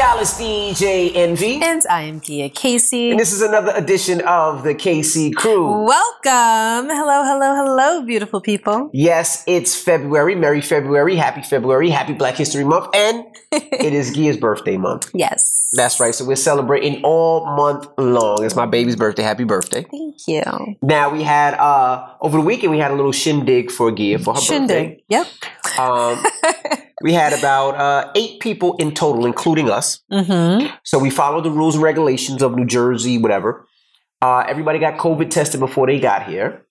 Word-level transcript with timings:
Alice 0.00 0.38
DJ 0.40 1.10
Envy. 1.16 1.60
And 1.60 1.82
I 1.90 2.02
am 2.02 2.20
Gia 2.20 2.48
Casey. 2.48 3.10
And 3.10 3.18
this 3.18 3.32
is 3.32 3.42
another 3.42 3.72
edition 3.74 4.20
of 4.22 4.62
the 4.62 4.72
Casey 4.74 5.32
Crew. 5.32 5.84
Welcome. 5.84 6.88
Hello, 6.88 7.24
hello, 7.24 7.56
hello, 7.56 8.02
beautiful 8.02 8.40
people. 8.40 8.90
Yes, 8.92 9.42
it's 9.48 9.74
February. 9.74 10.36
Merry 10.36 10.60
February. 10.60 11.16
Happy 11.16 11.42
February. 11.42 11.90
Happy 11.90 12.12
Black 12.12 12.36
History 12.36 12.62
Month. 12.64 12.94
And 12.94 13.24
it 13.52 13.92
is 13.92 14.14
Gia's 14.14 14.36
birthday 14.36 14.76
month. 14.76 15.10
Yes. 15.14 15.57
That's 15.72 16.00
right. 16.00 16.14
So 16.14 16.24
we're 16.24 16.36
celebrating 16.36 17.02
all 17.04 17.44
month 17.44 17.88
long. 17.98 18.44
It's 18.44 18.56
my 18.56 18.66
baby's 18.66 18.96
birthday. 18.96 19.22
Happy 19.22 19.44
birthday. 19.44 19.84
Thank 19.90 20.16
you. 20.26 20.42
Now 20.82 21.10
we 21.10 21.22
had 21.22 21.54
uh 21.54 22.14
over 22.20 22.38
the 22.38 22.44
weekend 22.44 22.72
we 22.72 22.78
had 22.78 22.90
a 22.90 22.94
little 22.94 23.12
shindig 23.12 23.70
for 23.70 23.92
Gia 23.92 24.18
for 24.18 24.34
her 24.34 24.40
Shindig. 24.40 25.02
Yep. 25.08 25.26
Um 25.78 26.22
we 27.02 27.12
had 27.12 27.32
about 27.32 27.74
uh 27.74 28.10
eight 28.14 28.40
people 28.40 28.76
in 28.76 28.94
total, 28.94 29.26
including 29.26 29.68
us. 29.70 30.00
Mm-hmm. 30.10 30.74
So 30.84 30.98
we 30.98 31.10
followed 31.10 31.44
the 31.44 31.50
rules 31.50 31.74
and 31.74 31.84
regulations 31.84 32.42
of 32.42 32.56
New 32.56 32.66
Jersey, 32.66 33.18
whatever. 33.18 33.66
Uh, 34.20 34.44
everybody 34.48 34.78
got 34.80 34.98
COVID 34.98 35.30
tested 35.30 35.60
before 35.60 35.86
they 35.86 36.00
got 36.00 36.26
here, 36.28 36.66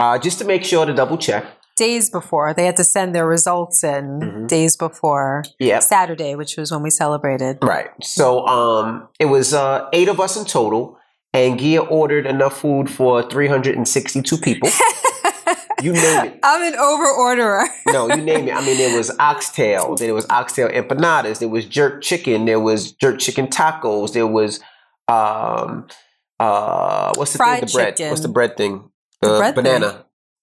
uh, 0.00 0.18
just 0.18 0.38
to 0.38 0.44
make 0.46 0.64
sure 0.64 0.86
to 0.86 0.94
double 0.94 1.18
check. 1.18 1.44
Days 1.78 2.10
before. 2.10 2.52
They 2.54 2.66
had 2.66 2.76
to 2.76 2.84
send 2.84 3.14
their 3.14 3.26
results 3.26 3.84
in 3.84 4.04
Mhm. 4.20 4.48
days 4.48 4.76
before 4.76 5.44
Yep. 5.60 5.82
Saturday, 5.82 6.34
which 6.34 6.56
was 6.56 6.72
when 6.72 6.82
we 6.82 6.90
celebrated. 6.90 7.58
Right. 7.62 7.90
So 8.02 8.44
um, 8.46 9.08
it 9.20 9.26
was 9.26 9.54
uh, 9.54 9.86
eight 9.92 10.08
of 10.08 10.18
us 10.18 10.36
in 10.36 10.44
total, 10.44 10.98
and 11.32 11.58
Gia 11.60 11.80
ordered 12.00 12.26
enough 12.26 12.56
food 12.60 12.90
for 12.90 13.22
362 13.22 14.36
people. 14.38 14.68
you 15.82 15.92
name 15.92 16.24
it. 16.26 16.40
I'm 16.42 16.62
an 16.72 16.74
over 16.78 17.06
orderer. 17.26 17.66
No, 17.92 18.08
you 18.08 18.22
name 18.22 18.48
it. 18.48 18.54
I 18.54 18.60
mean, 18.66 18.76
there 18.76 18.96
was 18.96 19.10
oxtail, 19.30 19.94
there 19.94 20.14
was 20.14 20.26
oxtail 20.30 20.68
empanadas, 20.68 21.38
there 21.38 21.48
was 21.48 21.64
jerk 21.64 22.02
chicken, 22.02 22.44
there 22.46 22.58
was 22.60 22.90
jerk 22.92 23.18
chicken 23.20 23.46
tacos, 23.46 24.12
there 24.14 24.26
was 24.26 24.58
um, 25.06 25.86
uh, 26.40 27.12
what's 27.16 27.32
the 27.32 27.38
Fried 27.38 27.60
thing? 27.60 27.66
The 27.68 27.72
bread. 27.72 27.96
chicken. 27.96 28.10
What's 28.10 28.22
the 28.22 28.28
bread 28.28 28.56
thing? 28.56 28.90
The 29.22 29.28
Uh, 29.34 29.38
bread 29.38 29.54
thing? 29.54 29.92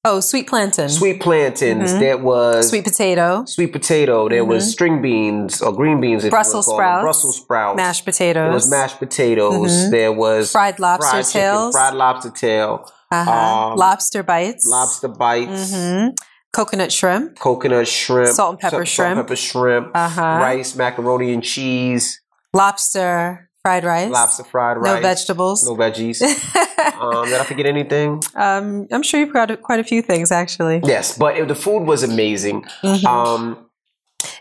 Oh, 0.08 0.20
sweet 0.20 0.48
plantain. 0.48 0.88
Sweet 0.90 1.20
plantains. 1.20 1.92
Mhm. 1.94 2.00
There 2.00 2.18
was 2.18 2.70
Sweet 2.70 2.84
potato. 2.86 3.44
sweet 3.48 3.72
potato. 3.74 4.30
There 4.30 4.46
was 4.46 4.64
Mhm. 4.68 4.72
string 4.72 5.02
beans 5.02 5.62
or 5.64 5.72
green 5.74 6.00
beans. 6.00 6.30
Brussels 6.30 6.68
you 6.68 6.74
wanna 6.74 6.84
them. 6.84 6.92
sprouts. 6.92 7.04
Brussels 7.06 7.38
sprouts. 7.38 7.78
Mashed 7.78 8.06
potatoes. 8.06 8.44
There 8.46 8.54
was 8.54 8.70
mashed 8.70 9.00
potatoes. 9.00 9.72
Mhm. 9.72 9.92
There 9.92 10.14
was 10.14 10.52
fried 10.52 10.80
lobster 10.80 11.10
fried 11.10 11.26
chicken, 11.26 11.72
fried 11.72 11.94
lobster 11.96 12.30
tail, 12.30 12.86
uh-huh. 13.12 13.32
um, 13.72 13.78
lobster 13.78 14.22
bites. 14.24 14.64
lobster 14.68 15.08
bites, 15.08 15.74
hmm 15.74 16.08
Coconut 16.54 16.92
shrimp. 16.92 17.38
coconut 17.40 17.88
shrimp, 17.88 18.34
Salt 18.36 18.52
and 18.52 18.60
pepper 18.60 18.76
salt, 18.86 18.88
shrimp. 18.88 19.08
Salt 19.10 19.18
and 19.18 19.28
pepper 19.28 19.36
shrimp, 19.36 19.88
Uh-huh. 19.94 20.22
rice, 20.40 20.76
macaroni 20.76 21.34
and 21.34 21.44
cheese, 21.44 22.22
Lobster 22.54 23.45
fried 23.66 23.84
rice. 23.84 24.12
lobster 24.12 24.44
fried 24.44 24.78
rice. 24.78 24.96
No 24.96 25.02
vegetables. 25.02 25.66
no 25.68 25.76
veggies. 25.76 26.22
um, 27.02 27.26
did 27.26 27.40
I 27.42 27.44
forget 27.46 27.66
anything? 27.66 28.22
um, 28.36 28.88
I'm 28.92 29.02
sure 29.02 29.20
you've 29.20 29.34
got 29.34 29.50
quite 29.64 29.80
a 29.80 29.84
few 29.84 30.02
things 30.04 30.32
actually. 30.32 30.82
Yes, 30.84 31.18
but 31.18 31.36
it, 31.38 31.48
the 31.48 31.56
food 31.56 31.84
was 31.86 32.04
amazing. 32.04 32.64
Mhm. 32.84 33.04
Um, 33.06 33.42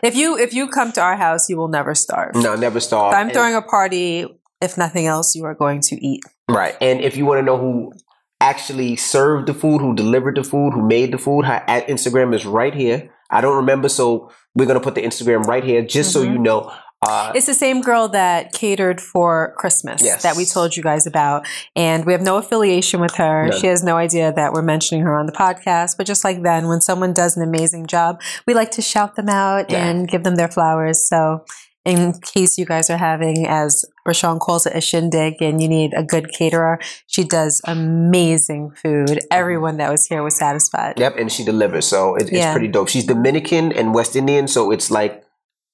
if 0.03 0.15
you 0.15 0.37
if 0.37 0.53
you 0.53 0.67
come 0.67 0.91
to 0.93 1.01
our 1.01 1.15
house, 1.15 1.49
you 1.49 1.57
will 1.57 1.67
never 1.67 1.95
starve. 1.95 2.35
no, 2.35 2.55
never 2.55 2.79
starve. 2.79 3.13
If 3.13 3.17
I'm 3.19 3.25
And- 3.27 3.33
throwing 3.33 3.55
a 3.55 3.61
party. 3.61 4.27
If 4.61 4.77
nothing 4.77 5.05
else, 5.05 5.35
you 5.35 5.43
are 5.45 5.53
going 5.53 5.81
to 5.81 5.95
eat. 6.09 6.21
Right. 6.49 6.75
And 6.79 7.01
if 7.01 7.17
you 7.17 7.25
want 7.25 7.39
to 7.39 7.45
know 7.45 7.57
who 7.57 7.91
actually 8.39 8.95
served 8.95 9.47
the 9.47 9.53
food, 9.53 9.79
who 9.81 9.93
delivered 9.93 10.35
the 10.37 10.43
food, 10.43 10.71
who 10.73 10.81
made 10.87 11.11
the 11.11 11.17
food, 11.17 11.43
her 11.45 11.61
at 11.67 11.87
Instagram 11.87 12.33
is 12.33 12.45
right 12.45 12.73
here. 12.73 13.11
I 13.29 13.41
don't 13.41 13.57
remember, 13.57 13.89
so 13.89 14.31
we're 14.55 14.65
gonna 14.65 14.79
put 14.79 14.95
the 14.95 15.01
Instagram 15.01 15.45
right 15.45 15.63
here 15.63 15.81
just 15.81 16.13
so 16.13 16.23
Mhm. 16.23 16.31
you 16.31 16.37
know. 16.39 16.71
Uh, 17.01 17.31
It's 17.35 17.45
the 17.45 17.53
same 17.53 17.81
girl 17.81 18.07
that 18.09 18.51
catered 18.53 18.99
for 19.01 19.53
Christmas 19.57 20.01
Yes. 20.03 20.23
that 20.23 20.35
we 20.35 20.45
told 20.45 20.75
you 20.75 20.81
guys 20.83 21.05
about. 21.05 21.45
And 21.75 22.05
we 22.05 22.13
have 22.13 22.21
no 22.21 22.37
affiliation 22.37 22.99
with 22.99 23.15
her. 23.15 23.51
She 23.59 23.67
has 23.67 23.83
no 23.83 23.97
idea 23.97 24.31
that 24.33 24.53
we're 24.53 24.61
mentioning 24.63 25.03
her 25.03 25.17
on 25.17 25.25
the 25.25 25.31
podcast. 25.33 25.97
But 25.97 26.07
just 26.07 26.23
like 26.23 26.41
then, 26.41 26.67
when 26.67 26.81
someone 26.81 27.13
does 27.13 27.37
an 27.37 27.43
amazing 27.43 27.87
job, 27.87 28.21
we 28.47 28.53
like 28.53 28.71
to 28.71 28.81
shout 28.81 29.15
them 29.15 29.29
out 29.29 29.69
Yeah. 29.69 29.85
and 29.85 30.07
give 30.07 30.23
them 30.23 30.35
their 30.35 30.47
flowers. 30.47 31.07
So, 31.07 31.45
in 31.83 32.13
case 32.33 32.57
you 32.57 32.65
guys 32.65 32.89
are 32.89 32.97
having, 32.97 33.45
as 33.45 33.85
Rashawn 34.07 34.39
calls 34.39 34.65
it, 34.65 34.73
a 34.75 34.81
shindig 34.81 35.39
and 35.39 35.61
you 35.61 35.67
need 35.67 35.93
a 35.95 36.01
good 36.01 36.31
caterer, 36.33 36.79
she 37.05 37.23
does 37.23 37.61
amazing 37.67 38.71
food. 38.71 39.19
Everyone 39.29 39.77
that 39.77 39.91
was 39.91 40.07
here 40.07 40.23
was 40.23 40.35
satisfied. 40.35 40.95
yep, 40.97 41.15
and 41.15 41.31
she 41.31 41.43
delivers, 41.45 41.85
so 41.85 42.15
it, 42.15 42.23
it's 42.23 42.31
Yeah. 42.31 42.53
pretty 42.53 42.69
dope. 42.69 42.87
She's 42.87 43.05
Dominican 43.05 43.71
and 43.71 43.93
West 43.93 44.15
Indian, 44.15 44.47
so 44.47 44.71
it's 44.71 44.89
like 44.89 45.21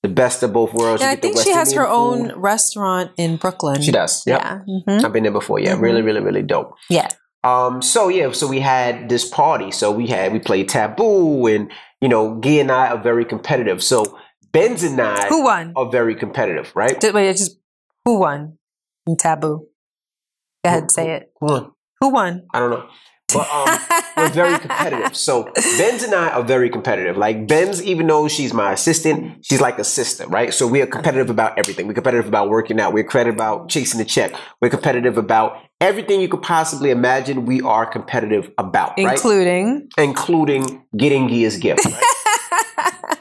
the 0.03 0.09
best 0.09 0.41
of 0.43 0.51
both 0.53 0.73
worlds. 0.73 1.01
You 1.01 1.07
I 1.09 1.15
think 1.15 1.37
she 1.39 1.51
has 1.51 1.73
her 1.73 1.87
own 1.87 2.33
restaurant 2.39 3.11
in 3.17 3.37
Brooklyn. 3.37 3.81
She 3.81 3.91
does. 3.91 4.23
Yep. 4.25 4.41
Yeah. 4.41 4.59
Mhm. 4.87 5.03
I've 5.05 5.13
been 5.13 5.23
there 5.23 5.31
before. 5.31 5.59
Yeah, 5.59 5.75
Mhm. 5.75 5.81
really, 5.81 6.01
really, 6.01 6.21
really 6.21 6.41
dope. 6.41 6.73
Yeah. 6.89 7.07
Um. 7.43 7.81
So 7.81 8.09
yeah. 8.09 8.31
So 8.31 8.47
we 8.47 8.59
had 8.59 9.09
this 9.09 9.27
party. 9.27 9.71
So 9.71 9.91
we 9.91 10.07
had 10.07 10.31
we 10.33 10.39
played 10.39 10.69
taboo, 10.69 11.47
and 11.47 11.71
you 12.01 12.09
know, 12.09 12.39
Gia 12.41 12.61
and 12.61 12.71
I 12.71 12.89
are 12.89 13.01
very 13.01 13.25
competitive. 13.25 13.83
So 13.83 14.17
Benz 14.51 14.83
and 14.83 14.99
I 14.99 15.27
Who 15.27 15.43
won? 15.43 15.73
are 15.75 15.89
very 15.89 16.15
competitive, 16.15 16.71
right? 16.75 16.99
Did, 16.99 17.13
wait, 17.13 17.31
just 17.37 17.57
who 18.05 18.19
won 18.19 18.57
in 19.07 19.15
Taboo? 19.17 19.67
Go 20.63 20.69
ahead, 20.69 20.91
say 20.91 21.11
it. 21.15 21.31
Come 21.39 21.49
on. 21.49 21.71
Who 22.01 22.09
won? 22.09 22.43
I 22.53 22.59
don't 22.59 22.69
know. 22.71 22.83
But 23.33 23.47
um, 23.51 23.79
we're 24.17 24.29
very 24.29 24.59
competitive. 24.59 25.15
So 25.15 25.51
Benz 25.77 26.03
and 26.03 26.13
I 26.13 26.29
are 26.29 26.43
very 26.43 26.69
competitive. 26.69 27.17
Like 27.17 27.47
Benz, 27.47 27.81
even 27.83 28.07
though 28.07 28.27
she's 28.27 28.53
my 28.53 28.73
assistant, 28.73 29.45
she's 29.45 29.61
like 29.61 29.79
a 29.79 29.83
sister, 29.83 30.27
right? 30.27 30.53
So 30.53 30.67
we 30.67 30.81
are 30.81 30.85
competitive 30.87 31.29
about 31.29 31.57
everything. 31.57 31.87
We're 31.87 31.93
competitive 31.93 32.27
about 32.27 32.49
working 32.49 32.79
out. 32.79 32.93
We're 32.93 33.03
competitive 33.03 33.35
about 33.35 33.69
chasing 33.69 33.99
the 33.99 34.05
check. 34.05 34.33
We're 34.61 34.69
competitive 34.69 35.17
about 35.17 35.57
everything 35.79 36.21
you 36.21 36.27
could 36.29 36.41
possibly 36.41 36.89
imagine. 36.89 37.45
We 37.45 37.61
are 37.61 37.85
competitive 37.85 38.51
about, 38.57 38.93
right? 38.97 39.13
Including. 39.13 39.87
Including 39.97 40.83
getting 40.97 41.27
Gia's 41.29 41.57
gift. 41.57 41.85
Right? 41.85 42.03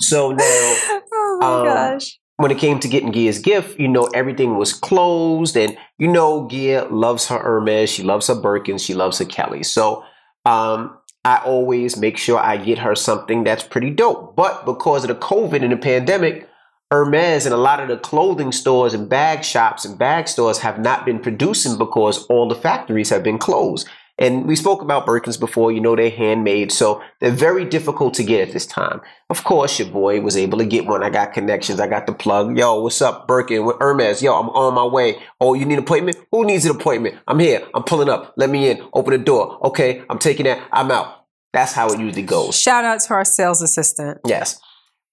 so 0.00 0.32
now 0.32 0.44
oh 0.44 1.38
my 1.40 1.58
Um, 1.58 1.64
gosh. 1.64 2.19
When 2.40 2.50
it 2.50 2.56
came 2.56 2.80
to 2.80 2.88
getting 2.88 3.12
Gia's 3.12 3.38
gift, 3.38 3.78
you 3.78 3.86
know, 3.86 4.04
everything 4.14 4.56
was 4.56 4.72
closed. 4.72 5.58
And, 5.58 5.76
you 5.98 6.08
know, 6.08 6.48
Gia 6.48 6.88
loves 6.90 7.28
her 7.28 7.38
Hermes. 7.38 7.90
She 7.90 8.02
loves 8.02 8.28
her 8.28 8.34
Birkins. 8.34 8.80
She 8.80 8.94
loves 8.94 9.18
her 9.18 9.26
Kelly. 9.26 9.62
So 9.62 10.04
um, 10.46 10.96
I 11.22 11.42
always 11.44 11.98
make 11.98 12.16
sure 12.16 12.38
I 12.38 12.56
get 12.56 12.78
her 12.78 12.94
something 12.94 13.44
that's 13.44 13.62
pretty 13.62 13.90
dope. 13.90 14.36
But 14.36 14.64
because 14.64 15.04
of 15.04 15.08
the 15.08 15.16
COVID 15.16 15.62
and 15.62 15.70
the 15.70 15.76
pandemic, 15.76 16.48
Hermes 16.90 17.44
and 17.44 17.54
a 17.54 17.58
lot 17.58 17.78
of 17.78 17.88
the 17.88 17.98
clothing 17.98 18.52
stores 18.52 18.94
and 18.94 19.06
bag 19.06 19.44
shops 19.44 19.84
and 19.84 19.98
bag 19.98 20.26
stores 20.26 20.60
have 20.60 20.78
not 20.78 21.04
been 21.04 21.18
producing 21.18 21.76
because 21.76 22.24
all 22.28 22.48
the 22.48 22.54
factories 22.54 23.10
have 23.10 23.22
been 23.22 23.38
closed. 23.38 23.86
And 24.20 24.46
we 24.46 24.54
spoke 24.54 24.82
about 24.82 25.06
Birkins 25.06 25.40
before, 25.40 25.72
you 25.72 25.80
know, 25.80 25.96
they're 25.96 26.10
handmade, 26.10 26.70
so 26.70 27.02
they're 27.20 27.30
very 27.30 27.64
difficult 27.64 28.12
to 28.14 28.22
get 28.22 28.46
at 28.46 28.52
this 28.52 28.66
time. 28.66 29.00
Of 29.30 29.44
course, 29.44 29.78
your 29.78 29.88
boy 29.88 30.20
was 30.20 30.36
able 30.36 30.58
to 30.58 30.66
get 30.66 30.84
one. 30.84 31.02
I 31.02 31.08
got 31.08 31.32
connections. 31.32 31.80
I 31.80 31.86
got 31.86 32.06
the 32.06 32.12
plug. 32.12 32.56
Yo, 32.56 32.82
what's 32.82 33.00
up, 33.00 33.26
Birkin 33.26 33.64
with 33.64 33.76
Hermes? 33.80 34.22
Yo, 34.22 34.38
I'm 34.38 34.50
on 34.50 34.74
my 34.74 34.84
way. 34.84 35.22
Oh, 35.40 35.54
you 35.54 35.64
need 35.64 35.78
an 35.78 35.84
appointment? 35.84 36.18
Who 36.30 36.44
needs 36.44 36.66
an 36.66 36.76
appointment? 36.76 37.16
I'm 37.26 37.38
here. 37.38 37.66
I'm 37.74 37.82
pulling 37.82 38.10
up. 38.10 38.34
Let 38.36 38.50
me 38.50 38.68
in. 38.68 38.86
Open 38.92 39.12
the 39.12 39.18
door. 39.18 39.58
Okay, 39.68 40.02
I'm 40.10 40.18
taking 40.18 40.44
that. 40.44 40.62
I'm 40.70 40.90
out. 40.90 41.24
That's 41.54 41.72
how 41.72 41.88
it 41.88 41.98
usually 41.98 42.22
goes. 42.22 42.60
Shout 42.60 42.84
out 42.84 43.00
to 43.00 43.14
our 43.14 43.24
sales 43.24 43.62
assistant. 43.62 44.18
Yes. 44.26 44.60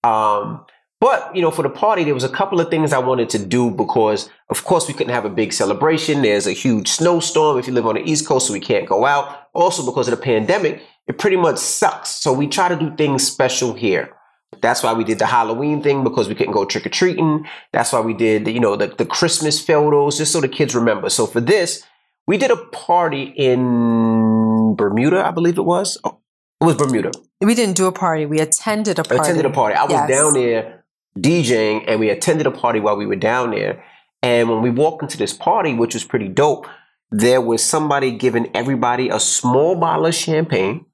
Um, 0.04 0.66
but 1.00 1.36
you 1.36 1.42
know, 1.42 1.52
for 1.52 1.62
the 1.62 1.70
party, 1.70 2.04
there 2.04 2.14
was 2.14 2.24
a 2.24 2.30
couple 2.30 2.60
of 2.60 2.70
things 2.70 2.92
I 2.92 2.98
wanted 3.00 3.30
to 3.32 3.40
do 3.46 3.70
because, 3.70 4.30
of 4.50 4.64
course, 4.64 4.88
we 4.88 4.94
couldn't 4.94 5.14
have 5.14 5.26
a 5.26 5.30
big 5.30 5.54
celebration. 5.54 6.22
There's 6.22 6.48
a 6.48 6.54
huge 6.54 6.90
snowstorm 6.90 7.60
if 7.60 7.68
you 7.68 7.74
live 7.74 7.86
on 7.86 7.96
the 7.96 8.02
East 8.02 8.28
Coast, 8.28 8.48
so 8.48 8.54
we 8.54 8.60
can't 8.60 8.88
go 8.88 9.06
out. 9.06 9.48
Also, 9.54 9.86
because 9.86 10.08
of 10.08 10.18
the 10.18 10.24
pandemic, 10.24 10.82
it 11.08 11.18
pretty 11.18 11.38
much 11.38 11.58
sucks. 11.58 12.10
So 12.10 12.34
we 12.34 12.48
try 12.48 12.68
to 12.70 12.76
do 12.76 12.96
things 12.96 13.26
special 13.26 13.74
here. 13.74 14.14
That's 14.62 14.82
why 14.82 14.94
we 14.94 15.04
did 15.04 15.20
the 15.20 15.26
Halloween 15.26 15.84
thing 15.84 16.04
because 16.04 16.28
we 16.28 16.34
couldn't 16.36 16.54
go 16.54 16.66
trick 16.66 16.86
or 16.86 16.90
treating. 16.90 17.46
That's 17.74 17.92
why 17.94 18.00
we 18.00 18.14
did, 18.14 18.48
you 18.48 18.60
know, 18.60 18.76
the, 18.76 18.88
the 18.88 19.06
Christmas 19.06 19.64
photos 19.64 20.18
just 20.18 20.32
so 20.32 20.42
the 20.42 20.48
kids 20.48 20.74
remember. 20.74 21.10
So 21.10 21.28
for 21.28 21.42
this, 21.42 21.84
we 22.28 22.38
did 22.38 22.50
a 22.52 22.56
party 22.58 23.34
in 23.36 24.76
Bermuda, 24.76 25.26
I 25.26 25.32
believe 25.32 25.58
it 25.58 25.64
was. 25.66 25.98
Oh, 26.04 26.20
it 26.62 26.66
was 26.66 26.76
Bermuda. 26.76 27.12
We 27.42 27.56
didn't 27.56 27.76
do 27.76 27.86
a 27.88 27.92
party. 27.92 28.26
We 28.26 28.40
attended 28.40 29.00
a 29.00 29.04
party. 29.04 29.22
attended 29.22 29.46
a 29.46 29.50
party. 29.50 29.76
I 29.76 29.84
was 29.84 29.92
Yes. 29.92 30.10
down 30.10 30.34
there 30.34 30.86
DJing 31.22 31.86
and 31.88 32.00
we 32.00 32.10
attended 32.10 32.48
a 32.48 32.52
party 32.52 32.80
while 32.80 32.98
we 32.98 33.06
were 33.06 33.16
down 33.16 33.52
there. 33.52 33.84
And 34.24 34.50
when 34.50 34.62
we 34.62 34.70
walked 34.70 35.04
into 35.04 35.18
this 35.18 35.34
party, 35.34 35.74
which 35.74 35.94
was 35.94 36.04
pretty 36.04 36.28
dope, 36.28 36.68
there 37.12 37.42
was 37.42 37.64
somebody 37.64 38.12
giving 38.12 38.50
everybody 38.56 39.10
a 39.10 39.20
small 39.20 39.76
bottle 39.76 40.08
of 40.08 40.16
champagne 40.16 40.86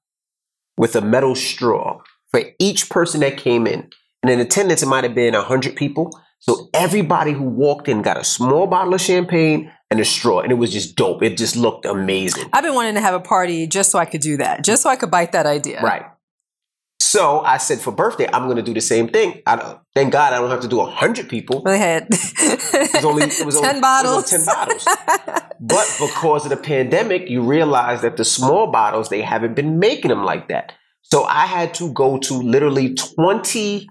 with 0.77 0.95
a 0.95 1.01
metal 1.01 1.35
straw 1.35 2.01
for 2.31 2.41
each 2.59 2.89
person 2.89 3.21
that 3.21 3.37
came 3.37 3.65
in. 3.67 3.89
And 4.21 4.31
in 4.31 4.39
attendance, 4.39 4.83
it 4.83 4.87
might 4.87 5.03
have 5.03 5.15
been 5.15 5.33
100 5.33 5.75
people. 5.75 6.19
So 6.39 6.69
everybody 6.73 7.31
who 7.31 7.43
walked 7.43 7.87
in 7.87 8.01
got 8.01 8.17
a 8.17 8.23
small 8.23 8.67
bottle 8.67 8.93
of 8.93 9.01
champagne 9.01 9.71
and 9.89 9.99
a 9.99 10.05
straw. 10.05 10.41
And 10.41 10.51
it 10.51 10.55
was 10.55 10.71
just 10.71 10.95
dope. 10.95 11.23
It 11.23 11.37
just 11.37 11.55
looked 11.55 11.85
amazing. 11.85 12.49
I've 12.51 12.63
been 12.63 12.75
wanting 12.75 12.95
to 12.95 13.01
have 13.01 13.13
a 13.13 13.19
party 13.19 13.67
just 13.67 13.91
so 13.91 13.99
I 13.99 14.05
could 14.05 14.21
do 14.21 14.37
that, 14.37 14.63
just 14.63 14.83
so 14.83 14.89
I 14.89 14.95
could 14.95 15.11
bite 15.11 15.31
that 15.33 15.45
idea. 15.45 15.81
Right. 15.81 16.03
So 17.13 17.41
I 17.41 17.57
said 17.57 17.79
for 17.79 17.91
birthday, 17.91 18.27
I'm 18.33 18.45
going 18.45 18.57
to 18.57 18.63
do 18.63 18.73
the 18.73 18.81
same 18.81 19.07
thing. 19.07 19.43
I 19.45 19.55
don't, 19.55 19.79
thank 19.93 20.11
God 20.11 20.33
I 20.33 20.39
don't 20.39 20.49
have 20.49 20.61
to 20.61 20.67
do 20.67 20.79
a 20.79 20.89
hundred 20.89 21.29
people. 21.29 21.61
Go 21.61 21.71
ahead. 21.71 22.07
It 22.09 22.91
was 22.91 23.05
only 23.05 23.25
it 23.25 23.45
was 23.45 23.61
ten 23.61 23.69
only, 23.69 23.81
bottles. 23.81 24.33
It 24.33 24.37
was 24.37 24.47
only 24.47 24.65
ten 24.65 24.87
bottles. 25.27 25.47
But 25.59 25.95
because 25.99 26.45
of 26.45 26.49
the 26.49 26.57
pandemic, 26.57 27.29
you 27.29 27.43
realize 27.43 28.01
that 28.01 28.17
the 28.17 28.25
small 28.25 28.71
bottles 28.71 29.09
they 29.09 29.21
haven't 29.21 29.55
been 29.55 29.77
making 29.77 30.09
them 30.09 30.23
like 30.23 30.47
that. 30.47 30.73
So 31.03 31.23
I 31.25 31.45
had 31.45 31.75
to 31.75 31.93
go 31.93 32.17
to 32.17 32.33
literally 32.33 32.95
20 32.95 33.87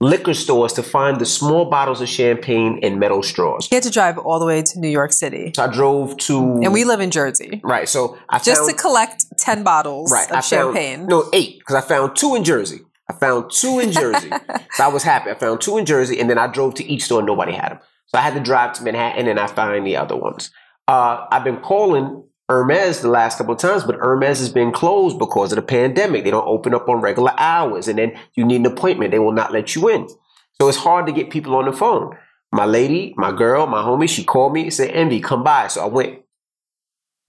liquor 0.00 0.34
stores 0.34 0.72
to 0.74 0.82
find 0.82 1.20
the 1.20 1.26
small 1.26 1.64
bottles 1.64 2.00
of 2.00 2.08
champagne 2.08 2.78
and 2.82 3.00
metal 3.00 3.22
straws. 3.22 3.66
He 3.66 3.74
had 3.74 3.82
to 3.82 3.90
drive 3.90 4.16
all 4.18 4.38
the 4.38 4.46
way 4.46 4.62
to 4.62 4.78
New 4.78 4.88
York 4.88 5.12
City, 5.12 5.52
So 5.56 5.64
I 5.64 5.66
drove 5.72 6.16
to 6.18 6.60
and 6.62 6.72
we 6.72 6.84
live 6.84 7.00
in 7.00 7.10
Jersey, 7.10 7.60
right. 7.64 7.88
So 7.88 8.16
I 8.28 8.38
just 8.38 8.60
found, 8.60 8.70
to 8.70 8.76
collect 8.76 9.24
ten 9.38 9.62
bottles 9.64 10.12
right. 10.12 10.26
of 10.30 10.36
I 10.36 10.40
found, 10.40 10.76
champagne. 10.76 11.06
no 11.06 11.28
eight 11.32 11.58
because 11.58 11.74
I 11.74 11.80
found 11.80 12.16
two 12.16 12.34
in 12.34 12.44
Jersey. 12.44 12.80
I 13.10 13.14
found 13.14 13.50
two 13.50 13.78
in 13.80 13.90
Jersey. 13.90 14.30
so 14.74 14.84
I 14.84 14.88
was 14.88 15.02
happy. 15.02 15.30
I 15.30 15.34
found 15.34 15.60
two 15.62 15.78
in 15.78 15.86
Jersey, 15.86 16.20
and 16.20 16.28
then 16.28 16.38
I 16.38 16.46
drove 16.46 16.74
to 16.74 16.84
each 16.84 17.04
store. 17.04 17.20
and 17.20 17.26
Nobody 17.26 17.52
had 17.52 17.72
them, 17.72 17.78
so 18.06 18.18
I 18.18 18.20
had 18.20 18.34
to 18.34 18.40
drive 18.40 18.74
to 18.74 18.84
Manhattan, 18.84 19.26
and 19.26 19.40
I 19.40 19.46
find 19.46 19.86
the 19.86 19.96
other 19.96 20.16
ones. 20.16 20.50
Uh, 20.86 21.26
I've 21.32 21.44
been 21.44 21.58
calling 21.60 22.22
Hermes 22.48 23.00
the 23.00 23.08
last 23.10 23.38
couple 23.38 23.54
of 23.54 23.60
times, 23.60 23.84
but 23.84 23.96
Hermes 23.96 24.38
has 24.38 24.48
been 24.48 24.72
closed 24.72 25.18
because 25.18 25.52
of 25.52 25.56
the 25.56 25.62
pandemic. 25.62 26.24
They 26.24 26.30
don't 26.30 26.46
open 26.46 26.74
up 26.74 26.88
on 26.88 27.00
regular 27.00 27.32
hours, 27.36 27.88
and 27.88 27.98
then 27.98 28.18
you 28.34 28.44
need 28.44 28.60
an 28.60 28.66
appointment. 28.66 29.10
They 29.10 29.18
will 29.18 29.32
not 29.32 29.52
let 29.52 29.74
you 29.74 29.88
in. 29.88 30.08
So 30.60 30.68
it's 30.68 30.78
hard 30.78 31.06
to 31.06 31.12
get 31.12 31.30
people 31.30 31.54
on 31.56 31.66
the 31.66 31.72
phone. 31.72 32.16
My 32.50 32.64
lady, 32.64 33.14
my 33.16 33.32
girl, 33.32 33.66
my 33.66 33.82
homie, 33.82 34.08
she 34.08 34.24
called 34.24 34.54
me 34.54 34.62
and 34.62 34.74
said, 34.74 34.90
Envy, 34.90 35.20
come 35.20 35.44
by. 35.44 35.68
So 35.68 35.82
I 35.82 35.86
went. 35.86 36.20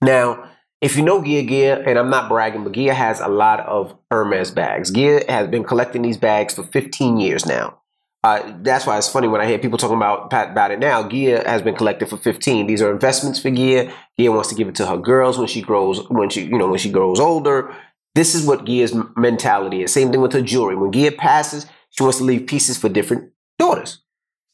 Now, 0.00 0.50
if 0.80 0.96
you 0.96 1.02
know 1.02 1.22
Gia 1.22 1.42
Gia, 1.42 1.82
and 1.86 1.98
I'm 1.98 2.08
not 2.08 2.30
bragging, 2.30 2.64
but 2.64 2.72
Gia 2.72 2.94
has 2.94 3.20
a 3.20 3.28
lot 3.28 3.60
of 3.60 3.94
Hermes 4.10 4.50
bags. 4.50 4.90
Gia 4.90 5.22
has 5.28 5.48
been 5.48 5.64
collecting 5.64 6.00
these 6.00 6.16
bags 6.16 6.54
for 6.54 6.62
15 6.62 7.20
years 7.20 7.44
now. 7.44 7.79
That's 8.22 8.86
why 8.86 8.98
it's 8.98 9.08
funny 9.08 9.28
when 9.28 9.40
I 9.40 9.46
hear 9.46 9.58
people 9.58 9.78
talking 9.78 9.96
about 9.96 10.26
about 10.26 10.70
it 10.70 10.78
now. 10.78 11.08
Gia 11.08 11.42
has 11.48 11.62
been 11.62 11.74
collecting 11.74 12.08
for 12.08 12.18
15. 12.18 12.66
These 12.66 12.82
are 12.82 12.90
investments 12.90 13.40
for 13.40 13.50
Gia. 13.50 13.92
Gia 14.18 14.30
wants 14.32 14.50
to 14.50 14.54
give 14.54 14.68
it 14.68 14.74
to 14.76 14.86
her 14.86 14.98
girls 14.98 15.38
when 15.38 15.48
she 15.48 15.62
grows 15.62 16.06
when 16.10 16.28
she 16.28 16.42
you 16.42 16.58
know 16.58 16.68
when 16.68 16.78
she 16.78 16.90
grows 16.90 17.18
older. 17.18 17.74
This 18.14 18.34
is 18.34 18.44
what 18.44 18.66
Gia's 18.66 18.94
mentality 19.16 19.82
is. 19.82 19.92
Same 19.92 20.10
thing 20.10 20.20
with 20.20 20.32
her 20.32 20.42
jewelry. 20.42 20.76
When 20.76 20.92
Gia 20.92 21.12
passes, 21.12 21.66
she 21.90 22.02
wants 22.02 22.18
to 22.18 22.24
leave 22.24 22.46
pieces 22.46 22.76
for 22.76 22.88
different 22.88 23.32
daughters. 23.58 24.02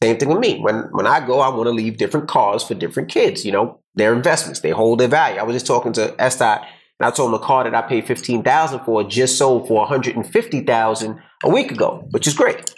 Same 0.01 0.17
thing 0.17 0.29
with 0.29 0.39
me. 0.39 0.59
When 0.59 0.83
when 0.91 1.07
I 1.07 1.25
go, 1.25 1.41
I 1.41 1.49
want 1.49 1.65
to 1.65 1.71
leave 1.71 1.97
different 1.97 2.29
cars 2.29 2.63
for 2.63 2.73
different 2.73 3.09
kids. 3.09 3.43
You 3.43 3.51
know, 3.51 3.81
their 3.95 4.13
investments. 4.13 4.61
They 4.61 4.69
hold 4.69 4.99
their 4.99 5.09
value. 5.09 5.39
I 5.39 5.43
was 5.43 5.55
just 5.55 5.67
talking 5.67 5.91
to 5.93 6.15
S. 6.19 6.37
Dot, 6.37 6.61
and 6.99 7.07
I 7.07 7.11
told 7.11 7.29
him 7.29 7.31
the 7.33 7.45
car 7.45 7.65
that 7.65 7.75
I 7.75 7.81
paid 7.81 8.07
fifteen 8.07 8.43
thousand 8.43 8.85
for 8.85 9.03
just 9.03 9.37
sold 9.37 9.67
for 9.67 9.79
one 9.79 9.87
hundred 9.89 10.15
and 10.15 10.25
fifty 10.25 10.61
thousand 10.61 11.19
a 11.43 11.49
week 11.49 11.71
ago, 11.71 12.07
which 12.11 12.27
is 12.27 12.33
great. 12.33 12.73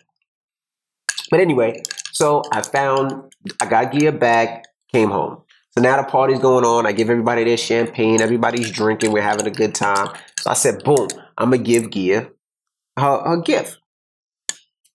But 1.29 1.39
anyway, 1.39 1.81
so 2.11 2.43
I 2.51 2.61
found 2.61 3.33
I 3.61 3.65
got 3.65 3.93
Gia 3.93 4.11
back, 4.11 4.65
came 4.91 5.09
home. 5.09 5.41
So 5.71 5.81
now 5.81 6.01
the 6.01 6.07
party's 6.07 6.39
going 6.39 6.65
on. 6.65 6.85
I 6.85 6.91
give 6.91 7.09
everybody 7.09 7.43
their 7.43 7.57
champagne. 7.57 8.21
Everybody's 8.21 8.71
drinking. 8.71 9.11
We're 9.11 9.21
having 9.21 9.47
a 9.47 9.51
good 9.51 9.75
time. 9.75 10.15
So 10.39 10.49
I 10.49 10.53
said, 10.53 10.83
boom, 10.83 11.07
I'm 11.37 11.51
gonna 11.51 11.63
give 11.63 11.91
Gia 11.91 12.29
her, 12.97 13.17
her 13.19 13.41
gift. 13.41 13.77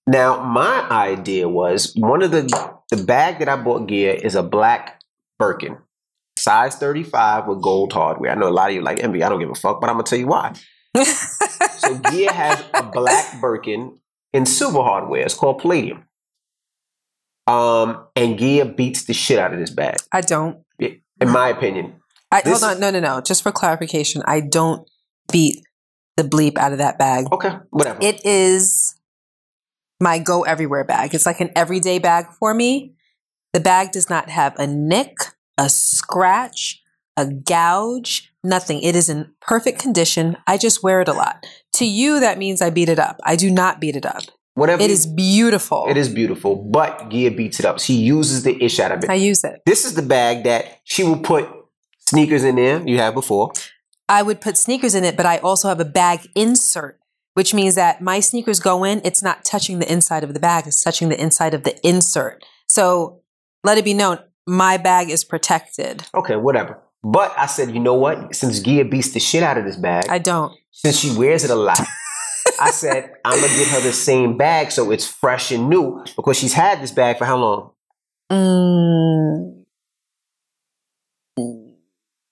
Now, 0.07 0.43
my 0.43 0.87
idea 0.91 1.49
was 1.49 1.95
one 1.97 2.23
of 2.23 2.31
the 2.31 2.43
the 2.91 3.03
bag 3.03 3.39
that 3.39 3.49
I 3.49 3.57
bought 3.57 3.89
Gia 3.89 4.23
is 4.25 4.35
a 4.35 4.43
black 4.43 5.01
Birkin, 5.39 5.79
size 6.37 6.77
35 6.77 7.47
with 7.47 7.63
gold 7.63 7.93
hardware. 7.93 8.31
I 8.31 8.35
know 8.35 8.49
a 8.49 8.51
lot 8.51 8.69
of 8.69 8.75
you 8.75 8.83
like 8.83 9.03
envy. 9.03 9.23
I 9.23 9.29
don't 9.29 9.41
give 9.41 9.51
a 9.51 9.55
fuck, 9.55 9.81
but 9.81 9.89
I'm 9.89 9.95
gonna 9.95 10.05
tell 10.05 10.19
you 10.19 10.27
why. 10.27 10.55
So 11.79 11.99
Gia 11.99 12.33
has 12.33 12.65
a 12.73 12.83
black 12.83 13.41
Birkin 13.43 13.99
in 14.33 14.47
silver 14.47 14.83
hardware. 14.83 15.23
It's 15.23 15.35
called 15.35 15.59
Palladium. 15.59 16.05
Um, 17.47 18.07
and 18.17 18.39
Gia 18.39 18.65
beats 18.65 19.05
the 19.05 19.13
shit 19.13 19.39
out 19.39 19.53
of 19.53 19.61
this 19.61 19.71
bag, 19.71 19.97
I 20.13 20.21
don't. 20.23 20.65
in 20.79 21.29
my 21.29 21.49
opinion. 21.49 22.01
I, 22.33 22.43
hold 22.45 22.65
on, 22.65 22.81
no, 22.81 22.91
no, 22.91 23.01
no. 23.01 23.21
Just 23.21 23.43
for 23.43 23.53
clarification, 23.53 24.23
I 24.27 24.41
don't 24.41 24.89
beat 25.31 25.63
the 26.17 26.25
bleep 26.25 26.57
out 26.57 26.73
of 26.73 26.79
that 26.79 26.99
bag. 26.99 27.27
Okay, 27.33 27.55
whatever. 27.71 27.99
It 28.01 28.25
is 28.25 28.95
my 30.01 30.19
go 30.19 30.43
everywhere 30.43 30.85
bag. 30.85 31.15
It's 31.15 31.27
like 31.27 31.41
an 31.41 31.51
everyday 31.55 31.99
bag 31.99 32.27
for 32.39 32.55
me. 32.55 32.95
The 33.53 33.61
bag 33.61 33.93
does 33.93 34.11
not 34.11 34.31
have 34.31 34.59
a 34.59 34.67
nick, 34.67 35.17
a 35.57 35.69
scratch, 35.69 36.83
a 37.17 37.27
gouge, 37.27 38.33
nothing. 38.43 38.83
It 38.83 38.97
is 38.97 39.09
in 39.09 39.33
perfect 39.41 39.79
condition. 39.79 40.37
I 40.47 40.59
just 40.59 40.83
wear 40.83 41.01
it 41.01 41.09
a 41.09 41.13
lot. 41.13 41.47
To 41.75 41.85
you, 41.85 42.21
that 42.21 42.39
means 42.39 42.61
I 42.61 42.71
beat 42.71 42.89
it 42.89 42.99
up. 42.99 43.21
I 43.25 43.37
do 43.37 43.51
not 43.51 43.81
beat 43.81 43.97
it 43.97 44.07
up. 44.07 44.23
Whatever. 44.55 44.83
It 44.83 44.91
is 44.91 45.07
beautiful. 45.07 45.87
It 45.89 45.97
is 45.97 46.09
beautiful, 46.09 46.57
but 46.57 47.09
Gia 47.11 47.31
beats 47.31 47.61
it 47.61 47.67
up. 47.67 47.79
She 47.81 47.95
uses 47.95 48.43
the 48.43 48.63
ish 48.63 48.81
out 48.81 48.93
of 48.93 49.05
it. 49.05 49.11
I 49.11 49.15
use 49.15 49.45
it. 49.45 49.63
This 49.67 49.85
is 49.85 49.95
the 49.95 50.03
bag 50.03 50.45
that 50.45 50.81
she 50.85 51.05
will 51.05 51.19
put 51.19 51.49
sneakers 52.09 52.45
in 52.45 52.57
there. 52.57 52.87
You 52.87 52.99
have 52.99 53.15
before. 53.15 53.53
I 54.09 54.23
would 54.23 54.41
put 54.41 54.57
sneakers 54.57 54.95
in 54.95 55.05
it, 55.05 55.17
but 55.17 55.27
I 55.27 55.39
also 55.39 55.69
have 55.69 55.81
a 55.81 55.85
bag 55.85 56.29
insert, 56.35 57.01
which 57.35 57.55
means 57.55 57.75
that 57.75 58.03
my 58.03 58.21
sneakers 58.21 58.61
go 58.61 58.85
in, 58.85 59.01
it's 59.05 59.23
not 59.23 59.45
touching 59.45 59.79
the 59.79 59.91
inside 59.91 60.25
of 60.25 60.35
the 60.35 60.41
bag, 60.41 60.67
it's 60.67 60.83
touching 60.83 61.09
the 61.09 61.21
inside 61.21 61.55
of 61.55 61.65
the 61.65 61.79
insert. 61.87 62.45
So 62.69 63.23
let 63.63 63.79
it 63.79 63.85
be 63.85 63.95
known, 63.95 64.19
my 64.47 64.77
bag 64.77 65.09
is 65.09 65.25
protected. 65.25 66.05
Okay, 66.15 66.37
whatever. 66.37 66.81
But 67.03 67.35
I 67.39 67.47
said, 67.47 67.73
you 67.73 67.81
know 67.81 67.95
what? 67.95 68.35
Since 68.35 68.61
Gia 68.61 68.85
beats 68.85 69.13
the 69.13 69.21
shit 69.21 69.43
out 69.43 69.59
of 69.59 69.65
this 69.65 69.77
bag, 69.77 70.07
I 70.09 70.19
don't. 70.19 70.55
since 70.71 70.99
she 70.99 71.17
wears 71.17 71.45
it 71.45 71.51
a 71.51 71.55
lot, 71.55 71.81
I 72.65 72.71
said 72.71 73.15
I'm 73.25 73.41
gonna 73.41 73.55
get 73.55 73.69
her 73.69 73.81
the 73.81 73.93
same 73.93 74.37
bag 74.37 74.73
so 74.73 74.91
it's 74.91 75.07
fresh 75.07 75.51
and 75.51 75.69
new 75.69 76.05
because 76.17 76.39
she's 76.39 76.55
had 76.55 76.83
this 76.83 76.93
bag 76.93 77.19
for 77.19 77.25
how 77.25 77.37
long? 77.37 77.71
Mm, 78.31 79.65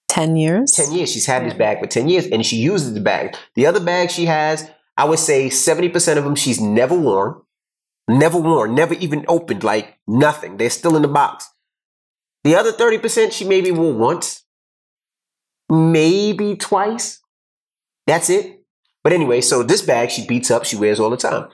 10 0.08 0.36
years? 0.36 0.72
10 0.72 0.92
years. 0.92 1.10
She's 1.10 1.26
had 1.26 1.44
this 1.44 1.54
bag 1.54 1.80
for 1.80 1.86
10 1.86 2.08
years 2.08 2.26
and 2.26 2.44
she 2.44 2.56
uses 2.56 2.92
the 2.94 3.00
bag. 3.00 3.34
The 3.54 3.66
other 3.66 3.80
bag 3.80 4.10
she 4.10 4.26
has, 4.26 4.70
I 4.96 5.04
would 5.04 5.18
say 5.18 5.48
70% 5.48 6.18
of 6.18 6.24
them 6.24 6.34
she's 6.34 6.60
never 6.60 6.94
worn. 6.94 7.40
Never 8.08 8.38
worn, 8.38 8.74
never 8.74 8.94
even 8.94 9.24
opened, 9.28 9.64
like 9.64 9.98
nothing. 10.06 10.56
They're 10.56 10.70
still 10.70 10.96
in 10.96 11.02
the 11.02 11.08
box. 11.08 11.48
The 12.44 12.56
other 12.56 12.72
30% 12.72 13.32
she 13.32 13.44
maybe 13.44 13.70
wore 13.70 13.94
once, 13.94 14.44
maybe 15.70 16.56
twice. 16.56 17.20
That's 18.06 18.28
it. 18.28 18.61
But 19.02 19.12
anyway, 19.12 19.40
so 19.40 19.62
this 19.62 19.82
bag 19.82 20.10
she 20.10 20.26
beats 20.26 20.50
up, 20.50 20.64
she 20.64 20.76
wears 20.76 21.00
all 21.00 21.10
the 21.10 21.16
time. 21.16 21.48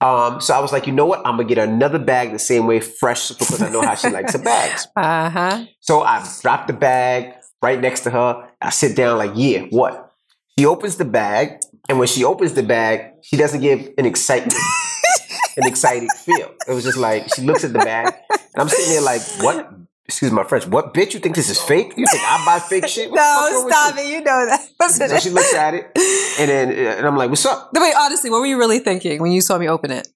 Um, 0.00 0.40
so 0.40 0.54
I 0.54 0.60
was 0.60 0.72
like, 0.72 0.86
you 0.86 0.92
know 0.92 1.06
what? 1.06 1.20
I'm 1.20 1.36
gonna 1.36 1.44
get 1.44 1.58
another 1.58 1.98
bag 1.98 2.32
the 2.32 2.38
same 2.38 2.66
way, 2.66 2.80
fresh, 2.80 3.30
because 3.30 3.62
I 3.62 3.70
know 3.70 3.80
how 3.80 3.94
she 3.94 4.10
likes 4.10 4.32
her 4.32 4.42
bags. 4.42 4.86
Uh 4.96 5.30
huh. 5.30 5.64
So 5.80 6.02
I 6.02 6.26
drop 6.42 6.66
the 6.66 6.72
bag 6.72 7.34
right 7.62 7.80
next 7.80 8.00
to 8.00 8.10
her. 8.10 8.48
I 8.60 8.70
sit 8.70 8.96
down 8.96 9.18
like, 9.18 9.32
yeah, 9.34 9.62
what? 9.70 10.12
She 10.58 10.66
opens 10.66 10.96
the 10.96 11.04
bag, 11.04 11.60
and 11.88 11.98
when 11.98 12.08
she 12.08 12.24
opens 12.24 12.54
the 12.54 12.62
bag, 12.62 13.12
she 13.22 13.36
doesn't 13.36 13.60
give 13.60 13.88
an 13.98 14.06
excitement, 14.06 14.54
an 15.56 15.66
excited 15.66 16.08
feel. 16.24 16.50
It 16.68 16.72
was 16.72 16.84
just 16.84 16.98
like 16.98 17.32
she 17.34 17.42
looks 17.42 17.64
at 17.64 17.72
the 17.72 17.78
bag, 17.78 18.14
and 18.30 18.40
I'm 18.56 18.68
sitting 18.68 18.92
there 18.92 19.02
like, 19.02 19.22
what? 19.40 19.72
Excuse 20.06 20.32
my 20.32 20.44
French. 20.44 20.66
What 20.66 20.92
bitch? 20.92 21.14
You 21.14 21.20
think 21.20 21.34
this 21.34 21.48
is 21.48 21.58
fake? 21.60 21.94
You 21.96 22.04
think 22.06 22.22
I 22.22 22.44
buy 22.44 22.58
fake 22.58 22.86
shit? 22.88 23.10
What 23.10 23.16
No, 23.52 23.68
stop 23.68 23.96
it. 23.98 24.06
You 24.06 24.20
know 24.20 24.46
that. 24.46 24.60
So 24.90 25.18
she 25.18 25.30
looks 25.30 25.54
at 25.54 25.72
it, 25.72 25.90
and 26.38 26.50
then 26.50 26.70
and 26.98 27.06
I'm 27.06 27.16
like, 27.16 27.30
what's 27.30 27.46
up? 27.46 27.70
Wait, 27.72 27.94
honestly, 27.98 28.28
what 28.30 28.40
were 28.40 28.46
you 28.46 28.58
really 28.58 28.80
thinking 28.80 29.20
when 29.22 29.32
you 29.32 29.40
saw 29.40 29.56
me 29.56 29.66
open 29.66 29.90
it? 29.90 30.06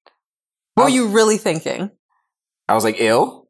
What 0.75 0.85
were 0.85 0.91
you 0.91 1.09
really 1.09 1.39
thinking? 1.39 1.91
I 2.69 2.75
was 2.75 2.85
like, 2.85 2.97
ill, 2.99 3.49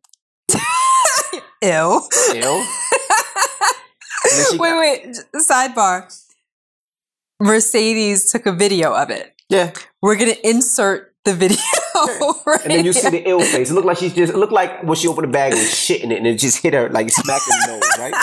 ill. 1.61 2.03
she- 4.51 4.59
wait, 4.59 4.79
wait. 4.79 5.17
Sidebar. 5.37 6.07
Mercedes 7.41 8.31
took 8.31 8.47
a 8.47 8.53
video 8.53 8.95
of 8.95 9.11
it. 9.11 9.35
Yeah. 9.49 9.73
We're 10.03 10.17
gonna 10.17 10.37
insert 10.45 11.15
the 11.25 11.35
video. 11.35 11.57
right 12.47 12.61
And 12.65 12.73
then 12.73 12.85
you 12.85 12.93
see 12.93 13.11
the 13.11 13.29
ill 13.29 13.41
face. 13.41 13.71
It 13.71 13.75
looked 13.75 13.87
like 13.87 13.99
she's 13.99 14.15
just. 14.15 14.33
It 14.33 14.37
looked 14.37 14.53
like 14.53 14.83
when 14.83 14.97
she 14.97 15.09
opened 15.09 15.29
the 15.29 15.33
bag 15.33 15.53
and 15.53 15.61
was 15.61 15.71
shitting 15.71 16.11
it, 16.11 16.19
and 16.19 16.27
it 16.27 16.39
just 16.39 16.63
hit 16.63 16.75
her 16.75 16.89
like 16.89 17.11
smack 17.11 17.43
in 17.51 17.61
the 17.61 17.79
nose, 17.79 17.99
right? 17.99 18.15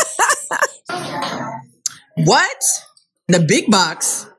What? 2.17 2.63
The 3.27 3.41
big 3.41 3.69
box? 3.69 4.29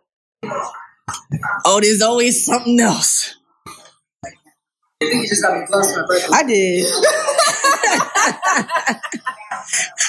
Oh, 1.65 1.79
there's 1.81 2.01
always 2.01 2.47
something 2.47 2.81
else. 2.81 3.35
I 5.03 6.43
did. 6.47 6.87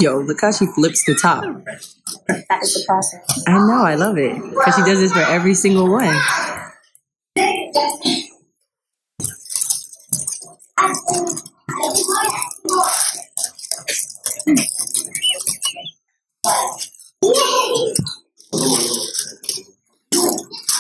Yo, 0.01 0.19
look 0.21 0.41
how 0.41 0.53
she 0.53 0.67
flips 0.67 1.05
the 1.05 1.15
top. 1.15 1.45
That 1.45 2.63
is 2.63 2.75
the 2.75 2.85
process. 2.87 3.45
I 3.49 3.53
know, 3.53 3.85
I 3.85 3.97
love 3.97 4.19
it. 4.19 4.35
Because 4.37 4.77
she 4.77 4.83
does 4.83 5.01
this 5.01 5.13
for 5.13 5.21
every 5.21 5.55
single 5.55 5.91
one. 5.91 6.17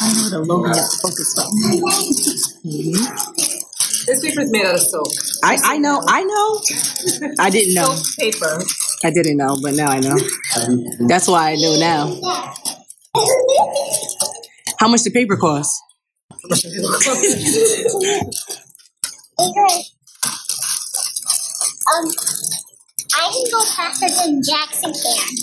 I 0.02 0.14
know 0.14 0.30
the 0.30 0.40
logo 0.46 0.68
got 0.72 0.90
focused 1.02 1.38
on. 1.38 1.50
This 4.06 4.20
paper 4.24 4.40
is 4.42 4.50
made 4.50 4.66
out 4.66 4.74
of 4.74 4.80
silk. 4.80 5.08
I, 5.44 5.58
I 5.64 5.78
know, 5.78 6.02
I 6.06 6.24
know. 6.24 6.60
I 7.38 7.50
didn't 7.50 7.74
know. 7.74 7.94
Paper. 8.18 8.58
I 9.04 9.10
didn't 9.10 9.36
know, 9.38 9.56
but 9.62 9.74
now 9.74 9.88
I 9.88 10.00
know. 10.00 10.16
That's 11.08 11.28
why 11.28 11.52
I 11.52 11.56
know 11.56 11.76
now. 11.78 12.20
How 14.78 14.88
much 14.88 15.02
the 15.04 15.10
paper 15.10 15.36
cost? 15.36 15.82
Um, 21.88 22.06
I 23.14 23.30
can 23.32 23.44
go 23.52 23.64
faster 23.64 24.08
than 24.08 24.42
Jackson 24.42 24.92
can. 24.92 25.36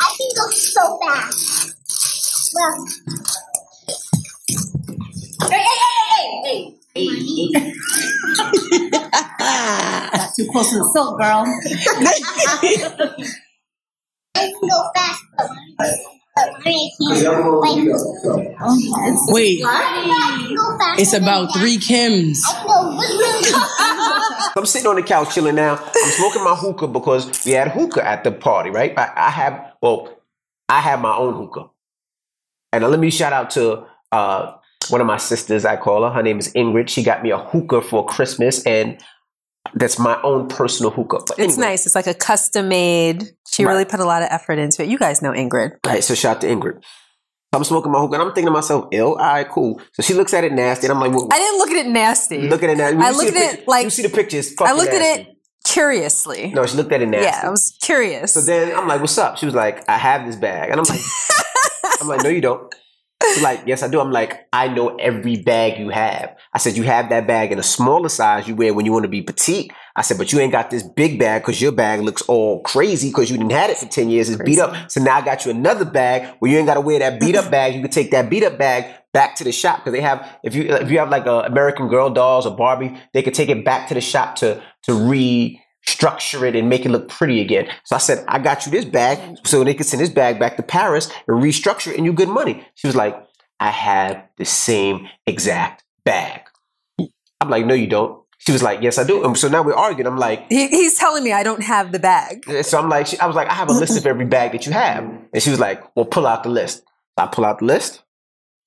I 0.00 0.16
can 0.18 0.30
go 0.36 0.50
so 0.50 0.98
fast. 1.06 1.74
Well. 2.54 2.86
Hey, 5.50 5.64
hey, 5.64 6.42
hey, 6.44 6.76
hey, 6.94 7.06
hey, 7.52 7.52
hey. 7.54 9.20
Got 10.12 10.34
too 10.34 10.48
close 10.50 10.70
to 10.70 10.78
the 10.78 10.90
silk, 10.92 11.18
girl. 11.18 11.44
I 14.34 14.50
can 14.50 14.68
go 14.68 14.90
fast, 14.94 15.24
but 15.76 15.90
but 16.38 16.48
Maria 16.64 16.90
can't. 16.98 17.48
Like, 18.24 19.34
Wait, 19.34 19.60
I 19.64 20.44
can 20.46 20.54
go 20.54 20.78
faster 20.78 21.02
it's 21.02 21.12
about 21.12 21.52
three 21.52 21.78
Kims. 21.78 22.38
I 22.46 22.52
can 22.54 22.66
go 22.66 22.96
really, 22.96 23.18
really 23.18 23.42
fast. 23.44 24.56
I'm 24.56 24.66
sitting 24.66 24.88
on 24.88 24.96
the 24.96 25.02
couch 25.02 25.34
chilling 25.34 25.54
now. 25.54 25.76
I'm 25.76 26.10
smoking 26.12 26.44
my 26.44 26.54
hookah 26.54 26.88
because 26.88 27.44
we 27.44 27.52
had 27.52 27.68
hookah 27.68 28.06
at 28.06 28.24
the 28.24 28.32
party, 28.32 28.70
right? 28.70 28.96
I, 28.96 29.12
I 29.16 29.30
have, 29.30 29.72
well, 29.80 30.08
I 30.68 30.80
have 30.80 31.00
my 31.00 31.16
own 31.16 31.34
hookah. 31.34 31.70
And 32.72 32.84
let 32.84 33.00
me 33.00 33.10
shout 33.10 33.32
out 33.32 33.50
to 33.50 33.86
uh, 34.12 34.52
one 34.90 35.00
of 35.00 35.06
my 35.06 35.16
sisters, 35.16 35.64
I 35.64 35.76
call 35.76 36.02
her. 36.02 36.10
Her 36.10 36.22
name 36.22 36.38
is 36.38 36.52
Ingrid. 36.54 36.88
She 36.88 37.02
got 37.02 37.22
me 37.22 37.30
a 37.30 37.38
hookah 37.38 37.82
for 37.82 38.06
Christmas, 38.06 38.64
and 38.64 39.00
that's 39.74 39.98
my 39.98 40.20
own 40.22 40.48
personal 40.48 40.90
hookah. 40.90 41.18
But 41.26 41.38
It's 41.38 41.54
anyway, 41.54 41.70
nice. 41.72 41.86
It's 41.86 41.94
like 41.94 42.06
a 42.06 42.14
custom 42.14 42.68
made. 42.68 43.24
She 43.50 43.64
Right. 43.64 43.72
really 43.72 43.84
put 43.84 44.00
a 44.00 44.04
lot 44.04 44.22
of 44.22 44.28
effort 44.30 44.58
into 44.58 44.82
it. 44.82 44.88
You 44.88 44.98
guys 44.98 45.20
know 45.22 45.32
Ingrid. 45.32 45.72
Right, 45.86 46.02
so 46.02 46.14
shout 46.14 46.36
out 46.36 46.40
to 46.42 46.46
Ingrid. 46.48 46.82
I'm 47.52 47.64
smoking 47.64 47.90
my 47.92 47.98
hookah, 48.00 48.14
and 48.14 48.22
I'm 48.22 48.28
thinking 48.28 48.46
to 48.46 48.50
myself, 48.50 48.86
ill, 48.92 49.10
all 49.12 49.16
right, 49.16 49.48
cool. 49.48 49.80
So 49.94 50.02
she 50.02 50.12
looks 50.14 50.34
at 50.34 50.44
it 50.44 50.52
nasty, 50.52 50.86
and 50.86 50.92
I'm 50.92 51.00
like, 51.00 51.12
well, 51.12 51.28
I 51.32 51.38
didn't 51.38 51.58
look 51.58 51.70
at 51.70 51.76
it 51.76 51.88
nasty. 51.88 52.46
look 52.48 52.62
at 52.62 52.70
it 52.70 52.76
nasty. 52.76 52.98
I 52.98 53.10
looked 53.10 53.34
at 53.36 53.54
it 53.54 53.66
like- 53.68 53.84
you 53.84 53.90
see 53.90 54.02
the 54.02 54.10
pictures. 54.10 54.52
I 54.60 54.72
looked 54.72 54.92
at 54.92 55.00
it 55.20 55.28
curiously. 55.64 56.50
No, 56.54 56.66
she 56.66 56.76
looked 56.76 56.92
at 56.92 57.02
it 57.02 57.06
nasty. 57.08 57.26
yeah, 57.26 57.40
I 57.46 57.50
was 57.50 57.76
curious. 57.82 58.32
So 58.34 58.40
then 58.40 58.74
I'm 58.76 58.86
like, 58.88 59.00
"What's 59.00 59.16
up?" 59.18 59.38
She 59.38 59.46
was 59.46 59.54
like, 59.54 59.88
"I 59.88 59.96
have 59.96 60.26
this 60.26 60.36
bag," 60.36 60.70
and 60.70 60.78
I'm 60.80 60.86
like, 60.86 61.00
"I'm 62.00 62.08
like, 62.08 62.22
no, 62.22 62.28
you 62.30 62.40
don't." 62.40 62.74
She's 63.34 63.42
like, 63.42 63.62
"Yes, 63.66 63.82
I 63.82 63.88
do." 63.88 64.00
I'm 64.00 64.10
like, 64.12 64.46
"I 64.52 64.68
know 64.68 64.96
every 64.96 65.36
bag 65.36 65.78
you 65.78 65.90
have." 65.90 66.34
I 66.52 66.58
said, 66.58 66.76
"You 66.76 66.82
have 66.84 67.08
that 67.10 67.26
bag 67.26 67.52
in 67.52 67.58
a 67.58 67.62
smaller 67.62 68.08
size 68.08 68.48
you 68.48 68.54
wear 68.54 68.74
when 68.74 68.86
you 68.86 68.92
want 68.92 69.04
to 69.04 69.08
be 69.08 69.22
petite." 69.22 69.72
I 69.96 70.02
said, 70.02 70.18
"But 70.18 70.32
you 70.32 70.40
ain't 70.40 70.52
got 70.52 70.70
this 70.70 70.82
big 70.82 71.18
bag 71.18 71.42
because 71.42 71.60
your 71.60 71.72
bag 71.72 72.00
looks 72.00 72.22
all 72.22 72.62
crazy 72.62 73.08
because 73.08 73.30
you 73.30 73.36
didn't 73.36 73.52
had 73.52 73.70
it 73.70 73.78
for 73.78 73.86
ten 73.86 74.08
years. 74.10 74.28
It's 74.28 74.42
beat 74.42 74.58
up. 74.58 74.90
So 74.90 75.02
now 75.02 75.16
I 75.16 75.20
got 75.22 75.44
you 75.44 75.50
another 75.50 75.84
bag 75.84 76.36
where 76.38 76.50
you 76.50 76.58
ain't 76.58 76.66
got 76.66 76.74
to 76.74 76.80
wear 76.80 76.98
that 76.98 77.20
beat 77.20 77.36
up 77.36 77.50
bag. 77.50 77.74
You 77.74 77.80
can 77.80 77.90
take 77.90 78.10
that 78.12 78.30
beat 78.30 78.44
up 78.44 78.58
bag." 78.58 78.94
Back 79.14 79.36
to 79.36 79.44
the 79.44 79.52
shop 79.52 79.78
because 79.78 79.94
they 79.94 80.02
have 80.02 80.38
if 80.44 80.54
you 80.54 80.64
if 80.64 80.90
you 80.90 80.98
have 80.98 81.08
like 81.08 81.24
a 81.24 81.40
American 81.40 81.88
Girl 81.88 82.10
dolls 82.10 82.46
or 82.46 82.54
Barbie, 82.54 82.94
they 83.14 83.22
could 83.22 83.32
take 83.32 83.48
it 83.48 83.64
back 83.64 83.88
to 83.88 83.94
the 83.94 84.02
shop 84.02 84.36
to 84.36 84.62
to 84.82 84.92
re 84.92 85.60
structure 85.86 86.44
it 86.44 86.54
and 86.56 86.68
make 86.68 86.84
it 86.84 86.90
look 86.90 87.08
pretty 87.08 87.40
again. 87.40 87.68
So 87.84 87.96
I 87.96 87.98
said, 87.98 88.24
I 88.28 88.38
got 88.38 88.66
you 88.66 88.72
this 88.72 88.84
bag 88.84 89.38
so 89.44 89.64
they 89.64 89.74
could 89.74 89.86
send 89.86 90.00
this 90.02 90.10
bag 90.10 90.38
back 90.38 90.56
to 90.56 90.62
Paris 90.62 91.10
and 91.26 91.42
restructure 91.42 91.92
it 91.92 91.96
and 91.96 92.04
you 92.04 92.12
good 92.12 92.28
money. 92.28 92.66
She 92.74 92.86
was 92.86 92.96
like, 92.96 93.16
I 93.60 93.70
have 93.70 94.22
the 94.36 94.44
same 94.44 95.08
exact 95.26 95.84
bag. 96.04 96.42
I'm 97.40 97.50
like, 97.50 97.66
no, 97.66 97.74
you 97.74 97.86
don't. 97.86 98.22
She 98.38 98.52
was 98.52 98.62
like, 98.62 98.82
yes, 98.82 98.98
I 98.98 99.04
do. 99.04 99.24
And 99.24 99.36
so 99.36 99.48
now 99.48 99.62
we're 99.62 99.74
arguing. 99.74 100.06
I'm 100.06 100.16
like, 100.16 100.46
he, 100.48 100.68
he's 100.68 100.94
telling 100.96 101.24
me 101.24 101.32
I 101.32 101.42
don't 101.42 101.62
have 101.62 101.90
the 101.90 101.98
bag. 101.98 102.44
so 102.62 102.78
I'm 102.78 102.88
like, 102.88 103.08
she, 103.08 103.18
I 103.18 103.26
was 103.26 103.34
like, 103.34 103.48
I 103.48 103.54
have 103.54 103.68
a 103.68 103.72
list 103.72 103.98
of 103.98 104.06
every 104.06 104.26
bag 104.26 104.52
that 104.52 104.64
you 104.64 104.72
have. 104.72 105.02
And 105.32 105.42
she 105.42 105.50
was 105.50 105.58
like, 105.58 105.82
well, 105.96 106.04
pull 106.04 106.26
out 106.26 106.44
the 106.44 106.48
list. 106.48 106.78
So 106.78 107.24
I 107.24 107.26
pull 107.26 107.44
out 107.44 107.58
the 107.58 107.64
list 107.64 108.02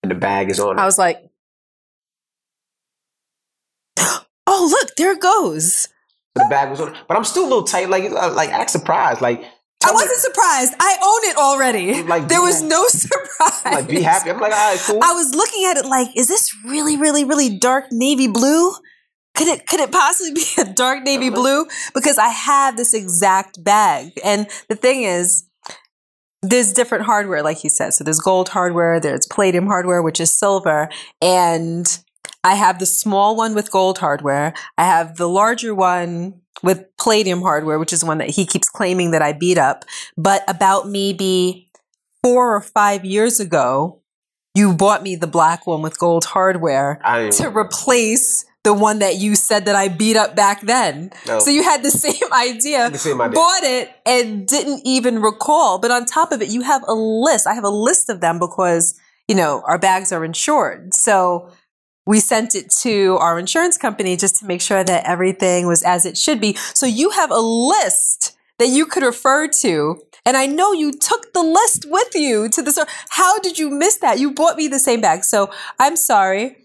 and 0.04 0.12
the 0.12 0.16
bag 0.16 0.50
is 0.50 0.60
on 0.60 0.78
I 0.78 0.84
it. 0.84 0.86
was 0.86 0.98
like, 0.98 1.24
oh, 3.98 4.78
look, 4.80 4.96
there 4.98 5.14
it 5.14 5.22
goes. 5.22 5.88
The 6.36 6.48
bag 6.50 6.70
was 6.70 6.80
on. 6.80 6.96
But 7.08 7.18
I'm 7.18 7.24
still 7.24 7.44
a 7.44 7.50
little 7.50 7.64
tight. 7.64 7.90
Like, 7.90 8.06
uh, 8.06 8.34
like 8.34 8.50
act 8.50 8.70
surprised. 8.70 9.22
Like, 9.22 9.44
I 9.86 9.92
wasn't 9.92 10.20
surprised. 10.20 10.74
I 10.80 10.98
own 11.04 11.30
it 11.32 11.38
already. 11.38 12.04
Like, 12.04 12.28
there 12.28 12.42
was 12.42 12.62
ha- 12.62 12.68
no 12.68 12.86
surprise. 12.88 13.66
like, 13.66 13.88
be 13.88 14.02
happy. 14.02 14.30
I'm 14.30 14.40
like, 14.40 14.54
all 14.54 14.72
right, 14.72 14.80
cool. 14.80 15.00
I 15.04 15.14
was 15.14 15.34
looking 15.36 15.66
at 15.66 15.78
it 15.78 15.86
like, 15.86 16.16
is 16.16 16.28
this 16.28 16.50
really, 16.66 16.98
really, 16.98 17.24
really 17.24 17.58
dark 17.58 17.86
navy 17.92 18.28
blue? 18.28 18.74
Could 19.34 19.48
it 19.48 19.66
could 19.68 19.80
it 19.80 19.92
possibly 19.92 20.34
be 20.34 20.46
a 20.62 20.74
dark 20.74 21.04
navy 21.04 21.30
blue? 21.30 21.66
Because 21.94 22.18
I 22.18 22.28
have 22.28 22.78
this 22.78 22.94
exact 22.94 23.64
bag. 23.64 24.12
And 24.24 24.48
the 24.70 24.76
thing 24.76 25.04
is, 25.04 25.46
there's 26.42 26.74
different 26.74 27.06
hardware, 27.06 27.42
like 27.44 27.58
he 27.58 27.70
said. 27.70 27.94
So 27.94 28.04
there's 28.04 28.20
gold 28.20 28.50
hardware, 28.50 29.00
there's 29.00 29.28
palladium 29.28 29.68
hardware, 29.68 30.02
which 30.02 30.20
is 30.20 30.38
silver, 30.38 30.90
and 31.22 31.86
I 32.44 32.56
have 32.56 32.80
the 32.80 32.86
small 32.86 33.36
one 33.36 33.54
with 33.54 33.72
gold 33.72 33.98
hardware. 34.00 34.54
I 34.78 34.86
have 34.86 35.18
the 35.18 35.30
larger 35.30 35.76
one 35.76 36.42
with 36.64 36.86
palladium 36.98 37.42
hardware, 37.42 37.80
which 37.80 37.94
is 37.94 38.04
one 38.04 38.18
that 38.20 38.32
he 38.32 38.46
keeps 38.46 38.70
claiming 38.70 39.12
that 39.12 39.22
I 39.22 39.34
beat 39.34 39.58
up. 39.58 39.86
But 40.18 40.44
about 40.48 40.88
maybe 40.90 41.70
four 42.24 42.56
or 42.56 42.62
five 42.62 43.06
years 43.06 43.40
ago, 43.40 44.02
you 44.54 44.74
bought 44.74 45.02
me 45.04 45.16
the 45.16 45.28
black 45.28 45.66
one 45.66 45.82
with 45.82 45.98
gold 45.98 46.26
hardware 46.26 47.00
I 47.04 47.30
to 47.32 47.50
replace 47.50 48.46
the 48.64 48.74
one 48.74 49.00
that 49.00 49.16
you 49.16 49.36
said 49.36 49.66
that 49.66 49.76
I 49.76 49.88
beat 49.88 50.16
up 50.18 50.36
back 50.36 50.62
then. 50.62 51.12
No. 51.26 51.40
So 51.40 51.50
you 51.50 51.64
had 51.64 51.84
the 51.84 51.90
same 52.06 52.32
idea, 52.34 52.90
The 52.92 52.98
same 52.98 53.22
idea. 53.22 53.34
bought 53.34 53.64
it 53.64 53.90
and 54.06 54.48
didn't 54.48 54.82
even 54.86 55.22
recall. 55.22 55.80
But 55.80 55.90
on 55.92 56.06
top 56.06 56.32
of 56.32 56.42
it, 56.42 56.50
you 56.50 56.62
have 56.62 56.84
a 56.88 56.94
list. 56.94 57.48
I 57.48 57.54
have 57.56 57.64
a 57.64 57.70
list 57.70 58.10
of 58.10 58.20
them 58.20 58.38
because, 58.40 59.00
you 59.28 59.34
know, 59.36 59.64
our 59.66 59.80
bags 59.80 60.12
are 60.12 60.24
insured. 60.24 60.94
So 60.94 61.50
we 62.06 62.20
sent 62.20 62.56
it 62.56 62.70
to 62.82 63.18
our 63.20 63.38
insurance 63.38 63.78
company 63.78 64.18
just 64.18 64.38
to 64.38 64.46
make 64.46 64.62
sure 64.62 64.84
that 64.84 65.06
everything 65.06 65.68
was 65.68 65.84
as 65.84 66.06
it 66.06 66.18
should 66.18 66.42
be. 66.42 66.56
So 66.74 66.86
you 66.86 67.12
have 67.12 67.32
a 67.32 67.40
list 67.40 68.36
that 68.60 68.68
you 68.68 68.86
could 68.86 69.04
refer 69.04 69.48
to. 69.48 70.02
And 70.26 70.38
I 70.38 70.46
know 70.46 70.72
you 70.72 70.92
took 70.92 71.34
the 71.34 71.42
list 71.42 71.86
with 71.90 72.14
you 72.14 72.48
to 72.50 72.62
the 72.62 72.72
store. 72.72 72.86
How 73.10 73.40
did 73.40 73.58
you 73.58 73.70
miss 73.70 73.98
that? 73.98 74.20
You 74.20 74.34
bought 74.34 74.56
me 74.56 74.68
the 74.68 74.80
same 74.80 75.02
bag. 75.02 75.24
So 75.24 75.52
I'm 75.80 75.96
sorry. 75.96 76.58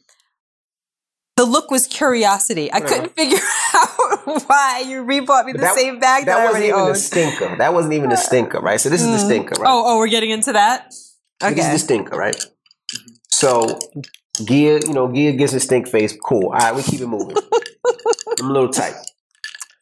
The 1.36 1.44
look 1.44 1.70
was 1.70 1.86
curiosity. 1.86 2.72
I 2.72 2.80
couldn't 2.80 3.10
figure 3.16 3.38
out 3.74 4.48
why 4.48 4.84
you 4.86 5.04
rebought 5.04 5.44
me 5.44 5.52
the 5.52 5.58
But 5.58 5.74
same 5.74 5.98
bag 5.98 6.24
that, 6.24 6.36
that 6.36 6.44
wasn't 6.46 6.64
even 6.64 6.80
owned. 6.80 6.94
the 6.94 6.98
stinker. 6.98 7.56
That 7.56 7.74
wasn't 7.74 7.94
even 7.94 8.08
the 8.08 8.16
stinker, 8.16 8.60
right? 8.60 8.80
So 8.80 8.88
this 8.88 9.02
is 9.02 9.08
the 9.08 9.18
mm. 9.18 9.26
stinker, 9.26 9.54
right? 9.60 9.70
Oh, 9.70 9.84
oh, 9.86 9.98
we're 9.98 10.08
getting 10.08 10.30
into 10.30 10.52
that? 10.52 10.94
So 10.94 11.50
This 11.50 11.66
is 11.66 11.72
the 11.72 11.78
stinker, 11.78 12.16
right? 12.16 12.42
So 13.28 13.78
Gia, 14.44 14.80
you 14.86 14.92
know, 14.92 15.12
Gia 15.12 15.32
gets 15.32 15.52
a 15.54 15.60
stink 15.60 15.88
face. 15.88 16.16
Cool. 16.16 16.46
All 16.46 16.52
right, 16.52 16.74
we 16.74 16.82
keep 16.82 17.00
it 17.00 17.06
moving. 17.06 17.36
I'm 18.40 18.50
a 18.50 18.52
little 18.52 18.70
tight. 18.70 18.94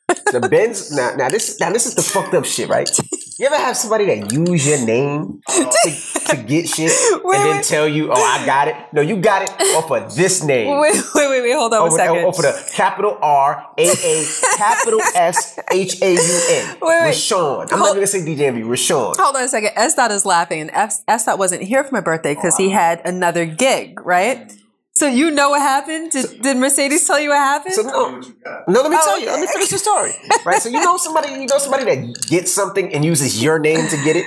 The 0.07 0.49
Benz 0.51 0.93
now, 0.93 1.15
now 1.17 1.29
this 1.29 1.59
now 1.61 1.71
this 1.71 1.87
is 1.87 1.95
the 1.95 2.03
fucked 2.03 2.35
up 2.35 2.45
shit, 2.45 2.69
right? 2.69 2.91
You 3.39 3.47
ever 3.47 3.57
have 3.57 3.77
somebody 3.77 4.05
that 4.07 4.33
use 4.33 4.67
your 4.67 4.85
name 4.85 5.41
to, 5.49 5.91
to 6.29 6.37
get 6.37 6.69
shit 6.69 6.93
Wait, 7.25 7.37
and 7.37 7.45
then 7.45 7.57
wait. 7.57 7.65
tell 7.65 7.89
you, 7.89 8.11
"Oh, 8.13 8.15
I 8.15 8.45
got 8.45 8.69
it." 8.69 8.77
No, 8.93 9.01
you 9.01 9.17
got 9.17 9.43
it 9.43 9.51
off 9.77 9.91
of 9.91 10.15
this 10.15 10.43
name. 10.43 10.79
Wait, 10.79 10.95
wait, 11.15 11.29
wait, 11.31 11.43
wait. 11.43 11.53
Hold 11.53 11.73
on 11.73 11.83
over, 11.83 11.97
a 11.97 11.99
second. 11.99 12.25
over 12.25 12.43
the 12.43 12.71
capital 12.75 13.19
R 13.23 13.67
A 13.79 13.83
A 13.83 14.25
capital 14.57 15.01
S 15.15 15.59
H 15.73 16.03
A 16.03 16.13
U 16.13 16.41
N. 16.51 16.69
Wait, 16.71 16.79
wait. 16.83 17.11
Rashawn. 17.13 17.73
I'm 17.73 17.79
not 17.79 17.95
gonna 17.95 18.07
say 18.07 18.21
DJ 18.21 18.41
Envy. 18.41 18.63
Rashawn. 18.63 19.17
Hold 19.17 19.37
on 19.37 19.43
a 19.43 19.49
second. 19.49 19.71
S 19.75 19.95
dot 19.95 20.11
is 20.11 20.27
laughing, 20.27 20.61
and 20.61 20.71
S 20.73 21.25
dot 21.25 21.39
wasn't 21.39 21.63
here 21.63 21.83
for 21.83 21.95
my 21.95 22.01
birthday 22.01 22.35
because 22.35 22.57
he 22.57 22.71
had 22.71 23.01
another 23.05 23.47
gig, 23.47 24.05
right? 24.05 24.53
So 24.97 25.09
you 25.09 25.33
know 25.33 25.51
what 25.51 25.61
happened? 25.61 26.13
Did, 26.13 26.41
did 26.41 26.57
Mercedes 26.57 27.05
tell 27.05 27.19
you 27.19 27.31
what 27.31 27.39
happened? 27.39 27.75
So 27.75 27.83
no, 27.83 28.21
no, 28.69 28.83
let 28.83 28.91
me 28.91 28.97
Oh, 29.01 29.05
tell 29.05 29.21
you. 29.21 29.27
Let 29.27 29.41
me 29.41 29.47
finish 29.49 29.69
oh, 29.73 29.75
the 29.75 29.79
story. 29.79 30.13
Right. 30.47 30.63
So 30.63 30.69
you 30.69 30.81
know 30.81 30.97
somebody, 30.99 31.31
you 31.33 31.47
know 31.47 31.59
somebody 31.59 31.85
that 31.85 32.27
gets 32.29 32.53
something 32.53 32.95
and 32.95 33.05
uses 33.05 33.43
your 33.43 33.59
name 33.59 33.89
to 33.89 33.97
get 34.05 34.15
it. 34.15 34.27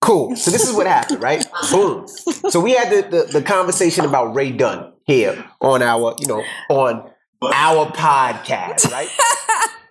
Cool. 0.00 0.34
So 0.36 0.50
this 0.50 0.66
is 0.66 0.74
what 0.74 0.86
happened, 0.86 1.22
right? 1.22 1.44
Boom. 1.70 2.06
So 2.48 2.60
we 2.60 2.72
had 2.72 2.88
the, 2.90 3.08
the, 3.10 3.40
the 3.40 3.42
conversation 3.42 4.06
about 4.06 4.34
Rae 4.34 4.52
Dunn 4.52 4.94
here 5.04 5.44
on 5.60 5.82
our, 5.82 6.16
you 6.18 6.26
know, 6.26 6.42
on 6.70 7.10
our 7.52 7.86
podcast, 7.92 8.90
right? 8.90 9.08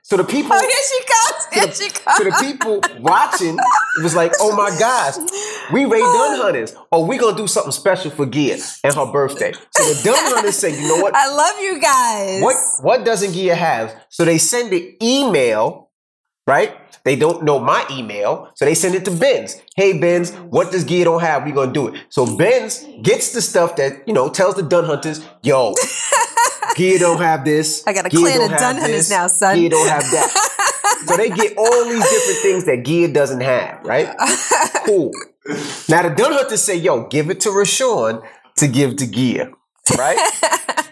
So 0.10 0.18
the 0.18 0.24
people, 0.24 0.50
oh, 0.52 0.60
here 0.60 0.72
she 0.90 1.04
comes. 1.06 1.46
Here 1.54 1.88
she 1.88 1.94
comes. 1.94 2.18
so 2.18 2.24
the 2.24 2.36
people 2.42 2.82
watching, 3.00 3.56
it 3.56 4.04
was 4.04 4.16
like, 4.16 4.34
oh 4.40 4.56
my 4.56 4.76
gosh, 4.80 5.18
we 5.72 5.86
Ray 5.86 6.00
oh. 6.02 6.36
Dunn 6.36 6.42
hunters. 6.42 6.76
Oh, 6.92 7.06
we 7.06 7.20
gonna 7.20 7.38
do 7.38 7.46
something 7.46 7.72
special 7.72 8.10
for 8.10 8.26
Gia 8.26 8.58
and 8.84 8.96
her 8.96 9.06
birthday. 9.12 9.54
So 9.70 9.94
the 9.94 10.02
Dunn 10.04 10.16
hunters 10.34 10.58
say, 10.58 10.72
you 10.82 10.88
know 10.88 11.00
what? 11.00 11.14
I 11.16 11.30
love 11.30 11.60
you 11.62 11.80
guys. 11.80 12.42
What 12.42 12.56
what 12.82 13.06
doesn't 13.06 13.34
Gia 13.34 13.54
have? 13.54 13.96
So 14.10 14.26
they 14.26 14.40
send 14.40 14.72
the 14.72 14.98
email, 15.00 15.92
right? 16.48 16.76
They 17.04 17.16
don't 17.16 17.44
know 17.44 17.60
my 17.60 17.86
email, 17.92 18.50
so 18.56 18.66
they 18.66 18.74
send 18.74 18.96
it 18.96 19.06
to 19.06 19.12
Benz. 19.12 19.62
Hey 19.76 20.00
Benz, 20.00 20.32
what 20.32 20.72
does 20.72 20.86
Gia 20.86 21.04
don't 21.04 21.22
have? 21.22 21.46
We 21.46 21.52
gonna 21.52 21.72
do 21.72 21.90
it. 21.90 22.02
So 22.10 22.36
Benz 22.36 22.84
gets 23.04 23.32
the 23.32 23.44
stuff 23.44 23.76
that 23.76 24.08
you 24.08 24.14
know 24.16 24.28
tells 24.28 24.56
the 24.56 24.64
Dunn 24.64 24.86
Hunters, 24.86 25.24
yo, 25.44 25.76
Gia 26.80 26.98
don't 26.98 27.20
have 27.20 27.44
this. 27.44 27.86
I 27.86 27.92
got 27.92 28.06
a 28.06 28.10
clan 28.10 28.42
of 28.42 28.52
have 28.52 28.60
Dunn 28.60 28.78
Hunters 28.78 29.10
now, 29.10 29.28
son. 29.28 29.58
Gia 29.58 29.70
don't 29.70 29.90
have 29.90 30.04
that. 30.04 31.02
so 31.06 31.18
they 31.18 31.30
get 31.30 31.58
all 31.58 31.84
these 31.84 32.10
different 32.10 32.40
things 32.40 32.66
that 32.66 32.86
Gia 32.86 33.12
doesn't 33.12 33.42
have, 33.42 33.82
right? 33.84 34.16
Cool. 34.86 35.12
Now 35.88 36.02
the 36.02 36.14
Dunn 36.16 36.32
Hunters 36.32 36.64
say, 36.64 36.76
yo, 36.76 37.06
give 37.08 37.30
it 37.30 37.42
to 37.42 37.50
Rashawn 37.50 38.26
to 38.56 38.68
give 38.68 38.96
to 38.96 39.06
Gia, 39.06 39.52
right? 39.98 40.18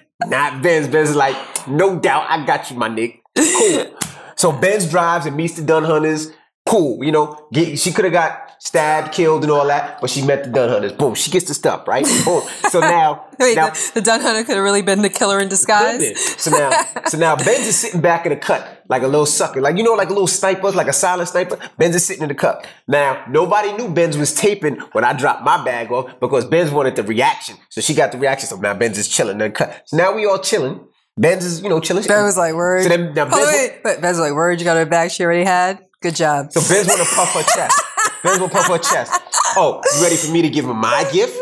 Not 0.25 0.61
Benz. 0.61 0.87
Benz 0.87 1.09
is 1.11 1.15
like, 1.15 1.67
no 1.67 1.97
doubt, 1.97 2.27
I 2.29 2.45
got 2.45 2.69
you, 2.69 2.77
my 2.77 2.89
nick. 2.89 3.21
Cool. 3.35 3.97
So 4.35 4.51
Benz 4.51 4.87
drives 4.87 5.25
and 5.25 5.35
meets 5.35 5.55
the 5.55 5.63
Dunn 5.63 5.83
Hunters. 5.83 6.31
Cool. 6.67 7.03
You 7.03 7.11
know, 7.11 7.47
she 7.53 7.91
could 7.91 8.05
have 8.05 8.13
got 8.13 8.46
stabbed, 8.59 9.13
killed, 9.13 9.43
and 9.43 9.51
all 9.51 9.67
that, 9.67 9.99
but 10.01 10.09
she 10.09 10.25
met 10.25 10.43
the 10.43 10.49
Dunn 10.49 10.69
Hunters. 10.69 10.93
Boom. 10.93 11.15
She 11.15 11.31
gets 11.31 11.45
the 11.45 11.53
stuff, 11.53 11.87
right? 11.87 12.05
Boom. 12.25 12.41
So 12.69 12.79
now, 12.81 13.27
Wait, 13.39 13.55
now 13.55 13.69
the, 13.69 13.91
the 13.95 14.01
Dunn 14.01 14.21
Hunter 14.21 14.43
could 14.43 14.55
have 14.55 14.63
really 14.63 14.81
been 14.81 15.01
the 15.01 15.09
killer 15.09 15.39
in 15.39 15.49
disguise. 15.49 16.19
so 16.41 16.51
now, 16.51 16.71
so 17.07 17.17
now 17.17 17.35
Benz 17.35 17.67
is 17.67 17.77
sitting 17.77 18.01
back 18.01 18.25
in 18.25 18.31
the 18.31 18.37
cut 18.37 18.77
like 18.89 19.03
a 19.03 19.07
little 19.07 19.25
sucker, 19.25 19.61
like 19.61 19.77
you 19.77 19.83
know, 19.83 19.93
like 19.93 20.07
a 20.07 20.13
little 20.13 20.27
sniper, 20.27 20.71
like 20.71 20.87
a 20.87 20.93
silent 20.93 21.29
sniper. 21.29 21.57
Benz 21.77 21.95
is 21.95 22.05
sitting 22.05 22.23
in 22.23 22.29
the 22.29 22.35
cut. 22.35 22.65
Now 22.87 23.25
nobody 23.29 23.73
knew 23.73 23.89
Benz 23.89 24.17
was 24.17 24.33
taping 24.33 24.77
when 24.93 25.03
I 25.03 25.13
dropped 25.13 25.43
my 25.43 25.63
bag 25.63 25.91
off 25.91 26.19
because 26.19 26.45
Benz 26.45 26.71
wanted 26.71 26.95
the 26.95 27.03
reaction, 27.03 27.57
so 27.69 27.81
she 27.81 27.93
got 27.93 28.11
the 28.11 28.17
reaction. 28.17 28.47
So 28.47 28.57
now 28.57 28.73
Benz 28.73 28.97
is 28.97 29.07
chilling 29.07 29.33
in 29.33 29.39
the 29.39 29.49
cut. 29.51 29.83
So 29.85 29.97
now 29.97 30.15
we 30.15 30.25
all 30.25 30.39
chilling. 30.39 30.85
Benz 31.17 31.43
is 31.43 31.61
you 31.61 31.69
know 31.69 31.79
chilling. 31.79 32.05
Ben 32.05 32.23
was 32.23 32.37
like, 32.37 32.53
word. 32.53 32.83
So 32.83 32.89
then 32.89 33.13
now 33.13 33.27
oh, 33.31 33.39
wa- 33.39 33.45
wait, 33.45 33.79
but 33.83 34.01
Benz 34.01 34.19
like, 34.19 34.33
word, 34.33 34.59
you 34.59 34.65
got 34.65 34.77
her 34.77 34.85
back 34.85 35.11
she 35.11 35.23
already 35.23 35.43
had? 35.45 35.83
Good 36.01 36.15
job. 36.15 36.51
so 36.51 36.61
Benz 36.73 36.87
want 36.87 36.99
to 36.99 37.15
puff 37.15 37.33
her 37.33 37.43
chest. 37.55 37.81
Benz 38.23 38.39
want 38.39 38.51
to 38.51 38.57
puff 38.57 38.67
her 38.67 38.77
chest. 38.77 39.21
Oh, 39.55 39.81
you 39.95 40.03
ready 40.03 40.15
for 40.15 40.31
me 40.31 40.41
to 40.41 40.49
give 40.49 40.65
him 40.65 40.77
my 40.77 41.07
gift? 41.11 41.37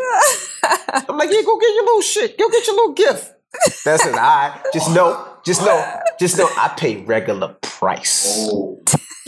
I'm 1.08 1.16
like, 1.16 1.30
yeah, 1.30 1.42
go 1.42 1.58
get 1.58 1.74
your 1.74 1.84
little 1.84 2.02
shit. 2.02 2.38
Go 2.38 2.48
get 2.48 2.66
your 2.66 2.76
little 2.76 2.92
gift. 2.92 3.32
That 3.84 4.00
says, 4.00 4.14
all 4.14 4.20
right, 4.20 4.60
just 4.72 4.94
know, 4.94 5.38
just 5.44 5.62
know, 5.62 6.00
just 6.18 6.36
know, 6.36 6.48
I 6.56 6.74
pay 6.76 7.02
regular 7.04 7.56
price. 7.62 8.48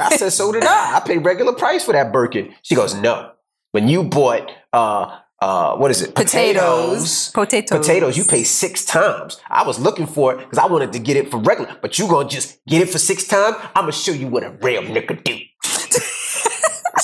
I 0.00 0.16
said, 0.16 0.30
so 0.30 0.52
did 0.52 0.64
I. 0.64 0.96
I 0.96 1.00
pay 1.00 1.18
regular 1.18 1.52
price 1.52 1.84
for 1.84 1.92
that 1.92 2.12
Birkin. 2.12 2.54
She 2.62 2.74
goes, 2.74 2.94
no. 2.94 3.32
When 3.72 3.88
you 3.88 4.04
bought, 4.04 4.50
uh, 4.72 5.18
uh, 5.40 5.76
what 5.76 5.90
is 5.90 6.02
it? 6.02 6.14
Potatoes. 6.14 7.30
Potatoes. 7.30 7.78
Potatoes. 7.78 8.16
You 8.16 8.24
pay 8.24 8.42
six 8.42 8.84
times. 8.84 9.40
I 9.48 9.66
was 9.66 9.78
looking 9.78 10.06
for 10.06 10.34
it 10.34 10.38
because 10.38 10.58
I 10.58 10.66
wanted 10.66 10.92
to 10.92 10.98
get 10.98 11.16
it 11.16 11.30
for 11.30 11.38
regular, 11.38 11.76
but 11.80 11.98
you 11.98 12.08
gonna 12.08 12.28
just 12.28 12.64
get 12.66 12.82
it 12.82 12.90
for 12.90 12.98
six 12.98 13.26
times? 13.26 13.56
I'm 13.74 13.82
gonna 13.82 13.92
show 13.92 14.12
you 14.12 14.26
what 14.28 14.42
a 14.42 14.50
real 14.62 14.82
nigga 14.82 15.22
do. 15.22 15.38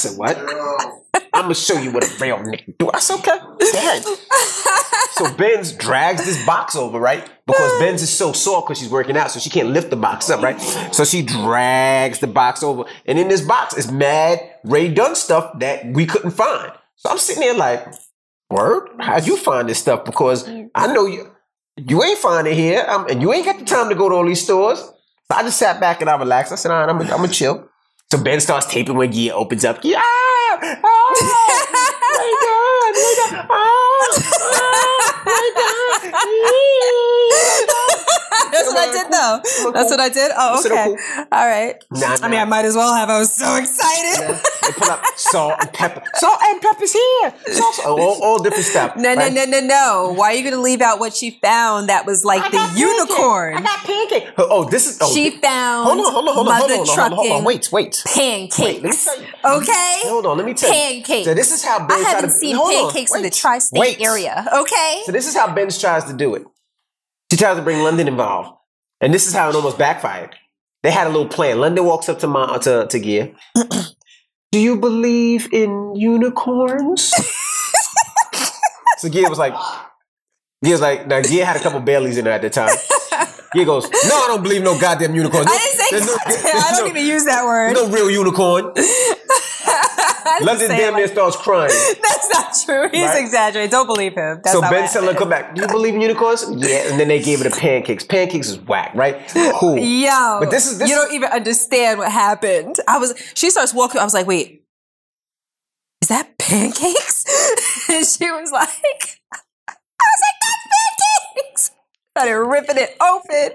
I 0.05 0.09
said, 0.09 0.19
what? 0.19 0.39
I'm 1.33 1.43
gonna 1.43 1.55
show 1.55 1.79
you 1.81 1.91
what 1.91 2.05
a 2.05 2.23
real 2.23 2.39
nigga 2.39 2.77
do. 2.79 2.91
I 2.93 3.01
said, 3.01 3.19
okay. 3.21 3.39
Ahead. 3.79 4.05
So 5.15 5.33
Benz 5.33 5.71
drags 5.71 6.25
this 6.25 6.45
box 6.45 6.75
over, 6.75 6.99
right? 6.99 7.25
Because 7.47 7.79
Benz 7.79 8.03
is 8.03 8.11
so 8.11 8.33
sore 8.33 8.63
because 8.63 8.81
she's 8.81 8.89
working 8.89 9.17
out, 9.17 9.31
so 9.31 9.39
she 9.39 9.49
can't 9.49 9.69
lift 9.69 9.91
the 9.91 9.97
box 9.97 10.29
up, 10.29 10.43
right? 10.43 10.61
So 10.93 11.05
she 11.05 11.23
drags 11.23 12.19
the 12.19 12.27
box 12.27 12.65
over, 12.65 12.85
and 13.07 13.17
in 13.17 13.29
this 13.29 13.41
box 13.41 13.77
is 13.77 13.93
mad 13.93 14.41
Rae 14.65 14.93
Dunn 14.93 15.15
stuff 15.15 15.57
that 15.61 15.87
we 15.87 16.05
couldn't 16.05 16.33
find. 16.33 16.73
So 16.97 17.11
I'm 17.11 17.19
sitting 17.19 17.43
there 17.43 17.55
like, 17.55 17.87
word? 18.51 18.89
How'd 18.99 19.25
you 19.25 19.37
find 19.37 19.69
this 19.69 19.79
stuff? 19.79 20.05
Because 20.05 20.49
I 20.75 20.93
know 20.93 21.07
you 21.07 21.31
you 21.77 22.03
ain't 22.03 22.19
find 22.19 22.49
it 22.49 22.55
here, 22.55 22.85
um, 22.89 23.07
and 23.09 23.23
you 23.23 23.33
ain't 23.33 23.47
got 23.47 23.61
the 23.61 23.65
time 23.65 23.89
to 23.91 23.95
go 23.95 24.09
to 24.09 24.17
all 24.17 24.27
these 24.27 24.43
stores. 24.43 24.81
So 24.81 25.37
I 25.37 25.43
just 25.43 25.61
sat 25.61 25.79
back 25.79 26.01
and 26.01 26.11
I 26.11 26.17
relaxed. 26.17 26.53
I 26.53 26.57
said, 26.57 26.73
all 26.73 26.85
right, 26.85 26.91
I'm 26.91 26.99
gonna 27.07 27.29
chill. 27.29 27.69
So 28.11 28.23
Ben 28.23 28.41
starts 28.41 28.67
taping 28.67 28.97
when 28.97 29.13
Gia 29.13 29.35
opens 29.35 29.65
up. 29.65 29.79
Yeah! 29.83 30.01
Oh! 30.01 31.09
Rae 32.15 32.35
Dunn! 32.45 32.95
Rae 32.95 33.15
Dunn! 33.19 33.47
Oh! 33.51 34.19
Rae 35.27 35.51
Dunn! 35.57 35.75
That's 38.53 38.69
what 38.69 38.79
I 38.79 38.93
did, 38.93 39.07
though. 39.11 39.41
That's 39.73 39.91
what 39.91 40.01
I 40.01 40.09
did. 40.09 40.31
Oh, 40.37 40.61
okay. 40.65 40.97
All 41.33 41.47
right. 41.47 41.83
I 42.23 42.29
mean, 42.29 42.39
I 42.41 42.45
might 42.45 42.65
as 42.65 42.77
well 42.77 42.95
have. 42.95 43.11
I 43.11 43.19
was 43.19 43.33
so 43.35 43.57
excited. 43.61 44.41
They 44.67 44.73
pull 44.73 44.91
up 44.91 45.03
salt 45.17 45.55
and 45.61 45.73
pepper. 45.73 46.03
Salt 46.17 46.39
and 46.49 46.61
pepper's 46.61 46.93
here. 46.93 47.35
Salt, 47.53 47.81
all, 47.87 48.23
all 48.23 48.43
different 48.43 48.65
stuff. 48.65 48.97
No, 48.97 49.15
no, 49.15 49.21
right? 49.21 49.33
no, 49.33 49.45
no, 49.45 49.61
no. 49.61 50.15
Why 50.17 50.33
are 50.33 50.35
you 50.35 50.43
going 50.43 50.55
to 50.55 50.61
leave 50.61 50.81
out 50.81 50.99
what 50.99 51.15
she 51.15 51.39
found 51.43 51.89
that 51.89 52.07
was 52.07 52.25
like 52.25 52.43
I 52.43 52.49
the 52.51 52.57
got 52.57 52.69
pancake. 52.69 52.81
unicorn? 52.81 53.55
I 53.57 53.63
got 53.63 53.79
pancake. 53.81 54.29
Oh, 54.39 54.47
oh 54.51 54.65
this 54.65 54.87
is. 54.87 54.99
Oh, 55.01 55.13
she 55.13 55.31
thi- 55.31 55.39
found 55.39 55.85
Hold 55.87 56.07
on, 56.07 56.13
hold 56.13 56.29
on, 56.29 56.35
hold 56.35 56.49
on, 56.49 56.59
mother 56.59 56.77
hold 56.77 56.89
on, 56.89 56.99
hold 56.99 57.13
on, 57.13 57.17
hold 57.17 57.33
on. 57.33 57.45
Wait, 57.45 57.73
wait. 57.73 58.03
pancakes. 58.07 58.59
Wait, 58.59 58.83
let 58.83 58.91
me 58.91 58.97
tell 58.97 59.21
you. 59.21 59.27
Okay? 59.63 59.95
Hold 60.05 60.27
on, 60.27 60.37
let 60.37 60.47
me 60.47 60.55
tell 60.55 60.71
you. 60.71 60.75
Pancakes. 60.75 61.25
So 61.27 61.35
this 61.35 61.53
is 61.53 61.65
how 61.65 61.87
Ben 61.87 61.99
I 61.99 62.09
haven't 62.09 62.31
to- 62.31 62.37
seen 62.37 62.57
hold 62.57 62.75
on, 62.75 62.91
pancakes 62.93 63.15
in 63.15 63.23
the 63.23 63.31
tri-state 63.31 63.79
wait. 63.79 64.01
area. 64.01 64.47
Okay? 64.55 65.03
So 65.05 65.13
this 65.13 65.27
is 65.27 65.35
how 65.37 65.53
Benz 65.55 65.81
tries 65.81 66.05
to 66.05 66.13
do 66.13 66.35
it. 66.35 66.45
She 67.31 67.37
tries 67.37 67.57
to 67.57 67.63
bring 67.63 67.83
London 67.83 68.07
involved, 68.09 68.57
and 69.01 69.13
this 69.13 69.27
is 69.27 69.35
how 69.35 69.49
it 69.49 69.55
almost 69.57 69.77
backfired. 69.79 70.37
They 70.83 70.91
had 70.91 71.07
a 71.07 71.11
little 71.11 71.29
plan. 71.29 71.59
London 71.59 71.85
walks 71.85 72.09
up 72.09 72.19
to 72.21 72.27
Ma, 72.29 72.45
uh, 72.45 72.59
to 72.59 72.87
to 72.87 73.01
Gia. 73.01 73.33
Do 74.55 74.61
you 74.61 74.77
believe 74.77 75.53
in 75.53 75.97
unicorns? 75.97 77.11
so 78.99 79.09
Gia 79.09 79.29
was 79.29 79.37
like, 79.37 79.53
Gia 80.65 80.71
was 80.71 80.81
like, 80.81 81.09
now 81.09 81.21
Gia 81.23 81.45
had 81.45 81.57
a 81.57 81.59
couple 81.59 81.81
Baileys 81.81 82.19
in 82.19 82.27
her 82.27 82.31
at 82.31 82.41
the 82.43 82.51
time. 82.51 82.71
Gia 83.53 83.65
goes, 83.65 83.91
No, 83.91 84.15
I 84.15 84.27
don't 84.29 84.45
believe 84.45 84.63
no 84.63 84.79
goddamn 84.81 85.13
unicorns. 85.17 85.49
I 85.51 85.59
didn't 85.59 85.81
say 85.81 85.87
There's 85.91 86.07
no, 86.07 86.17
I 86.25 86.71
don't 86.77 86.85
no- 86.85 86.87
even 86.97 87.05
use 87.05 87.25
that 87.25 87.45
word. 87.45 87.73
no 87.73 87.89
real 87.91 88.09
unicorn. 88.09 88.73
London 90.43 90.69
damn 90.69 90.95
near 90.95 91.03
like- 91.05 91.13
starts 91.13 91.37
crying. 91.37 91.71
That's 92.03 92.29
not 92.33 92.55
true. 92.65 92.89
He's 92.91 93.07
Right? 93.07 93.23
exaggerating. 93.23 93.71
Don't 93.71 93.87
believe 93.87 94.15
him. 94.15 94.41
That's 94.43 94.53
so 94.53 94.61
Ben 94.61 94.89
"Look, 95.05 95.17
come 95.19 95.29
back. 95.29 95.55
Do 95.55 95.63
you 95.63 95.69
believe 95.69 95.95
in 95.95 96.01
unicorns?" 96.01 96.45
Yeah, 96.51 96.91
and 96.91 96.99
then 97.01 97.09
they 97.09 97.21
gave 97.21 97.41
it 97.41 97.47
a 97.47 97.51
pancakes. 97.57 98.05
Pancakes 98.05 98.49
is 98.49 98.59
whack, 98.61 98.93
right? 98.95 99.21
Cool. 99.55 99.79
Yo, 99.79 100.39
But 100.41 100.51
this 100.51 100.67
is- 100.67 100.79
this 100.79 100.89
you 100.89 100.95
don't 100.95 101.13
even 101.13 101.31
understand 101.31 101.99
what 101.99 102.11
happened. 102.11 102.77
I 102.89 102.99
was. 102.99 103.15
She 103.35 103.51
starts 103.51 103.73
walking. 103.75 104.01
I 104.01 104.05
was 104.05 104.15
like, 104.15 104.27
wait, 104.27 104.65
is 106.03 106.09
that 106.09 106.39
pancakes? 106.39 107.25
and 107.89 108.07
she 108.07 108.31
was 108.31 108.51
like, 108.53 108.69
I 109.33 109.37
was 109.37 110.21
like, 110.23 110.41
that's 110.41 111.35
pancakes. 111.35 111.71
Started 112.17 112.39
ripping 112.39 112.77
it 112.79 112.97
open, 113.01 113.51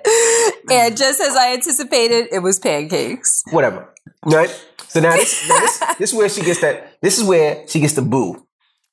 and 0.70 0.98
just 0.98 1.22
as 1.22 1.36
I 1.36 1.54
anticipated, 1.54 2.28
it 2.32 2.40
was 2.40 2.60
pancakes. 2.60 3.44
Whatever. 3.52 3.94
Right. 4.26 4.50
So 4.90 5.00
now 5.00 5.14
this, 5.14 5.48
now 5.48 5.60
this, 5.60 5.80
this 6.00 6.12
is 6.12 6.18
where 6.18 6.30
she 6.30 6.42
gets 6.42 6.62
that. 6.62 7.00
This 7.02 7.18
is 7.20 7.24
where 7.24 7.68
she 7.68 7.80
gets 7.80 7.94
the 7.94 8.02
boo. 8.02 8.46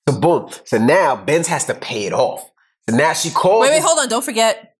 So 0.09 0.21
boom. 0.21 0.51
So 0.65 0.79
now 0.79 1.17
Benz 1.17 1.49
has 1.49 1.65
to 1.67 1.75
pay 1.75 2.05
it 2.05 2.13
off. 2.13 2.49
So 2.89 2.95
now 2.95 3.13
she 3.15 3.31
calls. 3.31 3.63
Wait, 3.63 3.71
wait, 3.71 3.83
hold 3.83 3.99
on. 3.99 4.09
Don't 4.09 4.25
forget, 4.25 4.77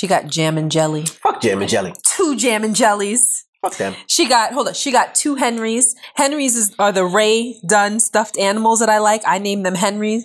she 0.00 0.06
got 0.06 0.28
jam 0.28 0.56
and 0.56 0.70
jelly. 0.70 1.04
Fuck 1.04 1.42
jam 1.42 1.60
and 1.60 1.68
jelly. 1.68 1.94
Two 2.04 2.36
jam 2.36 2.64
and 2.64 2.74
jellies. 2.74 3.44
Fuck 3.60 3.76
them. 3.76 3.94
She 4.06 4.28
got 4.28 4.52
hold 4.52 4.68
on. 4.68 4.74
She 4.74 4.90
got 4.92 5.14
two 5.14 5.34
Henrys. 5.34 5.94
Henrys 6.14 6.56
is, 6.56 6.74
are 6.78 6.92
the 6.92 7.04
Rae 7.04 7.60
Dunn 7.66 8.00
stuffed 8.00 8.38
animals 8.38 8.80
that 8.80 8.88
I 8.88 8.98
like. 8.98 9.22
I 9.26 9.38
named 9.38 9.66
them 9.66 9.74
Henry. 9.74 10.24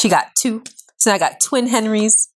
She 0.00 0.08
got 0.08 0.34
two. 0.36 0.62
So 0.98 1.12
I 1.12 1.18
got 1.18 1.40
twin 1.40 1.68
Henrys 1.68 2.28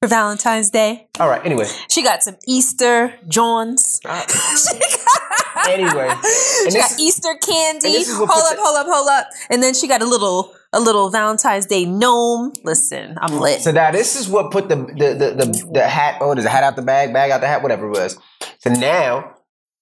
for 0.00 0.08
Valentine's 0.08 0.70
Day. 0.70 1.08
All 1.20 1.28
right. 1.28 1.44
Anyway. 1.44 1.66
She 1.90 2.02
got 2.02 2.22
some 2.22 2.36
Easter 2.46 3.14
Johns. 3.28 4.00
Ah. 4.04 4.26
Anyway. 5.68 6.08
she 6.70 6.78
got 6.78 6.90
is- 6.92 7.00
Easter 7.00 7.34
candy. 7.40 7.88
is 7.88 8.12
Hold 8.14 8.28
up, 8.28 8.58
hold 8.58 8.76
up, 8.76 8.86
hold 8.86 9.08
up. 9.08 9.26
And 9.50 9.62
then 9.62 9.74
she 9.74 9.88
got 9.88 10.02
a 10.02 10.06
little 10.06 10.54
a 10.72 10.80
little 10.80 11.10
Valentine's 11.10 11.66
Day 11.66 11.84
gnome. 11.84 12.52
Listen, 12.64 13.16
I'm 13.20 13.38
lit. 13.38 13.60
So 13.60 13.72
now 13.72 13.90
this 13.90 14.16
is 14.18 14.28
what 14.28 14.50
put 14.50 14.68
the 14.68 14.76
the 14.76 15.14
the 15.14 15.44
the, 15.44 15.70
the 15.72 15.88
hat. 15.88 16.18
Oh, 16.20 16.34
there's 16.34 16.46
a 16.46 16.50
hat 16.50 16.64
out 16.64 16.76
the 16.76 16.82
bag, 16.82 17.12
bag 17.12 17.30
out 17.30 17.40
the 17.40 17.46
hat, 17.48 17.62
whatever 17.62 17.86
it 17.86 17.90
was. 17.90 18.18
So 18.58 18.70
now 18.72 19.34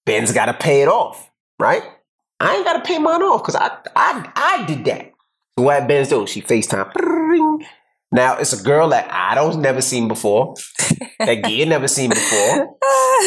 Benz 0.05 0.31
got 0.33 0.47
to 0.47 0.53
pay 0.53 0.81
it 0.81 0.87
off, 0.87 1.29
right? 1.59 1.83
I 2.39 2.55
ain't 2.55 2.65
got 2.65 2.73
to 2.73 2.81
pay 2.81 2.97
mine 2.97 3.21
off 3.21 3.41
because 3.43 3.55
I 3.55 3.77
I 3.95 4.31
I 4.35 4.65
did 4.65 4.83
that. 4.85 5.11
So 5.57 5.65
what 5.65 5.87
Benz 5.87 6.09
do? 6.09 6.25
She 6.27 6.41
Facetime. 6.41 6.91
Now 8.11 8.37
it's 8.37 8.51
a 8.59 8.61
girl 8.61 8.89
that 8.89 9.07
I 9.09 9.35
don't 9.35 9.61
never 9.61 9.81
seen 9.81 10.07
before, 10.09 10.55
that 11.19 11.45
Gia 11.45 11.65
never 11.65 11.87
seen 11.87 12.09
before, 12.09 12.77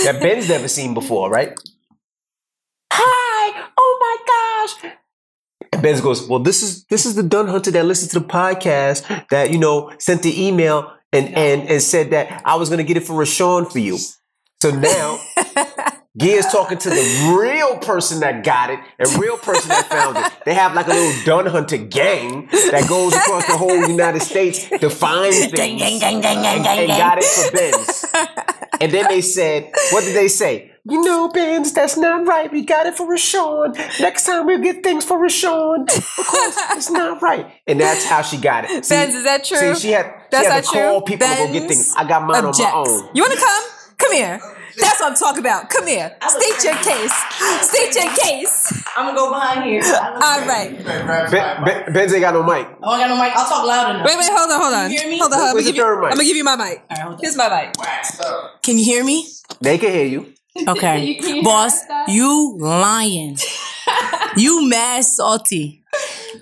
that 0.05 0.19
Benz 0.21 0.49
never 0.49 0.69
seen 0.69 0.93
before, 0.93 1.31
right? 1.31 1.59
Hi! 3.47 3.69
Oh 3.77 3.99
my 4.01 4.87
gosh! 4.87 4.93
And 5.73 5.83
Benz 5.83 6.01
goes, 6.01 6.27
Well, 6.27 6.39
this 6.39 6.63
is 6.63 6.85
this 6.85 7.05
is 7.05 7.15
the 7.15 7.23
Dunn 7.23 7.49
Hunter 7.49 7.71
that 7.73 7.85
listened 7.85 8.11
to 8.13 8.21
the 8.21 8.27
podcast 8.27 9.29
that, 9.29 9.51
you 9.51 9.59
know, 9.59 9.93
sent 9.99 10.23
the 10.23 10.47
email 10.47 10.91
and 11.13 11.29
and 11.35 11.69
and 11.69 11.83
said 11.83 12.11
that 12.11 12.41
I 12.47 12.57
was 12.57 12.71
gonna 12.71 12.85
get 12.85 12.97
it 12.97 13.05
for 13.05 13.13
Rashawn 13.13 13.71
for 13.71 13.81
you. 13.81 13.99
So 14.63 14.71
now 14.71 15.21
Gia's 16.17 16.47
talking 16.47 16.79
to 16.79 16.89
the 16.89 17.37
real 17.39 17.77
person 17.81 18.21
that 18.21 18.45
got 18.45 18.71
it 18.71 18.81
and 18.99 19.13
real 19.21 19.37
person 19.37 19.69
that 19.69 19.89
found 19.89 20.17
it. 20.17 20.33
They 20.47 20.55
have 20.55 20.75
like 20.75 20.87
a 20.87 20.91
little 20.91 21.25
Dunn 21.27 21.47
Hunter 21.47 21.77
gang 21.77 22.47
that 22.47 22.87
goes 22.89 23.15
across 23.15 23.47
the 23.47 23.59
whole 23.59 23.77
United 23.87 24.23
States 24.23 24.71
to 24.71 24.89
find 24.89 25.35
things 25.35 25.53
gang, 25.53 25.99
gang, 25.99 26.21
gang, 26.23 26.39
and, 26.39 26.67
and 26.67 26.89
got 26.89 27.19
it 27.21 27.25
for 27.25 27.53
Benz. 27.55 28.05
And 28.81 28.91
then 28.91 29.07
they 29.09 29.21
said, 29.21 29.71
what 29.91 30.03
did 30.05 30.17
they 30.17 30.29
say? 30.29 30.74
You 30.87 31.03
know, 31.03 31.29
Benz, 31.29 31.73
that's 31.73 31.97
not 31.97 32.27
right. 32.27 32.53
We 32.53 32.63
got 32.63 32.87
it 32.87 32.95
for 32.95 33.07
Rashawn. 33.07 33.75
Next 34.01 34.27
time 34.27 34.47
we'll 34.47 34.61
get 34.61 34.83
things 34.83 35.05
for 35.05 35.19
Rashawn. 35.19 35.83
Of 35.89 36.27
course, 36.27 36.57
it's 36.73 36.91
not 36.91 37.23
right. 37.23 37.47
And 37.67 37.81
that's 37.81 38.05
how 38.05 38.21
she 38.23 38.37
got 38.37 38.65
it. 38.71 38.85
See, 38.85 38.95
Benz, 38.95 39.15
is 39.15 39.25
that 39.25 39.45
true? 39.45 39.75
See, 39.75 39.89
she 39.89 39.93
had, 39.93 40.13
That's 40.31 40.47
she 40.47 40.51
had 40.53 40.57
not 40.57 40.65
to 40.65 40.71
call 40.71 41.01
true. 41.01 41.07
people 41.17 41.27
to 41.27 41.35
go 41.35 41.53
get 41.53 41.61
Benz 41.69 41.75
things. 41.75 41.95
I 41.97 42.07
got 42.07 42.23
mine 42.27 42.45
Objects. 42.45 42.61
on 42.61 42.85
my 42.85 42.91
own. 42.91 43.09
You 43.15 43.23
want 43.23 43.33
to 43.33 43.41
come? 43.41 43.65
Come 43.97 44.13
here. 44.13 44.41
That's 44.77 45.01
what 45.01 45.13
I'm 45.13 45.17
talking 45.17 45.41
about. 45.41 45.71
Come 45.71 45.87
here. 45.87 46.15
State 46.29 46.65
your 46.65 46.75
case. 46.83 47.15
State 47.63 47.95
your 47.95 48.13
case. 48.17 48.85
I'm 48.97 49.07
gonna 49.07 49.17
go 49.17 49.31
behind 49.31 49.65
here. 49.65 49.83
All 49.85 50.47
right. 50.47 50.85
Ben, 51.31 51.65
ben, 51.65 51.93
Benz 51.93 52.13
ain't 52.13 52.21
got 52.21 52.35
no 52.35 52.43
mic. 52.43 52.67
Oh, 52.83 52.91
I 52.91 52.99
got 52.99 53.09
no 53.09 53.17
mic. 53.17 53.33
I'll 53.37 53.49
talk 53.49 53.65
loud 53.67 53.95
enough. 53.95 54.07
Wait, 54.07 54.19
wait, 54.19 54.29
hold 54.31 54.51
on, 54.51 54.61
hold 54.61 54.75
on. 54.75 54.91
You 54.91 55.01
hear 55.01 55.09
me? 55.11 55.19
Hold 55.19 55.33
on, 55.33 55.39
hold 55.39 55.43
on. 55.45 55.49
I'm 55.51 55.55
Where's 55.55 55.65
gonna, 55.67 55.77
give 55.77 55.87
you. 55.87 56.05
I'm 56.05 56.11
gonna 56.11 56.25
give 56.25 56.37
you 56.37 56.45
my 56.45 56.57
mic. 56.57 56.79
All 56.79 56.85
right, 56.91 56.99
hold 57.01 57.15
on. 57.15 57.21
Here's 57.21 57.37
my 57.37 57.49
mic. 57.49 57.75
Can 58.63 58.77
you 58.79 58.85
hear 58.85 59.05
me? 59.05 59.29
They 59.61 59.79
can 59.79 59.93
hear 59.93 60.07
you. 60.07 60.34
Okay. 60.69 61.19
You- 61.21 61.37
you 61.37 61.43
Boss, 61.43 61.81
you 62.09 62.57
lying. 62.59 63.37
you 64.37 64.69
mad 64.69 65.05
salty. 65.05 65.83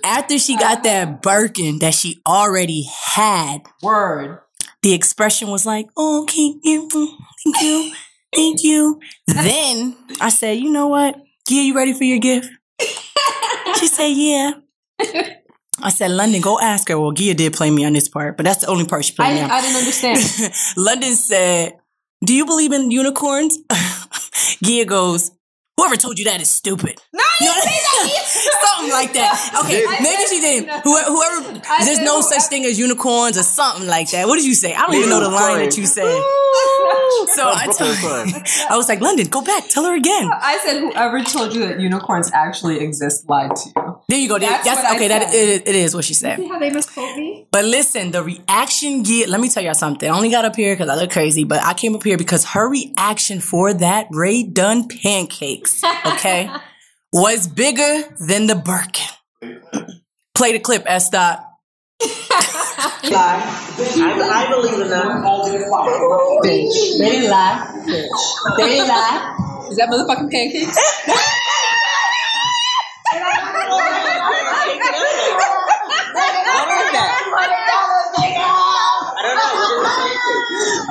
After 0.03 0.37
she 0.39 0.55
got 0.57 0.83
that 0.83 1.21
Birkin 1.21 1.79
that 1.79 1.93
she 1.93 2.21
already 2.25 2.83
had, 3.05 3.59
Word. 3.81 4.39
the 4.81 4.93
expression 4.93 5.49
was 5.49 5.65
like, 5.65 5.87
oh, 5.97 6.25
thank 6.27 6.61
you, 6.63 6.89
thank 6.89 7.61
you, 7.61 7.93
thank 8.35 8.63
you. 8.63 8.99
then 9.27 9.95
I 10.19 10.29
said, 10.29 10.57
you 10.59 10.69
know 10.71 10.87
what? 10.87 11.15
Gia, 11.47 11.55
you 11.61 11.75
ready 11.75 11.93
for 11.93 12.03
your 12.03 12.19
gift? 12.19 12.49
she 13.77 13.87
said, 13.87 14.07
yeah. 14.09 14.51
I 15.81 15.89
said, 15.89 16.11
London, 16.11 16.41
go 16.41 16.59
ask 16.59 16.87
her. 16.89 16.99
Well, 16.99 17.11
Gia 17.11 17.33
did 17.33 17.53
play 17.53 17.69
me 17.71 17.83
on 17.85 17.93
this 17.93 18.07
part, 18.09 18.37
but 18.37 18.43
that's 18.45 18.61
the 18.61 18.67
only 18.67 18.85
part 18.85 19.05
she 19.05 19.13
played 19.13 19.27
I, 19.29 19.33
me 19.35 19.41
on. 19.41 19.51
I 19.51 19.61
didn't 19.61 19.75
understand. 19.77 20.53
London 20.77 21.13
said, 21.13 21.73
Do 22.25 22.33
you 22.33 22.45
believe 22.45 22.71
in 22.73 22.89
unicorns? 22.91 23.57
Gia 24.61 24.85
goes, 24.85 25.31
Whoever 25.83 25.97
told 25.97 26.17
you 26.17 26.25
that 26.25 26.39
is 26.41 26.49
stupid. 26.49 26.95
no, 27.11 27.21
You 27.41 27.47
know, 27.47 27.53
something 28.23 28.91
like 28.91 29.11
that. 29.13 29.59
Okay, 29.65 29.83
I 29.85 29.99
maybe 30.01 30.15
said- 30.15 30.27
she 30.29 30.39
didn't. 30.39 30.67
no. 30.67 30.79
Whoever, 30.79 31.09
whoever 31.11 31.51
there's 31.59 31.97
said 31.97 32.05
no 32.05 32.21
whoever- 32.21 32.39
such 32.39 32.43
thing 32.49 32.63
as 32.65 32.79
unicorns 32.79 33.37
or 33.37 33.43
something 33.43 33.85
like 33.87 34.09
that. 34.11 34.27
What 34.27 34.37
did 34.37 34.45
you 34.45 34.53
say? 34.55 34.73
I 34.73 34.85
don't 34.85 34.95
even 34.95 35.09
know 35.09 35.19
the 35.19 35.29
line 35.29 35.59
that 35.59 35.77
you 35.77 35.85
said. 35.85 36.05
So 37.35 37.49
I, 37.49 37.65
told, 37.65 37.97
I 38.69 38.77
was 38.77 38.87
like, 38.87 39.01
London, 39.01 39.27
go 39.27 39.41
back, 39.41 39.67
tell 39.67 39.85
her 39.85 39.95
again. 39.95 40.29
I 40.31 40.59
said 40.63 40.79
whoever 40.81 41.21
told 41.23 41.53
you 41.53 41.61
that 41.67 41.79
unicorns 41.79 42.29
actually 42.33 42.79
exist 42.79 43.27
lied 43.27 43.55
to 43.55 43.69
you. 43.75 44.01
There 44.07 44.19
you 44.19 44.27
go. 44.27 44.37
That's 44.37 44.63
That's, 44.65 44.93
okay. 44.95 45.07
That 45.07 45.33
it, 45.33 45.67
it 45.67 45.75
is 45.75 45.95
what 45.95 46.05
she 46.05 46.13
said. 46.13 46.37
See 46.37 46.47
how 46.47 46.59
they 46.59 46.69
misquote 46.69 47.15
me? 47.17 47.47
But 47.51 47.65
listen, 47.65 48.11
the 48.11 48.21
reaction 48.23 49.03
Gia, 49.03 49.25
let 49.29 49.39
me 49.39 49.49
tell 49.49 49.63
y'all 49.63 49.73
something. 49.73 50.09
I 50.09 50.15
only 50.15 50.29
got 50.29 50.45
up 50.45 50.55
here 50.55 50.75
because 50.75 50.89
I 50.89 50.95
look 50.95 51.11
crazy, 51.11 51.43
but 51.43 51.63
I 51.63 51.73
came 51.73 51.95
up 51.95 52.03
here 52.03 52.17
because 52.17 52.43
her 52.45 52.69
reaction 52.69 53.39
for 53.39 53.73
that 53.73 54.07
Rae 54.11 54.43
Dunn 54.43 54.87
pancakes, 54.87 55.72
okay, 56.05 56.49
was 57.11 57.47
bigger 57.47 58.03
than 58.19 58.47
the 58.47 58.55
Birkin. 58.55 59.07
Play 60.35 60.53
the 60.53 60.59
clip, 60.59 60.83
S. 60.85 61.09
Dot. 61.09 61.39
lie. 63.13 63.39
I, 63.39 64.09
I 64.33 64.49
believe 64.49 64.79
in 64.81 64.89
them. 64.89 65.23
Bitch. 66.43 66.97
They 66.99 67.09
didn't 67.09 67.29
lie. 67.29 67.69
Bitch. 67.85 68.57
They 68.57 68.67
didn't 68.67 68.87
lie. 68.87 69.67
Is 69.69 69.77
that 69.77 69.89
motherfucking 69.89 70.29
pancakes? 70.31 70.73
What 70.73 71.19
is 76.73 76.91
that? 76.93 77.09
I 77.33 77.47
don't 77.47 77.65
know. 77.65 77.83
What 79.77 79.99
is 79.99 80.09
it? 80.09 80.43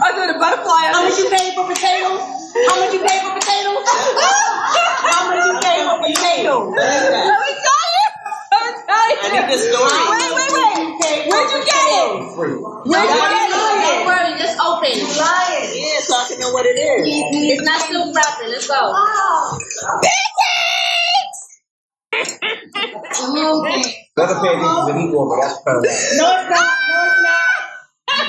I 0.02 0.10
did 0.14 0.34
a 0.34 0.38
butterfly. 0.38 0.82
How 0.90 1.02
much 1.02 1.18
you 1.18 1.28
paid 1.30 1.54
for 1.54 1.66
potatoes? 1.66 2.41
How 2.54 2.76
much 2.80 2.92
you 2.92 3.00
paid 3.00 3.20
for 3.24 3.32
potatoes? 3.34 3.84
How 3.88 5.20
much 5.28 5.40
you 5.48 5.56
pay 5.64 5.78
for 5.88 5.98
potatoes? 6.04 6.68
What 6.68 6.84
is 6.84 7.08
that? 7.08 7.32
I'm 7.32 7.48
excited. 7.48 8.08
I'm 8.52 8.66
excited. 8.76 9.18
I 9.24 9.28
need 9.32 9.48
the 9.48 9.58
story. 9.58 10.00
Wait, 10.12 10.30
wait, 10.36 10.52
wait. 10.52 10.76
Where'd 11.32 11.50
you 11.56 11.62
get 11.64 11.86
it? 11.96 12.12
Where'd 12.36 13.08
you 13.08 13.16
get 13.16 13.32
it? 13.32 13.50
Don't 13.56 14.06
worry, 14.06 14.32
just 14.38 14.60
open. 14.60 14.92
Lying. 14.92 15.72
Yeah, 15.72 16.00
so 16.04 16.12
I 16.16 16.24
can 16.28 16.40
know 16.40 16.52
what 16.52 16.66
it 16.66 16.76
is. 16.76 17.08
It's 17.08 17.64
not 17.64 17.80
still 17.80 18.12
wrapping. 18.12 18.50
Let's 18.52 18.68
go. 18.68 18.92
Better 24.16 24.34
pay 24.40 24.48
attention 24.48 24.86
than 24.86 24.98
he 25.00 25.06
will, 25.08 25.28
but 25.28 25.40
that's 25.40 25.58
fine. 25.64 25.80
No, 25.80 25.88
it's 25.88 26.20
not. 26.20 26.20
No, 26.20 26.30
it's 26.44 26.50
not. 26.52 27.11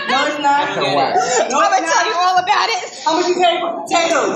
No, 0.09 0.27
it's 0.27 0.39
not. 0.39 0.75
No, 0.77 1.59
I'm 1.59 1.71
gonna 1.71 1.87
tell 1.87 2.05
you 2.07 2.15
all 2.17 2.37
about 2.37 2.67
it. 2.69 2.81
How 3.03 3.13
much 3.19 3.27
you 3.27 3.35
pay 3.35 3.59
for 3.59 3.83
potatoes? 3.83 4.35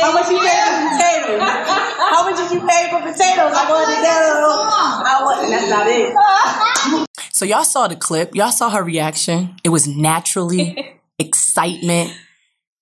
How 0.00 0.12
much 0.12 0.28
you 0.30 0.38
pay 0.40 0.58
for 0.64 0.78
potatoes? 0.88 1.40
How 1.42 2.20
much 2.28 2.36
did 2.36 2.50
you 2.52 2.60
pay 2.66 2.88
for 2.90 3.00
potatoes? 3.00 3.52
I 3.52 3.64
wanted 3.68 3.96
to 3.96 4.02
know. 4.02 4.64
I 5.04 5.20
want, 5.22 5.50
that's 5.50 5.70
not 5.70 5.86
it. 5.88 7.08
So 7.32 7.44
y'all 7.44 7.64
saw 7.64 7.86
the 7.88 7.96
clip. 7.96 8.34
Y'all 8.34 8.50
saw 8.50 8.70
her 8.70 8.82
reaction. 8.82 9.54
It 9.64 9.68
was 9.68 9.86
naturally 9.86 10.98
excitement. 11.18 12.12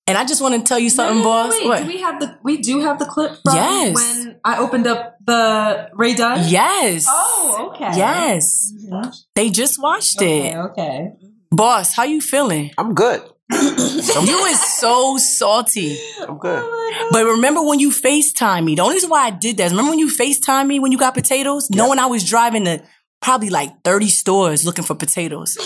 And 0.08 0.16
I 0.16 0.24
just 0.24 0.40
want 0.40 0.54
to 0.54 0.62
tell 0.62 0.78
you 0.78 0.88
something, 0.88 1.22
boss. 1.24 1.50
Wait, 1.52 1.66
What? 1.66 1.82
do 1.82 1.88
we 1.88 2.00
have 2.00 2.20
the 2.20 2.38
we 2.44 2.58
do 2.58 2.78
have 2.80 2.98
the 3.00 3.06
clip 3.06 3.32
from 3.44 3.54
Yes. 3.56 3.94
when 3.94 4.40
I 4.44 4.58
opened 4.58 4.86
up 4.86 5.16
the 5.24 5.90
Rae 5.94 6.14
Dunn? 6.14 6.44
yes. 6.48 7.06
Oh, 7.08 7.72
okay. 7.74 7.90
Yes. 7.98 8.72
Mm-hmm. 8.72 9.10
They 9.34 9.50
just 9.50 9.82
watched 9.82 10.18
Okay, 10.18 10.52
it. 10.52 10.56
okay. 10.56 11.12
Boss, 11.56 11.94
how 11.94 12.04
you 12.04 12.20
feeling? 12.20 12.70
I'm 12.76 12.92
good. 12.92 13.22
You 13.50 14.44
is 14.46 14.60
so 14.78 15.16
salty. 15.16 15.98
I'm 16.20 16.36
good. 16.36 16.62
Oh, 16.62 17.08
but 17.10 17.24
remember 17.24 17.62
when 17.62 17.80
you 17.80 17.90
FaceTime 17.90 18.64
me? 18.64 18.74
The 18.74 18.82
only 18.82 18.96
reason 18.96 19.08
why 19.08 19.24
I 19.24 19.30
did 19.30 19.56
that 19.56 19.66
is 19.66 19.72
remember 19.72 19.90
when 19.92 19.98
you 19.98 20.08
FaceTime 20.08 20.66
me 20.66 20.80
when 20.80 20.92
you 20.92 20.98
got 20.98 21.14
potatoes? 21.14 21.70
Knowing 21.70 21.98
I 21.98 22.06
was 22.06 22.28
driving 22.28 22.66
to 22.66 22.82
probably 23.22 23.48
like 23.48 23.82
30 23.84 24.08
stores 24.08 24.66
looking 24.66 24.84
for 24.84 24.94
potatoes. 24.94 25.56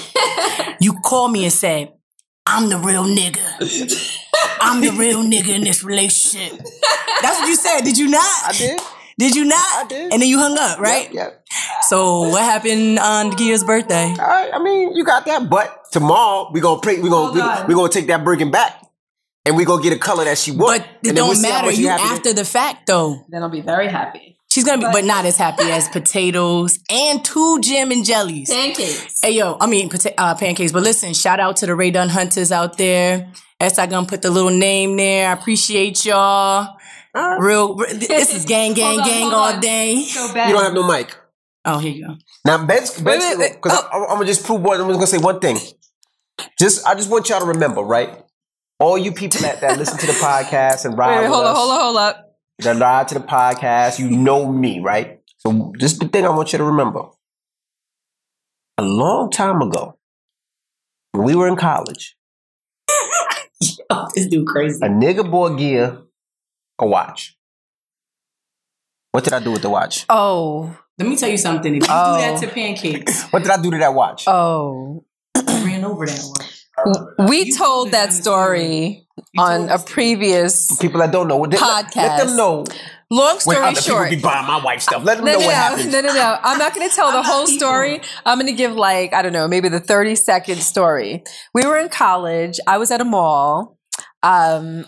you 0.81 0.95
called 1.01 1.33
me 1.33 1.43
and 1.43 1.53
said, 1.53 1.93
I'm 2.47 2.69
the 2.69 2.79
real 2.79 3.05
nigga. 3.05 4.17
I'm 4.61 4.81
the 4.81 4.91
real 4.93 5.25
nigga 5.25 5.57
in 5.57 5.65
this 5.65 5.83
relationship. 5.83 6.53
That's 7.23 7.41
what 7.41 7.49
you 7.49 7.57
said. 7.57 7.81
Did 7.81 7.99
you 7.99 8.09
not? 8.09 8.43
I 8.45 8.53
did. 8.53 8.81
Did 9.21 9.37
you 9.37 9.45
not? 9.45 9.59
I 9.59 9.85
did. 9.89 10.13
And 10.13 10.21
then 10.23 10.29
you 10.29 10.39
hung 10.39 10.57
up, 10.59 10.81
right? 10.81 11.13
Yeah. 11.13 11.31
So 11.89 12.29
what 12.31 12.43
happened 12.43 12.99
on 12.99 13.37
Gia's 13.37 13.63
birthday? 13.65 14.07
All 14.19 14.27
right. 14.27 14.51
I 14.53 14.59
mean, 14.63 14.97
you 14.97 15.05
got 15.05 15.27
that. 15.27 15.49
But 15.51 15.85
tomorrow 15.93 16.51
we 16.53 16.61
gonna 16.61 16.81
play. 16.81 16.97
We 17.01 17.09
gonna 17.11 17.25
Hold 17.27 17.35
we, 17.35 17.41
on. 17.43 17.67
we 17.69 17.75
gonna 17.75 17.93
take 17.93 18.07
that 18.09 18.25
Birkin 18.25 18.51
back, 18.51 18.83
and 19.45 19.57
we 19.57 19.65
gonna 19.65 19.83
get 19.83 19.93
a 19.93 19.99
color 19.99 20.25
that 20.25 20.39
she 20.39 20.53
want. 20.53 20.83
But 20.83 20.89
it 21.03 21.09
and 21.09 21.17
then 21.19 21.25
we'll 21.25 21.35
don't 21.35 21.37
see 21.37 21.51
how 21.51 21.63
matter. 21.63 21.73
You 21.73 21.89
happy 21.89 22.03
to- 22.03 22.09
after 22.15 22.33
the 22.33 22.45
fact 22.45 22.87
though. 22.87 23.25
Then 23.29 23.43
I'll 23.43 23.49
be 23.51 23.61
very 23.61 23.89
happy. 23.89 24.39
She's 24.51 24.65
gonna 24.65 24.79
be, 24.79 24.85
But- 24.85 24.93
but 24.93 25.05
not 25.05 25.27
as 25.27 25.37
happy 25.37 25.65
as 25.71 25.89
potatoes 25.99 26.79
and 26.91 27.25
two 27.25 27.61
jam 27.61 27.93
and 27.93 28.05
jellies. 28.05 28.51
Pancakes. 28.51 29.21
Hey 29.23 29.33
yo, 29.33 29.57
I 29.61 29.67
mean 29.67 29.91
pota- 29.91 30.15
uh, 30.19 30.35
pancakes. 30.35 30.73
But 30.73 30.83
listen, 30.83 31.13
shout 31.15 31.39
out 31.41 31.57
to 31.59 31.67
the 31.67 31.75
Rae 31.75 31.91
Dunn 31.91 32.09
Hunters 32.09 32.51
out 32.51 32.79
there. 32.79 33.31
As 33.61 33.79
I 33.79 33.87
gonna 33.87 34.07
put 34.07 34.23
the 34.23 34.31
little 34.31 34.51
name 34.51 34.97
there. 34.97 35.29
I 35.29 35.33
appreciate 35.35 36.07
y'all. 36.07 36.77
Real, 37.15 37.75
this 37.77 38.35
is 38.35 38.45
gang, 38.45 38.73
gang, 38.75 39.01
on, 39.01 39.07
gang 39.07 39.27
all 39.33 39.55
on. 39.55 39.61
day. 39.61 40.03
So 40.03 40.33
bad. 40.33 40.49
You 40.49 40.55
don't 40.55 40.65
have 40.65 40.75
no 40.75 40.87
mic. 40.87 41.17
Oh, 41.65 41.79
here 41.79 41.93
you 41.93 42.07
go. 42.07 42.15
Now 42.45 42.65
Benz 42.65 42.99
Benz 43.01 43.25
wait, 43.25 43.39
wait. 43.39 43.53
because 43.55 43.79
I'm, 43.79 43.85
oh. 43.93 44.05
I'm 44.07 44.15
gonna 44.15 44.27
just 44.27 44.45
prove 44.45 44.63
one. 44.63 44.81
I'm 44.81 44.87
just 44.89 44.97
gonna 44.99 45.07
say 45.07 45.19
one 45.19 45.41
thing. 45.41 45.59
Just 46.59 46.87
I 46.87 46.95
just 46.95 47.11
want 47.11 47.29
y'all 47.29 47.41
to 47.41 47.47
remember, 47.47 47.83
right? 47.83 48.23
All 48.79 48.97
you 48.97 49.13
people 49.13 49.41
that, 49.43 49.61
that 49.61 49.79
listen 49.79 49.99
to 49.99 50.07
the 50.07 50.13
podcast 50.15 50.85
and 50.87 50.97
ride 50.99 51.09
Wait, 51.09 51.17
wait, 51.17 51.23
with 51.25 51.33
hold 51.33 51.45
us, 51.45 51.51
on, 51.51 51.57
hold 51.57 51.71
on, 51.73 51.81
hold 51.81 51.97
up. 51.99 52.37
that 52.61 52.77
ride 52.81 53.09
to 53.09 53.15
the 53.15 53.21
podcast, 53.21 53.99
you 53.99 54.09
know 54.11 54.51
me, 54.51 54.81
right? 54.81 55.21
So 55.39 55.73
just 55.79 56.01
the 56.01 56.09
thing 56.09 56.25
I 56.25 56.31
want 56.31 56.53
you 56.53 56.59
to 56.59 56.65
remember. 56.65 57.03
A 58.79 58.83
long 58.83 59.31
time 59.31 59.61
ago, 59.61 59.99
when 61.13 61.25
we 61.25 61.35
were 61.35 61.49
in 61.49 61.57
college, 61.57 62.17
Oh, 63.91 64.09
this 64.15 64.27
dude 64.27 64.47
crazy. 64.47 64.79
a 64.83 64.89
nigga 64.89 65.29
bought 65.31 65.59
Gia 65.59 66.03
a 66.81 66.87
watch. 66.87 67.37
What 69.13 69.25
did 69.25 69.33
I 69.33 69.41
do 69.41 69.53
with 69.53 69.63
the 69.63 69.71
watch? 69.71 70.07
Oh, 70.09 70.77
Let 70.99 71.09
me 71.09 71.17
tell 71.17 71.31
you 71.31 71.39
something. 71.39 71.75
If 71.75 71.83
you 71.83 71.89
Oh. 71.91 72.17
do 72.17 72.23
that 72.23 72.41
to 72.41 72.49
pancakes, 72.55 73.25
What 73.33 73.43
did 73.43 73.51
I 73.51 73.61
do 73.61 73.71
to 73.71 73.79
that 73.79 73.95
watch? 73.95 74.25
oh. 74.29 75.05
I 75.35 75.65
ran 75.65 75.85
over 75.85 76.07
that 76.07 76.23
one. 77.17 77.29
We 77.29 77.45
You 77.47 77.57
told 77.57 77.87
told 77.87 77.91
that 77.93 78.13
story 78.13 79.07
on 79.39 79.69
a 79.69 79.79
previous 79.79 80.77
People 80.79 81.01
that 81.01 81.11
don't 81.13 81.29
know, 81.29 81.39
let, 81.39 81.61
let, 81.61 81.95
let 81.97 82.25
them 82.27 82.37
know 82.37 82.65
long 83.11 83.39
story 83.41 83.57
when 83.57 83.57
story 83.57 83.69
other 83.73 83.81
short. 83.83 84.11
people 84.11 84.31
be 84.31 84.35
buying 84.35 84.47
my 84.47 84.63
wife 84.65 84.81
stuff. 84.81 85.05
Let 85.05 85.17
them 85.19 85.27
No, 85.27 85.33
know 85.33 85.39
no, 85.41 85.47
what 85.47 85.53
no, 85.53 85.57
happens. 85.59 85.93
no, 85.93 86.01
no, 86.01 86.13
no. 86.15 86.39
I'm 86.43 86.59
not 86.59 86.75
going 86.75 86.89
to 86.89 86.95
tell 86.95 87.13
the 87.19 87.23
whole 87.23 87.45
people. 87.47 87.59
story. 87.59 88.01
I'm 88.25 88.39
going 88.39 88.47
to 88.47 88.57
give 88.57 88.73
like, 88.75 89.13
I 89.13 89.21
don't 89.23 89.33
know, 89.35 89.47
maybe 89.49 89.69
the 89.69 89.81
30 89.81 90.15
second 90.15 90.59
story. 90.63 91.23
We 91.53 91.67
were 91.67 91.77
in 91.79 91.89
college. 91.91 92.59
I 92.67 92.79
was 92.79 92.91
at 92.91 93.01
a 93.01 93.05
mall. 93.05 93.79
Um, 94.23 94.87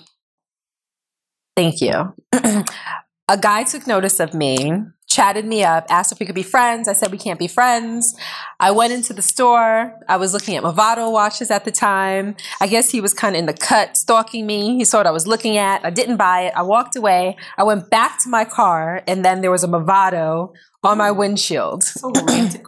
thank 1.56 1.80
you. 1.80 2.14
a 2.32 3.38
guy 3.40 3.64
took 3.64 3.86
notice 3.86 4.20
of 4.20 4.34
me 4.34 4.84
chatted 5.12 5.44
me 5.44 5.62
up, 5.62 5.84
asked 5.90 6.10
if 6.10 6.18
we 6.18 6.26
could 6.26 6.34
be 6.34 6.42
friends. 6.42 6.88
I 6.88 6.94
said 6.94 7.12
we 7.12 7.18
can't 7.18 7.38
be 7.38 7.46
friends. 7.46 8.16
I 8.58 8.70
went 8.70 8.92
into 8.92 9.12
the 9.12 9.22
store. 9.22 9.94
I 10.08 10.16
was 10.16 10.32
looking 10.32 10.56
at 10.56 10.62
Movado 10.62 11.12
watches 11.12 11.50
at 11.50 11.64
the 11.64 11.70
time. 11.70 12.34
I 12.60 12.66
guess 12.66 12.90
he 12.90 13.00
was 13.00 13.12
kind 13.12 13.36
of 13.36 13.40
in 13.40 13.46
the 13.46 13.52
cut, 13.52 13.96
stalking 13.96 14.46
me. 14.46 14.76
He 14.76 14.84
saw 14.84 14.98
what 14.98 15.06
I 15.06 15.10
was 15.10 15.26
looking 15.26 15.58
at. 15.58 15.84
I 15.84 15.90
didn't 15.90 16.16
buy 16.16 16.42
it. 16.42 16.54
I 16.56 16.62
walked 16.62 16.96
away. 16.96 17.36
I 17.58 17.62
went 17.62 17.90
back 17.90 18.22
to 18.22 18.30
my 18.30 18.44
car, 18.44 19.02
and 19.06 19.24
then 19.24 19.42
there 19.42 19.50
was 19.50 19.64
a 19.64 19.68
Movado 19.68 20.54
on 20.82 20.98
my 20.98 21.10
windshield. 21.10 21.84
So 21.84 22.10
romantic. 22.16 22.64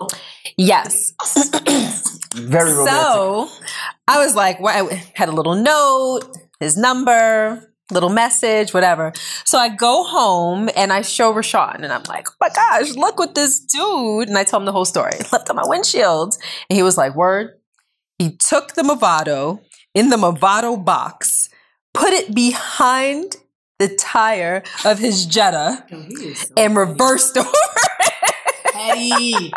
Yes. 0.59 1.13
Very 2.35 2.73
romantic. 2.73 2.95
So 2.95 3.49
I 4.07 4.23
was 4.25 4.35
like, 4.35 4.61
well, 4.61 4.89
I 4.91 5.03
had 5.15 5.29
a 5.29 5.33
little 5.33 5.55
note, 5.55 6.37
his 6.61 6.77
number, 6.77 7.74
little 7.91 8.09
message, 8.09 8.73
whatever. 8.73 9.13
So 9.45 9.59
I 9.59 9.69
go 9.69 10.05
home 10.05 10.71
and 10.77 10.93
I 10.93 11.03
show 11.03 11.33
Rashawn 11.35 11.77
and 11.83 11.93
I'm 11.93 12.03
like, 12.09 12.29
oh 12.31 12.35
my 12.41 12.49
gosh, 12.49 12.95
look 12.95 13.19
what 13.19 13.35
this 13.35 13.61
dude. 13.61 14.29
And 14.29 14.39
I 14.39 14.45
tell 14.45 14.59
him 14.61 14.67
the 14.67 14.73
whole 14.73 14.85
story. 14.85 15.13
Left 15.33 15.51
on 15.51 15.57
my 15.57 15.65
windshield. 15.67 16.37
And 16.71 16.77
he 16.77 16.83
was 16.83 16.97
like, 16.97 17.15
word. 17.15 17.51
He 18.19 18.37
took 18.37 18.75
the 18.75 18.83
Movado 18.83 19.61
in 19.95 20.09
the 20.09 20.17
Movado 20.17 20.83
box, 20.83 21.49
put 21.93 22.13
it 22.13 22.35
behind 22.35 23.37
the 23.79 23.89
tire 23.89 24.63
of 24.85 24.99
his 24.99 25.27
Jetta 25.27 25.85
and 26.57 26.77
reversed 26.77 27.37
over. 27.39 27.51
petty. 28.73 29.53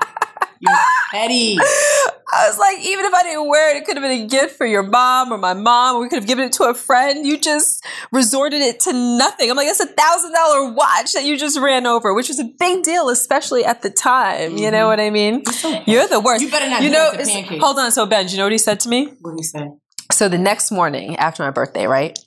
You're 0.60 0.76
petty. 1.12 1.58
I 1.60 2.48
was 2.48 2.58
like, 2.58 2.80
even 2.86 3.06
if 3.06 3.14
I 3.14 3.24
didn't 3.24 3.48
wear 3.48 3.76
it, 3.76 3.78
it 3.78 3.86
could 3.86 3.96
have 3.96 4.04
been 4.04 4.24
a 4.24 4.28
gift 4.28 4.58
for 4.58 4.66
your 4.66 4.84
mom 4.84 5.32
or 5.32 5.38
my 5.38 5.54
mom, 5.54 5.96
or 5.96 6.02
we 6.02 6.10
could 6.10 6.20
have 6.20 6.28
given 6.28 6.46
it 6.46 6.52
to 6.54 6.66
a 6.66 6.74
friend. 6.74 7.26
You 7.26 7.40
just 7.40 7.86
resorted 8.12 8.62
it 8.62 8.80
to 8.82 8.94
nothing. 8.94 9.50
I'm 9.50 9.56
like, 9.56 9.68
that's 9.68 9.80
a 9.80 9.86
thousand 9.86 10.34
dollar 10.34 10.74
watch 10.74 11.14
that 11.14 11.24
you 11.24 11.38
just 11.38 11.60
ran 11.60 11.88
over, 11.88 12.14
which 12.14 12.28
was 12.28 12.40
a 12.40 12.50
big 12.60 12.84
deal, 12.84 13.10
especially 13.10 13.64
at 13.64 13.82
the 13.82 13.90
time. 13.90 14.58
You 14.58 14.72
know 14.72 14.80
mm-hmm. 14.80 14.88
what 14.88 15.00
I 15.00 15.10
mean? 15.10 15.44
You're 15.86 16.08
the 16.08 16.20
worst. 16.20 16.44
You 16.44 16.52
better 16.52 16.70
not 16.70 16.84
You 16.84 16.90
know, 16.90 17.12
hold 17.60 17.80
on. 17.80 17.92
So 17.92 18.06
Ben, 18.06 18.26
do 18.26 18.34
you 18.34 18.38
know 18.38 18.46
what 18.46 18.52
he 18.52 18.58
said 18.58 18.80
to 18.82 18.90
me? 18.90 19.08
What 19.22 19.32
do 19.32 19.38
you 19.38 19.44
say? 19.44 19.70
So 20.12 20.30
the 20.30 20.38
next 20.38 20.72
morning 20.72 21.16
after 21.18 21.44
my 21.44 21.52
birthday, 21.52 21.88
right? 21.88 22.18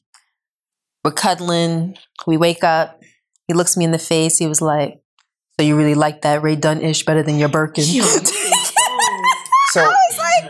We're 1.04 1.12
cuddling. 1.12 1.96
We 2.26 2.36
wake 2.36 2.62
up. 2.62 3.00
He 3.48 3.54
looks 3.54 3.76
me 3.76 3.84
in 3.84 3.90
the 3.90 3.98
face. 3.98 4.38
He 4.38 4.46
was 4.46 4.60
like, 4.60 5.00
"So 5.60 5.64
you 5.64 5.76
really 5.76 5.94
like 5.94 6.22
that 6.22 6.40
Rae 6.42 6.56
Dunn 6.56 6.80
ish 6.80 7.04
better 7.04 7.22
than 7.22 7.36
your 7.38 7.50
Birkin?" 7.50 7.84
So, 9.72 9.84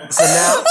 so 0.09 0.25
now, 0.25 0.64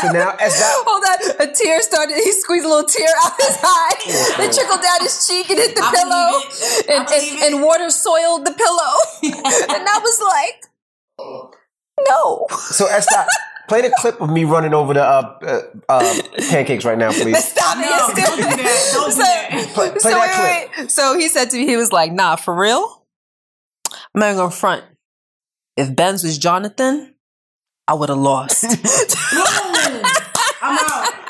so 0.00 0.12
now 0.12 0.30
as 0.40 0.56
that 0.58 0.82
Hold 0.86 1.04
on, 1.04 1.48
a 1.50 1.52
tear 1.52 1.82
started. 1.82 2.14
He 2.14 2.32
squeezed 2.32 2.64
a 2.64 2.68
little 2.68 2.88
tear 2.88 3.08
out 3.24 3.32
his 3.36 3.58
eye. 3.62 3.96
It 4.40 4.54
trickled 4.54 4.80
down 4.80 5.00
his 5.00 5.26
cheek 5.26 5.50
and 5.50 5.58
hit 5.58 5.74
the 5.76 5.82
I 5.82 5.90
pillow, 5.92 6.96
and, 6.96 7.06
and, 7.12 7.54
and 7.56 7.62
water 7.66 7.90
soiled 7.90 8.46
the 8.46 8.52
pillow. 8.52 8.94
and 9.76 9.84
I 9.86 9.98
was 9.98 10.20
like, 10.22 11.50
"No, 12.08 12.46
so 12.56 12.86
S. 12.86 13.06
Dot 13.12 13.26
play 13.68 13.82
the 13.82 13.94
clip 13.98 14.18
of 14.22 14.30
me 14.30 14.44
running 14.44 14.72
over 14.72 14.94
the 14.94 15.04
uh, 15.04 15.38
uh, 15.42 15.60
uh, 15.90 16.22
pancakes 16.48 16.86
right 16.86 16.96
now, 16.96 17.12
please. 17.12 17.44
stop 17.44 17.76
it." 17.76 17.80
No, 17.82 18.06
It's 18.08 18.28
don't 18.28 18.36
do 18.36 18.42
that. 18.44 18.90
Don't 18.94 19.10
do 19.10 19.12
So- 19.12 19.18
that. 19.18 19.70
Play, 19.74 19.90
play 19.90 19.98
so 19.98 20.08
that 20.08 20.70
wait, 20.72 20.78
wait. 20.84 20.90
So 20.90 21.18
he 21.18 21.28
said 21.28 21.50
to 21.50 21.58
me, 21.58 21.66
he 21.66 21.76
was 21.76 21.92
like, 21.92 22.12
"Nah, 22.12 22.36
for 22.36 22.54
real, 22.54 22.99
I'm 24.14 24.20
not 24.20 24.26
even 24.26 24.36
gonna 24.38 24.50
front. 24.50 24.84
If 25.76 25.94
Benz 25.94 26.24
was 26.24 26.38
Jonathan, 26.38 27.14
I 27.88 27.94
would 27.94 28.08
have 28.08 28.18
lost." 28.18 28.64
I'm 30.62 30.78
out. 30.78 31.20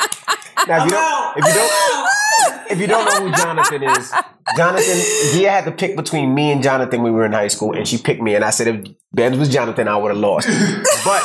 Now, 0.69 0.85
if 0.85 0.91
you 0.91 0.97
I'm 0.97 0.99
don't, 0.99 1.37
if 1.39 1.45
you 1.47 1.55
don't, 1.55 2.71
if 2.71 2.79
you 2.81 2.87
don't 2.87 3.05
know 3.05 3.29
who 3.29 3.37
Jonathan 3.37 3.83
is, 3.83 4.13
Jonathan, 4.57 5.01
Gia 5.33 5.51
had 5.51 5.65
to 5.65 5.73
pick 5.73 5.97
between 5.97 6.35
me 6.35 6.53
and 6.53 6.63
Jonathan 6.63 7.03
when 7.03 7.13
we 7.13 7.19
were 7.19 7.25
in 7.25 7.33
high 7.33 7.49
school, 7.49 7.77
and 7.77 7.87
she 7.87 7.99
picked 7.99 8.21
me. 8.21 8.35
And 8.35 8.45
I 8.45 8.51
said, 8.51 8.67
if 8.69 8.95
Benz 9.13 9.39
was 9.39 9.49
Jonathan, 9.49 9.89
I 9.89 9.97
would 9.97 10.11
have 10.11 10.19
lost. 10.19 10.49
But, 11.05 11.23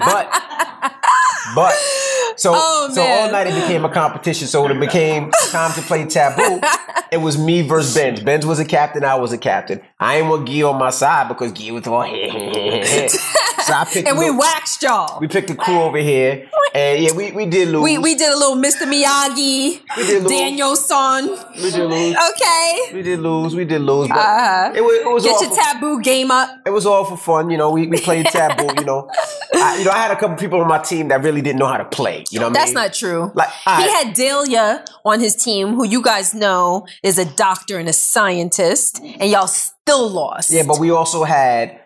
but, 0.00 0.28
but. 1.54 1.74
So, 2.38 2.52
Oh, 2.54 2.90
so 2.92 3.02
all 3.02 3.30
night 3.30 3.46
it 3.46 3.54
became 3.54 3.84
a 3.84 3.88
competition. 3.92 4.48
So 4.48 4.62
when 4.62 4.72
it 4.76 4.80
became 4.80 5.30
time 5.50 5.72
to 5.74 5.82
play 5.82 6.04
taboo, 6.04 6.60
it 7.12 7.18
was 7.18 7.38
me 7.38 7.62
versus 7.62 7.94
Benz. 7.94 8.20
Benz 8.20 8.44
was 8.44 8.58
a 8.58 8.64
captain, 8.64 9.04
I 9.04 9.14
was 9.14 9.32
a 9.32 9.38
captain. 9.38 9.80
I 10.00 10.16
ain't 10.18 10.28
want 10.28 10.48
Gia 10.48 10.68
on 10.68 10.78
my 10.78 10.90
side 10.90 11.28
because 11.28 11.52
Gia 11.52 11.72
was 11.72 11.86
all 11.86 12.02
So 13.64 13.72
I 13.72 13.84
picked 13.84 14.08
and 14.08 14.18
we 14.18 14.26
little- 14.26 14.40
waxed 14.40 14.82
y'all. 14.82 15.20
we 15.20 15.28
picked 15.28 15.48
the 15.48 15.54
crew 15.56 15.80
over 15.80 15.98
here, 15.98 16.48
and 16.74 17.02
yeah, 17.02 17.12
we, 17.12 17.32
we 17.32 17.46
did 17.46 17.68
lose. 17.68 17.82
We, 17.82 17.98
we 17.98 18.14
did 18.14 18.30
a 18.32 18.36
little 18.36 18.56
Mr. 18.56 18.82
Miyagi, 18.86 19.80
We 19.96 20.06
did 20.06 20.22
lose. 20.22 20.30
Danielson. 20.32 21.30
We 21.56 21.70
did 21.70 21.88
lose. 21.90 22.16
Okay. 22.30 22.80
We 22.92 23.02
did 23.02 23.20
lose. 23.20 23.54
We 23.54 23.64
did 23.64 23.80
lose. 23.82 24.08
But 24.08 24.18
Uh-huh. 24.18 24.72
it 24.74 24.80
was, 24.82 24.96
it 24.98 25.06
was 25.06 25.24
Get 25.24 25.40
your 25.40 25.50
for, 25.50 25.56
taboo 25.56 26.00
game 26.02 26.30
up. 26.30 26.50
it 26.66 26.70
was 26.70 26.86
all 26.86 27.04
for 27.04 27.16
fun. 27.16 27.50
You 27.50 27.56
know, 27.58 27.70
we, 27.70 27.86
we 27.86 27.98
played 27.98 28.26
taboo. 28.32 28.68
You 28.78 28.84
know, 28.84 29.08
I, 29.54 29.78
you 29.78 29.84
know, 29.84 29.90
I 29.90 29.98
had 29.98 30.10
a 30.10 30.16
couple 30.16 30.36
people 30.36 30.60
on 30.60 30.68
my 30.68 30.78
team 30.78 31.08
that 31.08 31.22
really 31.22 31.42
didn't 31.42 31.58
know 31.58 31.66
how 31.66 31.76
to 31.78 31.84
play. 31.84 32.24
You 32.30 32.40
know, 32.40 32.48
what 32.48 32.56
I 32.56 32.60
That's 32.60 32.70
mean? 32.70 32.74
not 32.84 32.92
true. 32.94 33.32
Like, 33.34 33.50
he 33.50 33.88
had 33.90 34.14
Dahlia 34.14 34.84
on 35.04 35.20
his 35.20 35.36
team, 35.36 35.74
who 35.74 35.84
you 35.86 36.02
guys 36.02 36.34
know 36.34 36.86
is 37.02 37.18
a 37.18 37.24
doctor 37.24 37.78
and 37.78 37.88
a 37.88 37.92
scientist, 37.92 39.00
and 39.02 39.30
y'all 39.30 39.46
still 39.46 40.08
lost. 40.08 40.50
Yeah, 40.50 40.64
but 40.66 40.78
we 40.80 40.90
also 40.90 41.24
had 41.24 41.80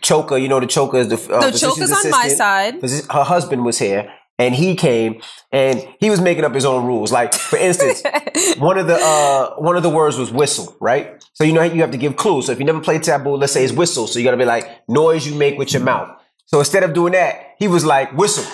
Choker. 0.00 0.36
You 0.38 0.48
know, 0.48 0.60
the 0.60 0.66
Choker 0.66 0.98
is 0.98 1.08
the 1.08 1.14
uh, 1.14 1.42
physician's 1.42 1.60
Choker's 1.90 1.92
on 2.04 2.10
my 2.10 2.28
side. 2.28 2.82
Her 3.10 3.24
husband 3.24 3.64
was 3.64 3.78
here. 3.78 4.12
And 4.36 4.52
he 4.52 4.74
came 4.74 5.22
and 5.52 5.86
he 6.00 6.10
was 6.10 6.20
making 6.20 6.42
up 6.42 6.52
his 6.52 6.64
own 6.64 6.84
rules. 6.84 7.12
Like, 7.12 7.32
for 7.34 7.56
instance, 7.56 8.02
one 8.58 8.78
of 8.78 8.88
the 8.88 8.96
uh, 8.96 9.54
one 9.58 9.76
of 9.76 9.84
the 9.84 9.90
words 9.90 10.18
was 10.18 10.32
whistle, 10.32 10.76
right? 10.80 11.24
So 11.34 11.44
you 11.44 11.52
know 11.52 11.62
you 11.62 11.80
have 11.82 11.92
to 11.92 11.96
give 11.96 12.16
clues. 12.16 12.46
So 12.46 12.52
if 12.52 12.58
you 12.58 12.64
never 12.64 12.80
played 12.80 13.04
taboo, 13.04 13.36
let's 13.36 13.52
say 13.52 13.62
it's 13.62 13.72
whistle. 13.72 14.08
So 14.08 14.18
you 14.18 14.24
got 14.24 14.32
to 14.32 14.36
be 14.36 14.44
like 14.44 14.88
noise 14.88 15.24
you 15.24 15.36
make 15.36 15.56
with 15.56 15.72
your 15.72 15.82
mouth. 15.84 16.20
So 16.46 16.58
instead 16.58 16.82
of 16.82 16.94
doing 16.94 17.12
that, 17.12 17.54
he 17.60 17.68
was 17.68 17.84
like 17.84 18.12
whistle. 18.12 18.44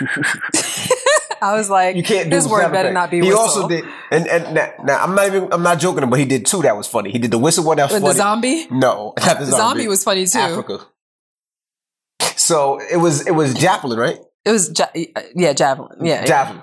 I 1.42 1.54
was 1.54 1.70
like, 1.70 1.96
You 1.96 2.02
can't 2.02 2.24
do 2.30 2.36
this 2.36 2.46
word 2.46 2.62
better 2.70 2.88
effect. 2.88 2.94
not 2.94 3.10
be 3.10 3.16
He 3.18 3.22
whistle. 3.22 3.38
also 3.40 3.68
did, 3.68 3.84
and 4.10 4.26
and 4.28 4.54
now, 4.54 4.72
now 4.84 5.02
I'm 5.02 5.14
not 5.14 5.26
even 5.26 5.48
I'm 5.52 5.62
not 5.62 5.78
joking, 5.80 6.08
but 6.10 6.18
he 6.18 6.24
did 6.24 6.46
two 6.46 6.62
that 6.62 6.76
was 6.76 6.86
funny. 6.86 7.10
He 7.10 7.18
did 7.18 7.30
the 7.30 7.38
whistle 7.38 7.64
one 7.64 7.76
that 7.78 7.90
was 7.90 8.00
With 8.02 8.12
the 8.12 8.18
zombie? 8.18 8.66
No, 8.70 9.14
not 9.18 9.38
the 9.38 9.44
The 9.46 9.50
zombie. 9.52 9.56
zombie 9.56 9.88
was 9.88 10.04
funny 10.04 10.26
too. 10.26 10.38
Africa. 10.38 10.78
So 12.36 12.80
it 12.80 12.96
was 12.96 13.26
it 13.26 13.32
was 13.32 13.54
javelin, 13.54 13.98
right? 13.98 14.18
It 14.44 14.50
was, 14.52 14.72
ja- 14.78 14.88
yeah, 15.34 15.52
javelin. 15.52 15.98
Yeah, 16.02 16.20
yeah. 16.20 16.24
Javelin. 16.26 16.62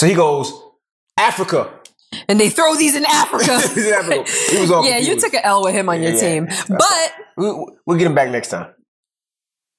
So 0.00 0.06
he 0.06 0.14
goes 0.14 0.52
Africa. 1.18 1.72
And 2.28 2.40
they 2.40 2.48
throw 2.48 2.74
these 2.74 2.96
in 2.96 3.04
Africa. 3.04 3.60
He's 3.74 3.86
in 3.86 3.92
Africa. 3.94 4.24
He 4.50 4.60
was 4.60 4.70
all 4.70 4.84
yeah, 4.88 4.98
you 4.98 5.20
took 5.20 5.34
an 5.34 5.40
L 5.44 5.62
with 5.62 5.74
him 5.74 5.88
on 5.88 6.02
your 6.02 6.12
Yeah. 6.12 6.20
team, 6.20 6.48
uh, 6.48 6.64
but 6.68 7.12
We, 7.36 7.66
we'll 7.86 7.98
get 7.98 8.06
him 8.06 8.14
back 8.14 8.30
next 8.30 8.48
time. 8.48 8.72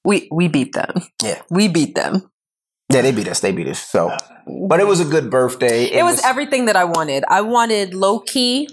we 0.04 0.28
we 0.32 0.48
beat 0.48 0.72
them. 0.72 0.94
Yeah. 1.22 1.42
We 1.50 1.68
beat 1.68 1.94
them. 1.94 2.29
Yeah, 2.90 3.02
they 3.02 3.12
beat 3.12 3.28
us. 3.28 3.40
They 3.40 3.52
beat 3.52 3.68
us. 3.68 3.80
So, 3.80 4.16
but 4.68 4.80
it 4.80 4.86
was 4.86 5.00
a 5.00 5.04
good 5.04 5.30
birthday. 5.30 5.84
It, 5.84 6.02
was, 6.02 6.22
everything 6.24 6.66
that 6.66 6.76
I 6.76 6.84
wanted. 6.84 7.24
I 7.28 7.40
wanted 7.42 7.94
low 7.94 8.20
key. 8.20 8.68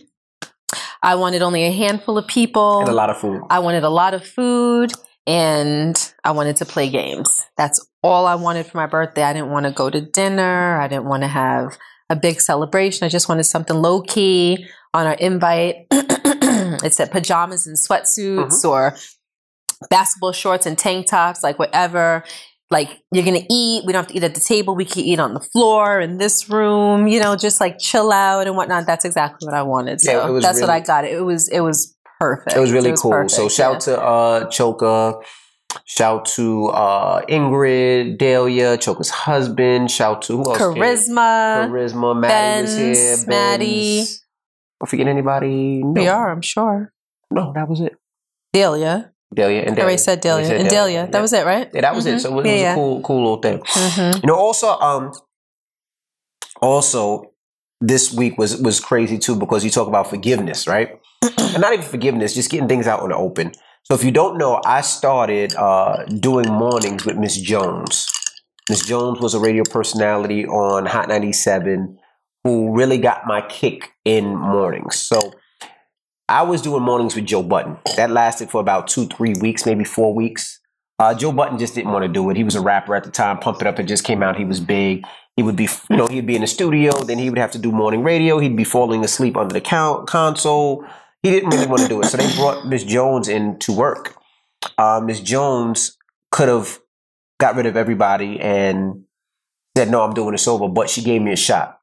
I 1.03 1.15
wanted 1.15 1.41
only 1.41 1.65
a 1.65 1.71
handful 1.71 2.17
of 2.17 2.27
people. 2.27 2.81
and 2.81 2.89
a 2.89 2.93
lot 2.93 3.09
of 3.09 3.17
food. 3.17 3.43
I 3.49 3.59
wanted 3.59 3.83
a 3.83 3.89
lot 3.89 4.13
of 4.13 4.25
food 4.25 4.91
and 5.27 6.13
I 6.23 6.31
wanted 6.31 6.57
to 6.57 6.65
play 6.65 6.89
games. 6.89 7.45
That's 7.57 7.85
all 8.01 8.25
I 8.25 8.35
wanted 8.35 8.65
for 8.65 8.77
my 8.77 8.87
birthday. 8.87 9.23
I 9.23 9.33
didn't 9.33 9.51
want 9.51 9.65
to 9.65 9.71
go 9.71 9.89
to 9.89 10.01
dinner. 10.01 10.79
I 10.79 10.87
didn't 10.87 11.05
want 11.05 11.23
to 11.23 11.27
have 11.27 11.77
a 12.09 12.15
big 12.15 12.41
celebration. 12.41 13.05
I 13.05 13.09
just 13.09 13.29
wanted 13.29 13.43
something 13.43 13.75
low 13.75 14.01
key 14.01 14.65
on 14.93 15.05
our 15.05 15.13
invite. 15.13 15.87
it 15.91 16.93
said 16.93 17.11
pajamas 17.11 17.67
and 17.67 17.77
sweatsuits 17.77 18.63
mm-hmm. 18.63 18.67
or 18.67 18.95
basketball 19.89 20.31
shorts 20.31 20.65
and 20.65 20.77
tank 20.77 21.07
tops, 21.07 21.43
like 21.43 21.59
whatever. 21.59 22.23
Like 22.69 23.01
you're 23.11 23.23
gonna 23.23 23.45
eat. 23.49 23.85
We 23.85 23.93
don't 23.93 24.03
have 24.03 24.07
to 24.07 24.17
eat 24.17 24.23
at 24.23 24.35
the 24.35 24.41
table. 24.41 24.75
We 24.75 24.83
can 24.83 25.03
eat 25.03 25.19
on 25.19 25.33
the 25.33 25.39
floor 25.39 26.01
in 26.01 26.17
this 26.17 26.49
room. 26.49 27.07
You 27.07 27.21
know, 27.21 27.35
just 27.35 27.61
like 27.61 27.79
chill 27.79 28.11
out 28.11 28.45
and 28.45 28.57
whatnot. 28.57 28.85
That's 28.85 29.05
exactly 29.05 29.45
what 29.45 29.53
I 29.53 29.63
wanted. 29.63 30.01
So 30.01 30.11
Yeah, 30.11 30.27
it 30.27 30.31
was 30.31 30.43
that's 30.43 30.59
what 30.59 30.69
I 30.69 30.81
got. 30.81 31.05
It 31.05 31.23
was 31.23 31.47
it 31.47 31.61
was 31.61 31.95
perfect. 32.19 32.57
It 32.57 32.59
was 32.59 32.71
really 32.71 32.93
cool. 32.97 33.29
So 33.29 33.47
shout 33.47 33.85
yeah. 33.87 33.95
to 33.95 34.01
uh 34.01 34.45
Choka. 34.47 35.23
Shout 35.85 36.25
to 36.25 36.67
uh 36.67 37.21
Ingrid, 37.27 38.17
Dahlia, 38.17 38.77
Choka's 38.77 39.09
husband. 39.09 39.89
Shout 39.89 40.23
to 40.23 40.37
who 40.37 40.49
else? 40.49 40.57
came? 40.57 40.67
charisma. 40.73 41.69
Charisma, 41.69 42.19
Maddie 42.19 42.61
was 42.63 42.75
here. 42.75 42.93
Benz, 42.93 43.27
Maddie. 43.27 43.97
Benz. 43.99 44.25
Don't 44.79 44.89
forget 44.89 45.07
anybody. 45.07 45.83
No. 45.83 46.01
We 46.01 46.07
are, 46.07 46.31
I'm 46.31 46.41
sure. 46.41 46.91
No, 47.31 47.53
that 47.53 47.67
was 47.67 47.79
it. 47.81 47.95
Delia. 48.53 49.11
Delia 49.33 49.59
and 49.61 49.71
I 49.71 49.75
Delia. 49.75 49.83
already 49.83 49.97
said 49.97 50.21
Delia. 50.21 50.53
And 50.55 50.69
Delia. 50.69 51.05
That 51.05 51.13
Yeah. 51.17 51.21
was 51.21 51.33
it, 51.33 51.45
right? 51.45 51.69
Yeah, 51.73 51.81
that 51.81 51.95
was 51.95 52.05
it. 52.05 52.15
Mhm. 52.15 52.21
So 52.21 52.29
it 52.29 52.35
was 52.35 52.45
Yeah, 52.45 52.71
a 52.71 52.75
cool, 52.75 53.01
cool 53.01 53.21
little 53.21 53.37
thing. 53.41 53.59
Mhm. 53.59 54.23
You 54.23 54.27
know, 54.27 54.35
also, 54.35 54.69
um, 54.79 55.11
also 56.61 57.31
this 57.81 58.11
week 58.13 58.37
was 58.37 58.57
was 58.61 58.79
crazy 58.79 59.17
too 59.17 59.35
because 59.35 59.63
you 59.63 59.69
talk 59.69 59.87
about 59.87 60.09
forgiveness, 60.09 60.67
right? 60.67 60.99
and 61.37 61.61
not 61.61 61.73
even 61.73 61.85
forgiveness, 61.85 62.33
just 62.33 62.49
getting 62.49 62.67
things 62.67 62.87
out 62.87 63.03
in 63.03 63.09
the 63.09 63.15
open. 63.15 63.51
So 63.83 63.93
if 63.93 64.03
you 64.03 64.11
don't 64.11 64.37
know, 64.37 64.59
I 64.65 64.81
started 64.81 65.55
uh, 65.55 66.03
doing 66.05 66.47
mornings 66.49 67.05
with 67.05 67.17
Miss 67.17 67.37
Jones. 67.37 68.07
Miss 68.69 68.81
Jones 68.85 69.19
was 69.21 69.33
a 69.33 69.39
radio 69.39 69.63
personality 69.69 70.45
on 70.45 70.85
Hot 70.87 71.07
97 71.07 71.97
who 72.43 72.75
really 72.75 72.97
got 72.97 73.25
my 73.25 73.41
kick 73.47 73.91
in 74.03 74.35
mornings. 74.35 74.97
So 74.97 75.19
I 76.29 76.41
was 76.41 76.61
doing 76.61 76.83
mornings 76.83 77.15
with 77.15 77.25
Joe 77.25 77.43
Budden. 77.43 77.77
That 77.95 78.11
lasted 78.11 78.49
for 78.49 78.59
about 78.59 78.87
two, 78.87 79.07
three 79.07 79.33
weeks, 79.39 79.65
maybe 79.65 79.83
four 79.83 80.13
weeks. 80.13 80.59
Uh, 80.99 81.13
Joe 81.13 81.31
Budden 81.31 81.57
just 81.57 81.75
didn't 81.75 81.91
want 81.91 82.03
to 82.03 82.09
do 82.09 82.29
it. 82.29 82.37
He 82.37 82.43
was 82.43 82.55
a 82.55 82.61
rapper 82.61 82.95
at 82.95 83.03
the 83.03 83.11
time. 83.11 83.37
Pump 83.39 83.61
It 83.61 83.67
Up 83.67 83.77
had 83.77 83.87
just 83.87 84.03
came 84.03 84.21
out. 84.23 84.35
He 84.35 84.43
was 84.43 84.59
big. 84.59 85.05
He 85.35 85.43
would 85.43 85.55
be, 85.55 85.69
you 85.89 85.95
know, 85.95 86.07
he'd 86.07 86.25
be 86.25 86.35
in 86.35 86.41
the 86.41 86.47
studio. 86.47 86.91
Then 87.03 87.19
he 87.19 87.29
would 87.29 87.37
have 87.37 87.51
to 87.51 87.59
do 87.59 87.71
morning 87.71 88.03
radio. 88.03 88.39
He'd 88.39 88.57
be 88.57 88.63
falling 88.63 89.03
asleep 89.05 89.37
under 89.37 89.53
the 89.53 89.61
count, 89.61 90.07
console. 90.07 90.83
He 91.21 91.29
didn't 91.29 91.51
really 91.51 91.67
want 91.67 91.83
to 91.83 91.87
do 91.87 92.01
it. 92.01 92.05
So 92.07 92.17
they 92.17 92.35
brought 92.35 92.67
Miss 92.67 92.83
Jones 92.83 93.27
in 93.27 93.59
to 93.59 93.71
work. 93.71 94.15
Uh, 94.77 94.99
Miss 95.03 95.21
Jones 95.21 95.95
could 96.31 96.49
have 96.49 96.79
got 97.39 97.55
rid 97.55 97.67
of 97.67 97.77
everybody 97.77 98.39
and 98.39 99.03
said, 99.77 99.91
no, 99.91 100.01
I'm 100.01 100.13
doing 100.13 100.31
this 100.31 100.47
over. 100.47 100.67
But 100.67 100.89
she 100.89 101.03
gave 101.03 101.21
me 101.21 101.31
a 101.31 101.37
shot. 101.37 101.79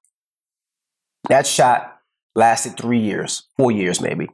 That 1.28 1.46
shot 1.46 1.93
lasted 2.34 2.76
three 2.76 3.00
years, 3.00 3.44
four 3.56 3.70
years 3.70 4.00
maybe. 4.00 4.28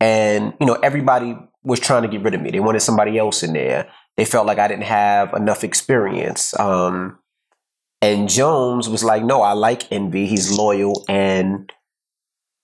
And, 0.00 0.54
you 0.60 0.66
know, 0.66 0.74
everybody 0.74 1.36
was 1.62 1.80
trying 1.80 2.02
to 2.02 2.08
get 2.08 2.22
rid 2.22 2.34
of 2.34 2.40
me. 2.40 2.50
They 2.50 2.60
wanted 2.60 2.80
somebody 2.80 3.18
else 3.18 3.42
in 3.42 3.52
there. 3.52 3.88
They 4.16 4.24
felt 4.24 4.46
like 4.46 4.58
I 4.58 4.68
didn't 4.68 4.84
have 4.84 5.34
enough 5.34 5.62
experience. 5.62 6.58
Um, 6.58 7.18
and 8.02 8.28
Jones 8.28 8.88
was 8.88 9.04
like, 9.04 9.22
no, 9.22 9.42
I 9.42 9.52
like 9.52 9.92
Envy. 9.92 10.26
He's 10.26 10.50
loyal 10.50 11.04
and 11.08 11.70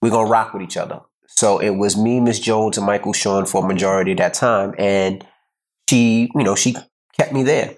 we're 0.00 0.10
going 0.10 0.26
to 0.26 0.32
rock 0.32 0.54
with 0.54 0.62
each 0.62 0.76
other. 0.76 1.00
So 1.26 1.58
it 1.58 1.70
was 1.70 1.96
me, 1.96 2.20
Miss 2.20 2.40
Jones, 2.40 2.78
and 2.78 2.86
Michael 2.86 3.12
Sean 3.12 3.44
for 3.44 3.62
a 3.62 3.68
majority 3.68 4.12
of 4.12 4.18
that 4.18 4.32
time. 4.32 4.74
And 4.78 5.26
she, 5.90 6.30
you 6.34 6.42
know, 6.42 6.54
she 6.54 6.74
kept 7.18 7.32
me 7.32 7.42
there. 7.42 7.76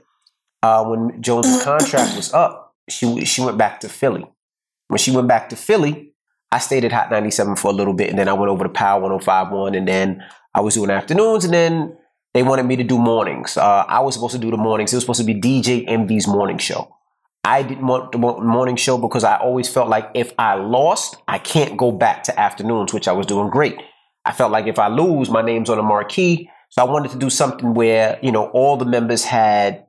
Uh, 0.63 0.85
when 0.85 1.21
Jones' 1.21 1.63
contract 1.63 2.17
was 2.17 2.33
up, 2.33 2.75
she 2.89 3.25
she 3.25 3.43
went 3.43 3.59
back 3.59 3.81
to 3.81 3.89
Philly. 3.89 4.27
When 4.89 4.99
she 4.99 5.11
went 5.11 5.29
back 5.29 5.49
to 5.51 5.57
Philly, 5.57 6.15
I 6.51 6.59
stayed 6.59 6.85
at 6.85 6.93
Hot 6.93 7.11
97 7.11 7.57
for 7.57 7.69
a 7.71 7.75
little 7.75 7.95
bit, 7.95 8.11
and 8.11 8.19
then 8.19 8.29
I 8.29 8.33
went 8.33 8.51
over 8.51 8.65
to 8.65 8.71
Power 8.71 9.01
1051, 9.01 9.75
and 9.75 9.87
then 9.87 10.25
I 10.55 10.61
was 10.61 10.75
doing 10.75 10.91
afternoons, 10.91 11.45
and 11.45 11.53
then 11.53 11.97
they 12.35 12.43
wanted 12.43 12.65
me 12.65 12.77
to 12.77 12.85
do 12.85 12.99
mornings. 12.99 13.57
Uh, 13.57 13.85
I 13.87 14.01
was 14.01 14.15
supposed 14.15 14.35
to 14.35 14.39
do 14.39 14.51
the 14.51 14.57
mornings. 14.57 14.93
It 14.93 14.97
was 14.97 15.05
supposed 15.05 15.21
to 15.21 15.27
be 15.27 15.35
DJ 15.35 15.85
Envy's 15.87 16.27
morning 16.27 16.59
show. 16.59 16.95
I 17.45 17.63
didn't 17.63 17.87
want 17.87 18.13
the 18.13 18.19
morning 18.19 18.77
show 18.77 18.99
because 18.99 19.25
I 19.25 19.37
always 19.37 19.69
felt 19.69 19.89
like 19.89 20.11
if 20.15 20.33
I 20.39 20.55
lost, 20.55 21.17
I 21.27 21.39
can't 21.39 21.77
go 21.77 21.91
back 21.93 22.25
to 22.25 22.39
afternoons, 22.39 22.93
which 22.93 23.09
I 23.09 23.13
was 23.13 23.27
doing 23.27 23.49
great. 23.49 23.79
I 24.25 24.33
felt 24.33 24.53
like 24.53 24.67
if 24.67 24.79
I 24.79 24.89
lose, 24.89 25.31
my 25.31 25.41
name's 25.41 25.71
on 25.71 25.79
a 25.79 25.83
marquee. 25.83 26.51
So 26.71 26.83
I 26.83 26.85
wanted 26.85 27.11
to 27.13 27.19
do 27.19 27.31
something 27.31 27.73
where, 27.73 28.19
you 28.23 28.33
know, 28.33 28.49
all 28.49 28.77
the 28.77 28.85
members 28.85 29.25
had 29.25 29.87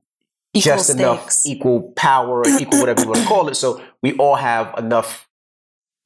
Equal 0.54 0.72
just 0.72 0.86
stakes. 0.86 1.00
enough 1.00 1.30
equal 1.46 1.94
power, 1.96 2.44
equal 2.48 2.80
whatever 2.80 3.02
you 3.02 3.08
want 3.10 3.22
to 3.22 3.28
call 3.28 3.50
it. 3.50 3.56
So 3.56 3.82
we 4.02 4.16
all 4.18 4.36
have 4.36 4.74
enough, 4.80 5.28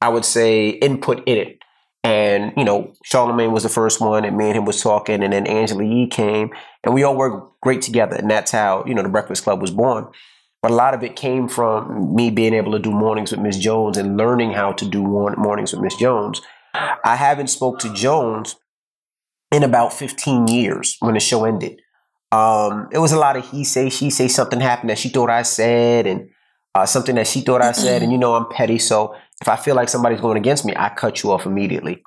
I 0.04 0.08
would 0.08 0.26
say, 0.26 0.68
input 0.68 1.22
in 1.26 1.38
it. 1.38 1.58
And, 2.02 2.52
you 2.58 2.64
know, 2.64 2.92
Charlemagne 3.04 3.52
was 3.52 3.62
the 3.62 3.70
first 3.70 4.02
one, 4.02 4.26
and 4.26 4.36
me 4.36 4.48
and 4.48 4.58
him 4.58 4.66
was 4.66 4.82
talking, 4.82 5.22
and 5.22 5.32
then 5.32 5.46
Angela 5.46 5.82
Yee 5.82 6.06
came, 6.08 6.50
and 6.84 6.92
we 6.92 7.02
all 7.04 7.16
worked 7.16 7.62
great 7.62 7.80
together. 7.80 8.14
And 8.14 8.30
that's 8.30 8.50
how, 8.50 8.84
you 8.86 8.94
know, 8.94 9.02
the 9.02 9.08
Breakfast 9.08 9.44
Club 9.44 9.62
was 9.62 9.70
born. 9.70 10.06
But 10.60 10.72
a 10.72 10.74
lot 10.74 10.92
of 10.92 11.02
it 11.02 11.16
came 11.16 11.48
from 11.48 12.14
me 12.14 12.28
being 12.28 12.52
able 12.52 12.72
to 12.72 12.78
do 12.78 12.90
mornings 12.90 13.30
with 13.30 13.40
Miss 13.40 13.56
Jones 13.56 13.96
and 13.96 14.18
learning 14.18 14.52
how 14.52 14.72
to 14.72 14.84
do 14.86 15.02
mornings 15.02 15.72
with 15.72 15.80
Miss 15.80 15.96
Jones. 15.96 16.42
I 16.74 17.16
haven't 17.16 17.46
spoke 17.46 17.78
to 17.78 17.94
Jones 17.94 18.56
in 19.50 19.62
about 19.62 19.94
15 19.94 20.48
years 20.48 20.98
when 21.00 21.14
the 21.14 21.20
show 21.20 21.46
ended. 21.46 21.80
Um, 22.30 22.90
it 22.92 22.98
was 22.98 23.12
a 23.12 23.18
lot 23.18 23.36
of 23.38 23.48
he 23.48 23.64
say, 23.64 23.88
she 23.88 24.10
say, 24.10 24.28
something 24.28 24.60
happened 24.60 24.90
that 24.90 24.98
she 24.98 25.08
thought 25.08 25.30
I 25.30 25.42
said, 25.42 26.06
and 26.06 26.28
uh, 26.74 26.84
something 26.84 27.14
that 27.14 27.26
she 27.26 27.40
thought 27.40 27.62
I 27.62 27.72
said. 27.72 28.02
And 28.02 28.12
you 28.12 28.18
know, 28.18 28.34
I'm 28.34 28.48
petty. 28.50 28.78
So 28.78 29.14
if 29.44 29.48
I 29.48 29.56
feel 29.56 29.74
like 29.74 29.90
somebody's 29.90 30.22
going 30.22 30.38
against 30.38 30.64
me, 30.64 30.72
I 30.74 30.88
cut 30.88 31.22
you 31.22 31.30
off 31.30 31.44
immediately. 31.44 32.02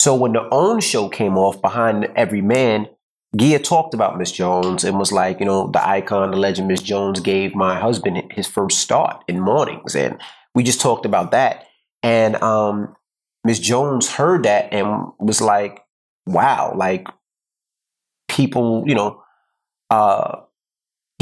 So 0.00 0.14
when 0.14 0.32
the 0.32 0.48
OWN 0.50 0.80
show 0.80 1.10
came 1.10 1.36
off 1.36 1.60
behind 1.60 2.06
every 2.16 2.40
man, 2.40 2.88
Gia 3.36 3.58
talked 3.58 3.92
about 3.92 4.16
Miss 4.16 4.32
Jones 4.32 4.82
and 4.82 4.98
was 4.98 5.12
like, 5.12 5.38
you 5.38 5.44
know, 5.44 5.70
the 5.70 5.86
icon, 5.86 6.30
the 6.30 6.38
legend 6.38 6.68
Miss 6.68 6.80
Jones 6.80 7.20
gave 7.20 7.54
my 7.54 7.78
husband 7.78 8.22
his 8.32 8.46
first 8.46 8.78
start 8.78 9.22
in 9.28 9.38
mornings. 9.38 9.94
And 9.94 10.18
we 10.54 10.62
just 10.62 10.80
talked 10.80 11.04
about 11.04 11.32
that. 11.32 11.66
And 12.02 12.36
um, 12.36 12.96
Miss 13.44 13.58
Jones 13.58 14.08
heard 14.08 14.44
that 14.44 14.72
and 14.72 15.12
was 15.18 15.42
like, 15.42 15.84
wow, 16.24 16.72
like 16.74 17.06
people, 18.28 18.84
you 18.86 18.94
know, 18.94 19.22
uh, 19.90 20.40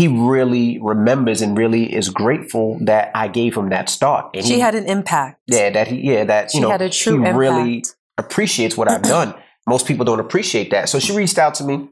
he 0.00 0.08
really 0.08 0.78
remembers 0.80 1.42
and 1.42 1.58
really 1.58 1.94
is 1.94 2.08
grateful 2.08 2.78
that 2.80 3.10
I 3.14 3.28
gave 3.28 3.54
him 3.54 3.68
that 3.68 3.90
start. 3.90 4.34
And 4.34 4.46
She 4.46 4.54
he, 4.54 4.60
had 4.60 4.74
an 4.74 4.86
impact. 4.86 5.42
yeah, 5.46 5.68
that 5.68 5.88
he, 5.88 6.00
yeah, 6.00 6.24
that 6.24 6.50
She 6.50 6.56
you 6.56 6.62
know, 6.62 6.70
had 6.70 6.80
a 6.80 6.88
true 6.88 7.22
he 7.22 7.30
really 7.32 7.84
appreciates 8.16 8.78
what 8.78 8.90
I've 8.90 9.02
done. 9.18 9.34
Most 9.68 9.86
people 9.86 10.06
don't 10.06 10.18
appreciate 10.18 10.70
that. 10.70 10.88
So 10.88 10.98
she 10.98 11.14
reached 11.14 11.36
out 11.36 11.52
to 11.56 11.64
me, 11.64 11.90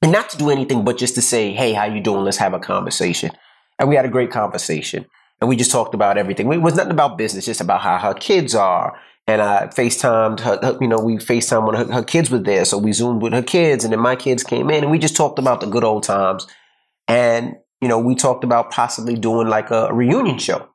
and 0.00 0.10
not 0.12 0.30
to 0.30 0.38
do 0.38 0.48
anything, 0.48 0.82
but 0.82 0.96
just 0.96 1.14
to 1.16 1.20
say, 1.20 1.52
"Hey, 1.52 1.74
how 1.74 1.84
you 1.84 2.00
doing? 2.00 2.24
Let's 2.24 2.38
have 2.38 2.54
a 2.54 2.58
conversation." 2.58 3.32
And 3.78 3.90
we 3.90 3.94
had 3.94 4.06
a 4.06 4.08
great 4.08 4.30
conversation, 4.30 5.04
and 5.42 5.48
we 5.50 5.56
just 5.56 5.70
talked 5.70 5.94
about 5.94 6.16
everything. 6.16 6.50
It 6.50 6.62
was 6.62 6.74
nothing 6.74 6.92
about 6.92 7.18
business, 7.18 7.44
just 7.44 7.60
about 7.60 7.82
how 7.82 7.98
her 7.98 8.14
kids 8.14 8.54
are. 8.54 8.98
And 9.26 9.42
I 9.42 9.66
FaceTimed 9.66 10.40
her, 10.40 10.58
her- 10.62 10.78
you 10.80 10.88
know, 10.88 11.00
we 11.00 11.16
FaceTimed 11.18 11.66
when 11.66 11.74
her, 11.76 11.92
her 11.96 12.02
kids 12.02 12.30
were 12.30 12.38
there. 12.38 12.64
So 12.64 12.78
we 12.78 12.92
Zoomed 12.92 13.20
with 13.20 13.34
her 13.34 13.42
kids, 13.42 13.84
and 13.84 13.92
then 13.92 14.00
my 14.00 14.16
kids 14.16 14.42
came 14.42 14.70
in, 14.70 14.84
and 14.84 14.90
we 14.90 14.98
just 14.98 15.16
talked 15.16 15.38
about 15.38 15.60
the 15.60 15.66
good 15.66 15.84
old 15.84 16.02
times. 16.04 16.46
And, 17.08 17.56
you 17.80 17.88
know, 17.88 17.98
we 17.98 18.14
talked 18.14 18.44
about 18.44 18.70
possibly 18.70 19.16
doing 19.16 19.48
like 19.48 19.70
a 19.70 19.92
reunion 19.92 20.38
show. 20.38 20.68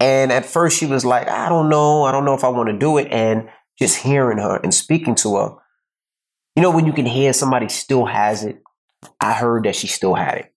And 0.00 0.30
at 0.32 0.44
first 0.44 0.78
she 0.78 0.86
was 0.86 1.04
like, 1.04 1.28
I 1.28 1.48
don't 1.48 1.70
know. 1.70 2.02
I 2.02 2.12
don't 2.12 2.24
know 2.24 2.34
if 2.34 2.44
I 2.44 2.48
want 2.48 2.68
to 2.68 2.78
do 2.78 2.98
it. 2.98 3.08
And 3.10 3.48
just 3.78 3.98
hearing 3.98 4.38
her 4.38 4.56
and 4.56 4.74
speaking 4.74 5.14
to 5.16 5.36
her, 5.36 5.50
you 6.56 6.62
know, 6.62 6.70
when 6.70 6.86
you 6.86 6.92
can 6.92 7.06
hear 7.06 7.32
somebody 7.32 7.68
still 7.68 8.06
has 8.06 8.42
it, 8.42 8.62
I 9.20 9.32
heard 9.34 9.64
that 9.64 9.76
she 9.76 9.86
still 9.86 10.14
had 10.14 10.38
it. 10.38 10.52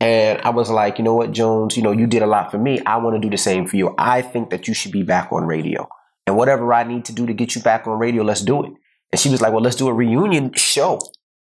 And 0.00 0.40
I 0.40 0.50
was 0.50 0.68
like, 0.68 0.98
you 0.98 1.04
know 1.04 1.14
what, 1.14 1.30
Jones, 1.30 1.76
you 1.76 1.82
know, 1.82 1.92
you 1.92 2.08
did 2.08 2.22
a 2.22 2.26
lot 2.26 2.50
for 2.50 2.58
me. 2.58 2.80
I 2.80 2.96
want 2.96 3.14
to 3.14 3.20
do 3.20 3.30
the 3.30 3.38
same 3.38 3.68
for 3.68 3.76
you. 3.76 3.94
I 3.98 4.20
think 4.20 4.50
that 4.50 4.66
you 4.66 4.74
should 4.74 4.90
be 4.90 5.04
back 5.04 5.30
on 5.32 5.44
radio. 5.44 5.88
And 6.26 6.36
whatever 6.36 6.72
I 6.74 6.82
need 6.82 7.04
to 7.04 7.12
do 7.12 7.26
to 7.26 7.32
get 7.32 7.54
you 7.54 7.62
back 7.62 7.86
on 7.86 7.98
radio, 7.98 8.24
let's 8.24 8.40
do 8.40 8.64
it. 8.64 8.72
And 9.12 9.20
she 9.20 9.28
was 9.28 9.40
like, 9.40 9.52
well, 9.52 9.62
let's 9.62 9.76
do 9.76 9.88
a 9.88 9.92
reunion 9.92 10.52
show, 10.54 10.98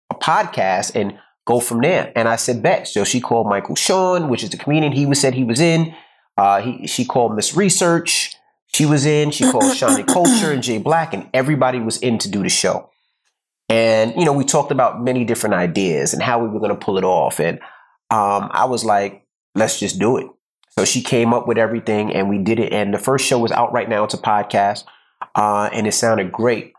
a 0.09 0.15
podcast, 0.15 0.95
and 0.95 1.19
go 1.47 1.61
from 1.61 1.81
there. 1.81 2.11
And 2.15 2.27
I 2.27 2.35
said, 2.35 2.61
bet. 2.61 2.87
So 2.87 3.03
she 3.03 3.21
called 3.21 3.47
Michael 3.47 3.75
Sean, 3.75 4.29
which 4.29 4.43
is 4.43 4.49
the 4.51 4.57
comedian 4.57 4.91
he 4.91 5.05
was 5.05 5.19
said 5.19 5.33
he 5.33 5.45
was 5.45 5.59
in. 5.59 5.95
Uh, 6.37 6.61
he, 6.61 6.85
she 6.85 7.05
called 7.05 7.35
Miss 7.35 7.55
Research. 7.55 8.35
She 8.75 8.85
was 8.85 9.05
in. 9.05 9.31
She 9.31 9.49
called 9.49 9.73
Shawnee 9.75 10.03
Culture 10.03 10.51
and 10.51 10.61
Jay 10.61 10.77
Black, 10.77 11.13
and 11.13 11.29
everybody 11.33 11.79
was 11.79 11.97
in 11.97 12.19
to 12.19 12.29
do 12.29 12.43
the 12.43 12.49
show. 12.49 12.91
And 13.69 14.13
you 14.15 14.25
know, 14.25 14.33
we 14.33 14.43
talked 14.43 14.71
about 14.71 15.01
many 15.01 15.23
different 15.23 15.55
ideas 15.55 16.13
and 16.13 16.21
how 16.21 16.39
we 16.39 16.49
were 16.49 16.59
going 16.59 16.77
to 16.77 16.85
pull 16.85 16.97
it 16.97 17.03
off. 17.03 17.39
And 17.39 17.59
um, 18.11 18.49
I 18.51 18.65
was 18.65 18.85
like, 18.85 19.25
let's 19.55 19.79
just 19.79 19.99
do 19.99 20.17
it. 20.17 20.27
So 20.77 20.85
she 20.85 21.01
came 21.01 21.33
up 21.33 21.47
with 21.47 21.57
everything, 21.57 22.13
and 22.13 22.29
we 22.29 22.37
did 22.37 22.59
it. 22.59 22.71
And 22.73 22.93
the 22.93 22.99
first 22.99 23.25
show 23.25 23.39
was 23.39 23.51
out 23.51 23.71
right 23.71 23.89
now. 23.89 24.03
It's 24.03 24.13
a 24.13 24.17
podcast, 24.17 24.83
uh, 25.33 25.69
and 25.71 25.87
it 25.87 25.93
sounded 25.93 26.31
great. 26.31 26.73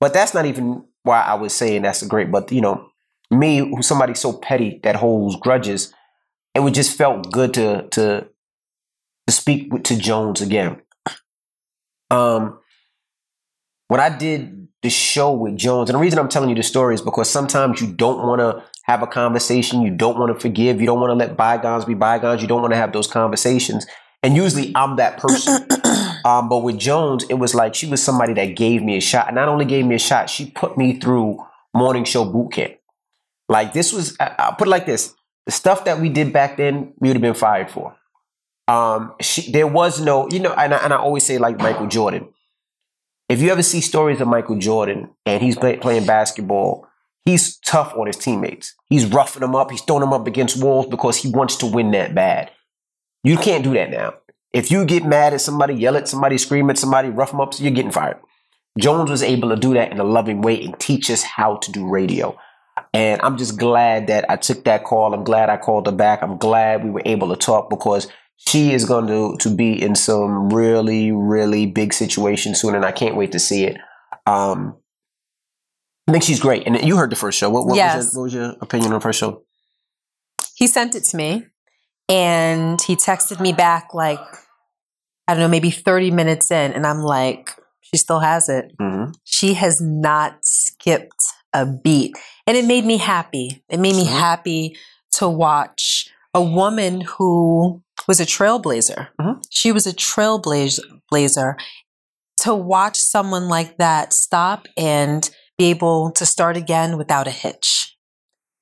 But 0.00 0.12
that's 0.12 0.34
not 0.34 0.44
even 0.44 0.84
why 1.04 1.22
I 1.22 1.34
was 1.34 1.54
saying 1.54 1.82
that's 1.82 2.02
great. 2.02 2.30
But 2.30 2.50
you 2.52 2.60
know, 2.60 2.87
me, 3.30 3.58
who's 3.58 3.86
somebody 3.86 4.14
so 4.14 4.32
petty 4.32 4.80
that 4.82 4.96
holds 4.96 5.36
grudges, 5.36 5.92
it 6.54 6.60
would 6.60 6.74
just 6.74 6.96
felt 6.96 7.30
good 7.30 7.54
to 7.54 7.88
to 7.90 8.28
to 9.26 9.32
speak 9.32 9.72
with, 9.72 9.84
to 9.84 9.96
Jones 9.96 10.40
again. 10.40 10.80
Um, 12.10 12.58
when 13.88 14.00
I 14.00 14.16
did 14.16 14.68
the 14.82 14.90
show 14.90 15.32
with 15.32 15.56
Jones, 15.56 15.90
and 15.90 15.96
the 15.96 16.00
reason 16.00 16.18
I'm 16.18 16.28
telling 16.28 16.48
you 16.48 16.54
the 16.54 16.62
story 16.62 16.94
is 16.94 17.02
because 17.02 17.28
sometimes 17.28 17.80
you 17.80 17.92
don't 17.92 18.26
want 18.26 18.40
to 18.40 18.64
have 18.84 19.02
a 19.02 19.06
conversation, 19.06 19.82
you 19.82 19.90
don't 19.90 20.18
want 20.18 20.32
to 20.32 20.40
forgive, 20.40 20.80
you 20.80 20.86
don't 20.86 21.00
want 21.00 21.10
to 21.10 21.14
let 21.14 21.36
bygones 21.36 21.84
be 21.84 21.94
bygones, 21.94 22.40
you 22.40 22.48
don't 22.48 22.62
want 22.62 22.72
to 22.72 22.78
have 22.78 22.92
those 22.92 23.06
conversations. 23.06 23.86
And 24.22 24.34
usually 24.34 24.72
I'm 24.74 24.96
that 24.96 25.18
person. 25.18 25.66
um, 26.24 26.48
but 26.48 26.58
with 26.58 26.78
Jones, 26.78 27.24
it 27.28 27.34
was 27.34 27.54
like 27.54 27.74
she 27.74 27.86
was 27.86 28.02
somebody 28.02 28.32
that 28.34 28.56
gave 28.56 28.82
me 28.82 28.96
a 28.96 29.00
shot. 29.00 29.28
And 29.28 29.36
not 29.36 29.48
only 29.48 29.64
gave 29.64 29.84
me 29.84 29.94
a 29.94 29.98
shot, 29.98 30.30
she 30.30 30.50
put 30.50 30.76
me 30.76 30.98
through 30.98 31.38
morning 31.74 32.04
show 32.04 32.24
boot 32.24 32.52
camp. 32.52 32.77
Like 33.48 33.72
this 33.72 33.92
was, 33.92 34.16
I'll 34.20 34.54
put 34.54 34.68
it 34.68 34.70
like 34.70 34.86
this: 34.86 35.14
the 35.46 35.52
stuff 35.52 35.84
that 35.84 36.00
we 36.00 36.08
did 36.08 36.32
back 36.32 36.56
then, 36.56 36.92
we 36.98 37.08
would 37.08 37.16
have 37.16 37.22
been 37.22 37.34
fired 37.34 37.70
for. 37.70 37.96
Um, 38.66 39.14
she, 39.20 39.50
there 39.50 39.66
was 39.66 40.00
no, 40.00 40.28
you 40.30 40.40
know, 40.40 40.52
and 40.52 40.74
I, 40.74 40.78
and 40.78 40.92
I 40.92 40.96
always 40.96 41.24
say 41.24 41.38
like 41.38 41.58
Michael 41.58 41.86
Jordan. 41.86 42.28
If 43.28 43.40
you 43.40 43.50
ever 43.50 43.62
see 43.62 43.80
stories 43.80 44.20
of 44.20 44.28
Michael 44.28 44.58
Jordan 44.58 45.10
and 45.26 45.42
he's 45.42 45.56
play, 45.56 45.76
playing 45.76 46.06
basketball, 46.06 46.86
he's 47.24 47.58
tough 47.58 47.94
on 47.94 48.06
his 48.06 48.16
teammates. 48.16 48.74
He's 48.86 49.06
roughing 49.06 49.40
them 49.40 49.54
up. 49.54 49.70
He's 49.70 49.82
throwing 49.82 50.00
them 50.00 50.12
up 50.12 50.26
against 50.26 50.62
walls 50.62 50.86
because 50.86 51.16
he 51.16 51.30
wants 51.30 51.56
to 51.56 51.66
win 51.66 51.90
that 51.92 52.14
bad. 52.14 52.50
You 53.24 53.36
can't 53.36 53.64
do 53.64 53.74
that 53.74 53.90
now. 53.90 54.14
If 54.52 54.70
you 54.70 54.84
get 54.86 55.04
mad 55.04 55.34
at 55.34 55.40
somebody, 55.40 55.74
yell 55.74 55.96
at 55.96 56.08
somebody, 56.08 56.38
scream 56.38 56.70
at 56.70 56.78
somebody, 56.78 57.10
rough 57.10 57.30
them 57.30 57.40
up, 57.40 57.52
you're 57.58 57.70
getting 57.70 57.90
fired. 57.90 58.18
Jones 58.78 59.10
was 59.10 59.22
able 59.22 59.50
to 59.50 59.56
do 59.56 59.74
that 59.74 59.92
in 59.92 59.98
a 59.98 60.04
loving 60.04 60.40
way 60.40 60.62
and 60.64 60.78
teach 60.78 61.10
us 61.10 61.22
how 61.22 61.56
to 61.56 61.72
do 61.72 61.88
radio. 61.88 62.38
And 62.94 63.20
I'm 63.22 63.36
just 63.36 63.58
glad 63.58 64.06
that 64.06 64.24
I 64.30 64.36
took 64.36 64.64
that 64.64 64.84
call. 64.84 65.12
I'm 65.14 65.24
glad 65.24 65.50
I 65.50 65.56
called 65.56 65.86
her 65.86 65.92
back. 65.92 66.22
I'm 66.22 66.38
glad 66.38 66.84
we 66.84 66.90
were 66.90 67.02
able 67.04 67.28
to 67.28 67.36
talk 67.36 67.68
because 67.70 68.08
she 68.36 68.72
is 68.72 68.84
going 68.84 69.06
to, 69.08 69.36
to 69.38 69.54
be 69.54 69.80
in 69.80 69.94
some 69.94 70.48
really, 70.50 71.12
really 71.12 71.66
big 71.66 71.92
situation 71.92 72.54
soon. 72.54 72.74
And 72.74 72.84
I 72.84 72.92
can't 72.92 73.16
wait 73.16 73.32
to 73.32 73.38
see 73.38 73.64
it. 73.64 73.76
Um, 74.26 74.76
I 76.08 76.12
think 76.12 76.24
she's 76.24 76.40
great. 76.40 76.66
And 76.66 76.80
you 76.82 76.96
heard 76.96 77.10
the 77.10 77.16
first 77.16 77.38
show. 77.38 77.50
What, 77.50 77.66
what, 77.66 77.76
Yes. 77.76 77.96
was, 77.96 78.14
your, 78.14 78.18
what 78.18 78.22
was 78.24 78.34
your 78.34 78.56
opinion 78.62 78.92
on 78.92 78.98
the 78.98 79.02
first 79.02 79.18
show? 79.20 79.42
he 80.54 80.66
sent 80.66 80.96
it 80.96 81.04
to 81.04 81.16
me 81.16 81.44
and 82.08 82.80
he 82.82 82.96
texted 82.96 83.38
me 83.40 83.52
back 83.52 83.94
like 83.94 84.18
i 85.28 85.34
don't 85.34 85.40
know 85.40 85.46
maybe 85.48 85.70
30 85.70 86.10
minutes 86.10 86.50
in 86.50 86.72
and 86.72 86.84
i'm 86.84 87.00
like 87.02 87.50
she 87.80 87.96
still 87.96 88.18
has 88.18 88.48
it 88.48 88.72
Mm-hmm. 88.80 89.12
she 89.22 89.54
has 89.54 89.80
not 89.80 90.38
skipped 90.42 91.22
a 91.52 91.64
beat 91.64 92.16
and 92.48 92.56
it 92.56 92.64
made 92.64 92.84
me 92.84 92.96
happy 92.96 93.62
it 93.68 93.78
made 93.78 93.94
me 93.94 94.04
happy 94.04 94.76
to 95.12 95.28
watch 95.28 96.08
a 96.34 96.42
woman 96.42 97.02
who 97.02 97.82
was 98.08 98.20
a 98.20 98.26
trailblazer 98.26 99.08
Mhm. 99.20 99.42
she 99.50 99.70
was 99.72 99.86
a 99.86 99.92
trailblazer 99.92 101.54
to 102.38 102.54
watch 102.54 102.96
someone 102.96 103.48
like 103.48 103.76
that 103.78 104.12
stop 104.12 104.66
and 104.76 105.30
be 105.58 105.66
able 105.70 106.10
to 106.12 106.24
start 106.24 106.56
again 106.56 106.96
without 106.96 107.26
a 107.26 107.32
hitch 107.32 107.96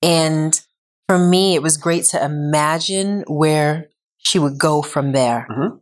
and 0.03 0.61
for 1.09 1.19
me, 1.19 1.55
it 1.55 1.63
was 1.63 1.77
great 1.77 2.05
to 2.07 2.25
imagine 2.25 3.23
where 3.29 3.91
she 4.19 4.41
would 4.41 4.59
go 4.59 4.83
from 4.83 5.13
there. 5.13 5.47
Mhm. 5.49 5.81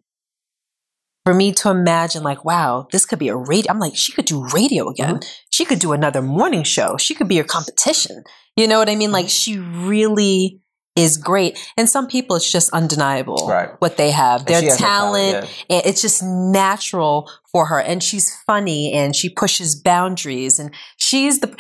For 1.24 1.32
me 1.34 1.52
to 1.52 1.70
imagine, 1.70 2.22
like, 2.22 2.44
wow, 2.44 2.86
this 2.92 3.06
could 3.06 3.18
be 3.18 3.28
a 3.28 3.36
radio. 3.36 3.72
I'm 3.72 3.78
like, 3.78 3.96
she 3.96 4.12
could 4.12 4.26
do 4.26 4.46
radio 4.52 4.88
again. 4.88 5.20
She 5.50 5.64
could 5.64 5.78
do 5.78 5.92
another 5.92 6.20
morning 6.20 6.64
show. 6.64 6.96
She 6.98 7.14
could 7.14 7.28
be 7.28 7.36
your 7.36 7.44
competition. 7.44 8.24
You 8.56 8.68
know 8.68 8.78
what 8.78 8.90
I 8.90 8.94
mean? 8.94 9.10
Like, 9.10 9.28
she 9.30 9.58
really 9.58 10.60
is 10.96 11.16
great. 11.16 11.58
And 11.76 11.88
some 11.88 12.06
people, 12.08 12.36
it's 12.36 12.52
just 12.52 12.70
undeniable 12.72 13.46
Right. 13.48 13.70
what 13.78 13.96
they 13.96 14.10
have. 14.10 14.44
Their 14.44 14.60
that 14.60 14.78
talent, 14.78 15.48
yeah. 15.68 15.76
and 15.76 15.86
it's 15.86 16.02
just 16.02 16.22
natural 16.22 17.30
for 17.50 17.66
her 17.66 17.80
and 17.80 18.02
she's 18.02 18.36
funny 18.46 18.92
and 18.92 19.14
she 19.14 19.28
pushes 19.28 19.76
boundaries 19.76 20.58
and 20.58 20.74
she's 20.96 21.38
the 21.38 21.54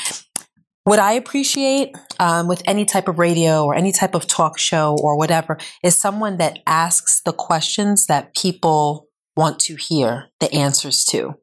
what 0.82 0.98
i 0.98 1.12
appreciate 1.12 1.94
um, 2.18 2.48
with 2.48 2.62
any 2.66 2.84
type 2.84 3.06
of 3.06 3.16
radio 3.18 3.64
or 3.64 3.76
any 3.76 3.92
type 3.92 4.14
of 4.16 4.26
talk 4.26 4.58
show 4.58 4.96
or 5.00 5.16
whatever 5.16 5.56
is 5.84 5.96
someone 5.96 6.36
that 6.38 6.58
asks 6.66 7.22
the 7.24 7.32
questions 7.32 8.06
that 8.06 8.34
people 8.34 9.06
want 9.36 9.58
to 9.60 9.76
hear 9.76 10.26
the 10.40 10.52
answers 10.54 11.04
to 11.04 11.34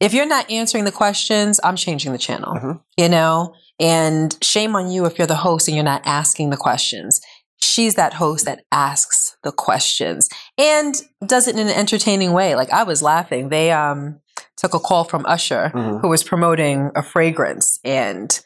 if 0.00 0.12
you're 0.14 0.26
not 0.26 0.50
answering 0.50 0.84
the 0.84 0.92
questions 0.92 1.60
i'm 1.64 1.76
changing 1.76 2.12
the 2.12 2.18
channel 2.18 2.54
Mhm. 2.54 2.80
you 2.96 3.08
know 3.08 3.54
and 3.78 4.36
shame 4.42 4.74
on 4.76 4.90
you 4.90 5.06
if 5.06 5.16
you're 5.18 5.26
the 5.26 5.34
host 5.36 5.68
and 5.68 5.74
you're 5.76 5.84
not 5.84 6.02
asking 6.04 6.50
the 6.50 6.56
questions 6.56 7.20
she's 7.62 7.94
that 7.94 8.14
host 8.14 8.44
that 8.46 8.64
asks 8.72 9.36
the 9.42 9.52
questions 9.52 10.28
and 10.58 11.02
does 11.26 11.46
it 11.46 11.54
in 11.56 11.68
an 11.68 11.74
entertaining 11.74 12.32
way. 12.32 12.54
Like 12.54 12.70
I 12.70 12.84
was 12.84 13.02
laughing. 13.02 13.50
They 13.50 13.70
um 13.70 14.20
took 14.56 14.72
a 14.72 14.78
call 14.78 15.04
from 15.04 15.26
Usher 15.26 15.70
Mhm. 15.74 16.00
who 16.00 16.08
was 16.08 16.22
promoting 16.24 16.90
a 16.96 17.02
fragrance 17.02 17.78
and 17.84 18.40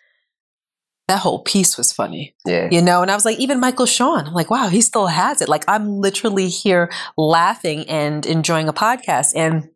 that 1.08 1.18
whole 1.20 1.42
piece 1.42 1.76
was 1.76 1.92
funny. 1.92 2.34
Yeah. 2.46 2.68
You 2.70 2.80
know, 2.80 3.02
and 3.02 3.10
I 3.10 3.14
was 3.14 3.24
like, 3.24 3.38
even 3.38 3.60
Michael 3.60 3.86
Sean, 3.86 4.26
I'm 4.26 4.32
like, 4.32 4.50
wow, 4.50 4.68
he 4.68 4.80
still 4.80 5.06
has 5.06 5.42
it. 5.42 5.48
Like 5.48 5.64
I'm 5.68 6.00
literally 6.00 6.48
here 6.48 6.90
laughing 7.16 7.88
and 7.90 8.24
enjoying 8.24 8.68
a 8.68 8.72
podcast. 8.72 9.32
And 9.36 9.68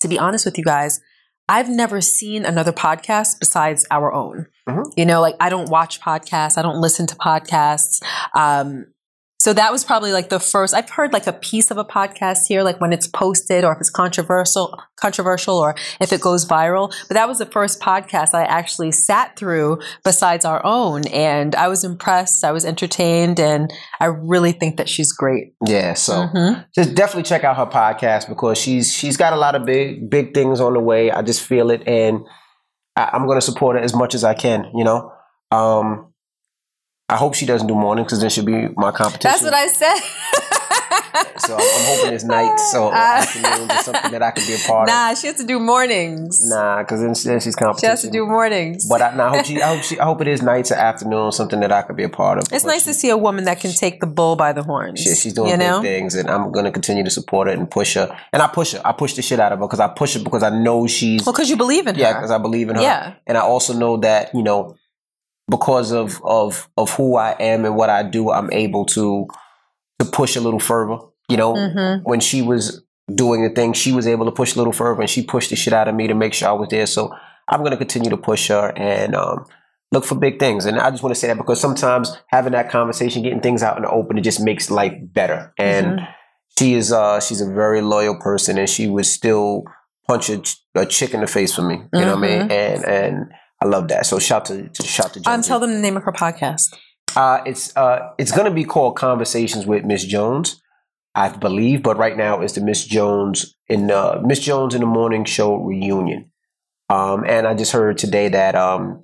to 0.00 0.08
be 0.08 0.18
honest 0.18 0.44
with 0.44 0.58
you 0.58 0.64
guys, 0.64 1.00
I've 1.48 1.68
never 1.68 2.00
seen 2.00 2.44
another 2.44 2.72
podcast 2.72 3.38
besides 3.38 3.86
our 3.90 4.12
own. 4.12 4.46
Mhm. 4.68 4.84
You 4.96 5.06
know, 5.06 5.20
like 5.20 5.36
I 5.40 5.48
don't 5.48 5.70
watch 5.70 6.00
podcasts, 6.00 6.58
I 6.58 6.62
don't 6.62 6.80
listen 6.80 7.06
to 7.06 7.14
podcasts. 7.16 8.02
Um, 8.34 8.86
so 9.40 9.52
that 9.52 9.72
was 9.72 9.84
probably 9.84 10.12
like 10.12 10.30
the 10.30 10.40
first. 10.40 10.72
I've 10.74 10.88
heard 10.88 11.12
like 11.12 11.26
a 11.26 11.32
piece 11.32 11.70
of 11.70 11.76
a 11.76 11.84
podcast 11.84 12.46
here, 12.48 12.62
like 12.62 12.80
when 12.80 12.92
it's 12.92 13.06
posted 13.06 13.62
or 13.64 13.72
if 13.72 13.78
it's 13.80 13.90
controversial, 13.90 14.80
controversial, 14.96 15.56
or 15.56 15.74
if 16.00 16.12
it 16.12 16.20
goes 16.20 16.46
viral. 16.46 16.94
But 17.08 17.14
that 17.14 17.28
was 17.28 17.38
the 17.38 17.46
first 17.46 17.80
podcast 17.80 18.32
I 18.32 18.44
actually 18.44 18.92
sat 18.92 19.36
through 19.36 19.80
besides 20.02 20.44
our 20.44 20.64
own, 20.64 21.06
and 21.08 21.54
I 21.54 21.68
was 21.68 21.84
impressed. 21.84 22.42
I 22.44 22.52
was 22.52 22.64
entertained, 22.64 23.38
and 23.38 23.70
I 24.00 24.06
really 24.06 24.52
think 24.52 24.78
that 24.78 24.88
she's 24.88 25.12
great. 25.12 25.54
Yeah. 25.66 25.92
So 25.94 26.28
Mhm. 26.34 26.64
just 26.74 26.94
definitely 26.94 27.24
check 27.24 27.44
out 27.44 27.56
her 27.56 27.66
podcast 27.66 28.28
because 28.28 28.56
she's 28.56 28.92
she's 28.94 29.16
got 29.18 29.32
a 29.32 29.36
lot 29.36 29.54
of 29.54 29.66
big 29.66 30.08
big 30.08 30.32
things 30.32 30.60
on 30.60 30.72
the 30.72 30.80
way. 30.80 31.10
I 31.10 31.20
just 31.22 31.42
feel 31.42 31.70
it, 31.70 31.86
and 31.86 32.20
I, 32.96 33.10
I'm 33.12 33.26
going 33.26 33.38
to 33.38 33.44
support 33.44 33.76
it 33.76 33.82
as 33.84 33.94
much 33.94 34.14
as 34.14 34.24
I 34.24 34.32
can. 34.34 34.70
You 34.74 34.84
know. 34.84 35.12
Um, 35.50 36.13
I 37.08 37.16
hope 37.16 37.34
she 37.34 37.44
doesn't 37.44 37.66
do 37.66 37.74
morning 37.74 38.04
because 38.04 38.20
then 38.20 38.30
she'll 38.30 38.46
be 38.46 38.68
my 38.76 38.90
competition. 38.90 39.30
That's 39.30 39.42
what 39.42 39.52
I 39.54 39.68
said. 39.68 40.00
So 41.38 41.54
I'm, 41.54 41.60
I'm 41.60 41.84
hoping 41.96 42.14
it's 42.14 42.24
night, 42.24 42.58
so 42.58 42.88
Uh, 42.88 42.92
afternoons 42.94 43.70
or 43.70 43.82
something 43.82 44.10
that 44.12 44.22
I 44.22 44.30
can 44.30 44.46
be 44.46 44.54
a 44.54 44.58
part 44.66 44.88
of. 44.88 44.94
Nah, 44.94 45.14
she 45.14 45.26
has 45.26 45.36
to 45.36 45.44
do 45.44 45.58
mornings. 45.60 46.40
Nah, 46.48 46.82
because 46.82 47.00
then, 47.00 47.14
then 47.30 47.40
she's 47.40 47.54
competition. 47.54 47.86
She 47.86 47.90
has 47.90 48.02
to 48.02 48.10
do 48.10 48.26
mornings. 48.26 48.88
But 48.88 49.02
I, 49.02 49.14
nah, 49.14 49.26
I 49.26 49.36
hope 49.36 49.44
she, 49.46 49.60
I 49.62 49.74
hope 49.74 49.82
she, 49.84 50.00
I 50.00 50.04
hope 50.04 50.20
it 50.22 50.28
is 50.28 50.42
nights 50.42 50.72
or 50.72 50.76
afternoon, 50.76 51.30
something 51.32 51.60
that 51.60 51.70
I 51.70 51.82
could 51.82 51.96
be 51.96 52.04
a 52.04 52.08
part 52.08 52.38
of. 52.38 52.44
it's 52.52 52.64
nice 52.64 52.84
she- 52.84 52.90
to 52.90 52.94
see 52.94 53.10
a 53.10 53.16
woman 53.16 53.44
that 53.44 53.60
can 53.60 53.72
take 53.72 54.00
the 54.00 54.06
bull 54.06 54.34
by 54.36 54.52
the 54.52 54.62
horns. 54.62 55.00
She, 55.00 55.14
she's 55.14 55.32
doing 55.34 55.50
you 55.50 55.56
big 55.58 55.82
things, 55.82 56.14
and 56.14 56.28
I'm 56.30 56.50
gonna 56.52 56.72
continue 56.72 57.04
to 57.04 57.10
support 57.10 57.48
her 57.48 57.52
and 57.54 57.70
push 57.70 57.94
her. 57.94 58.16
And 58.32 58.42
I 58.42 58.46
push 58.48 58.72
her. 58.72 58.80
I 58.84 58.92
push 58.92 59.14
the 59.14 59.22
shit 59.22 59.38
out 59.38 59.52
of 59.52 59.58
her 59.58 59.66
because 59.66 59.80
I 59.80 59.88
push 59.88 60.14
her 60.14 60.20
because 60.24 60.42
I 60.42 60.50
know 60.50 60.86
she's 60.86 61.24
Well, 61.26 61.32
because 61.32 61.50
you 61.50 61.56
believe 61.56 61.86
in 61.86 61.94
yeah, 61.96 62.06
her. 62.06 62.10
Yeah, 62.12 62.18
because 62.18 62.30
I 62.30 62.38
believe 62.38 62.70
in 62.70 62.76
her. 62.76 62.82
Yeah. 62.82 63.14
and 63.26 63.36
I 63.36 63.42
also 63.42 63.72
know 63.74 63.98
that 63.98 64.34
you 64.34 64.42
know 64.42 64.76
because 65.50 65.92
of 65.92 66.20
of 66.24 66.68
of 66.76 66.90
who 66.90 67.16
I 67.16 67.32
am 67.38 67.64
and 67.64 67.76
what 67.76 67.90
I 67.90 68.02
do, 68.02 68.30
I'm 68.30 68.50
able 68.52 68.84
to 68.86 69.26
to 69.98 70.04
push 70.06 70.36
a 70.36 70.40
little 70.40 70.60
further. 70.60 70.98
You 71.28 71.36
know, 71.36 71.54
Mhm. 71.54 72.02
when 72.04 72.20
she 72.20 72.42
was 72.42 72.82
doing 73.14 73.42
the 73.42 73.50
thing, 73.50 73.72
she 73.72 73.92
was 73.92 74.06
able 74.06 74.24
to 74.26 74.32
push 74.32 74.54
a 74.54 74.58
little 74.58 74.72
further, 74.72 75.00
and 75.00 75.10
she 75.10 75.22
pushed 75.22 75.50
the 75.50 75.56
shit 75.56 75.72
out 75.72 75.88
of 75.88 75.94
me 75.94 76.06
to 76.08 76.14
make 76.14 76.34
sure 76.34 76.48
I 76.48 76.52
was 76.52 76.68
there. 76.70 76.86
So 76.86 77.14
I'm 77.48 77.62
gonna 77.62 77.76
continue 77.76 78.10
to 78.10 78.16
push 78.16 78.48
her 78.48 78.72
and. 78.76 79.14
um 79.14 79.44
Look 79.92 80.04
for 80.06 80.16
big 80.16 80.40
things, 80.40 80.66
and 80.66 80.80
I 80.80 80.90
just 80.90 81.04
want 81.04 81.14
to 81.14 81.20
say 81.20 81.28
that 81.28 81.36
because 81.36 81.60
sometimes 81.60 82.16
having 82.26 82.50
that 82.52 82.68
conversation, 82.68 83.22
getting 83.22 83.40
things 83.40 83.62
out 83.62 83.76
in 83.76 83.84
the 83.84 83.90
open, 83.90 84.18
it 84.18 84.22
just 84.22 84.40
makes 84.40 84.68
life 84.68 84.92
better. 85.00 85.52
And 85.56 85.86
Mm-hmm. 85.86 86.04
she 86.58 86.74
is, 86.74 86.90
uh, 86.90 87.20
she's 87.20 87.40
a 87.40 87.48
very 87.48 87.80
loyal 87.80 88.16
person, 88.16 88.58
and 88.58 88.68
she 88.68 88.88
would 88.88 89.06
still 89.06 89.62
punch 90.08 90.30
a, 90.30 90.38
ch- 90.38 90.56
a 90.74 90.84
chick 90.84 91.14
in 91.14 91.20
the 91.20 91.28
face 91.28 91.54
for 91.54 91.62
me. 91.62 91.76
You 91.92 92.00
know 92.00 92.16
what 92.16 92.24
I 92.24 92.28
mean? 92.28 92.50
And 92.50 92.84
and 92.84 93.32
I 93.64 93.66
love 93.66 93.88
that. 93.88 94.04
So 94.04 94.18
shout 94.18 94.44
to, 94.46 94.68
to 94.68 94.82
shout 94.82 95.14
to. 95.14 95.20
Um, 95.20 95.24
Jonesy. 95.24 95.48
tell 95.48 95.58
them 95.58 95.72
the 95.72 95.80
name 95.80 95.96
of 95.96 96.02
her 96.02 96.12
podcast. 96.12 96.76
Uh, 97.16 97.40
it's 97.46 97.74
uh, 97.76 98.10
it's 98.18 98.30
going 98.30 98.44
to 98.44 98.50
be 98.50 98.64
called 98.64 98.96
Conversations 98.96 99.64
with 99.66 99.84
Miss 99.84 100.04
Jones, 100.04 100.60
I 101.14 101.30
believe. 101.30 101.82
But 101.82 101.96
right 101.96 102.16
now, 102.16 102.42
it's 102.42 102.52
the 102.52 102.60
Miss 102.60 102.84
Jones 102.84 103.56
in 103.68 103.90
uh, 103.90 104.20
Miss 104.22 104.40
Jones 104.40 104.74
in 104.74 104.82
the 104.82 104.86
Morning 104.86 105.24
Show 105.24 105.56
reunion. 105.56 106.30
Um, 106.90 107.24
and 107.26 107.46
I 107.46 107.54
just 107.54 107.72
heard 107.72 107.96
today 107.96 108.28
that 108.28 108.54
um, 108.54 109.00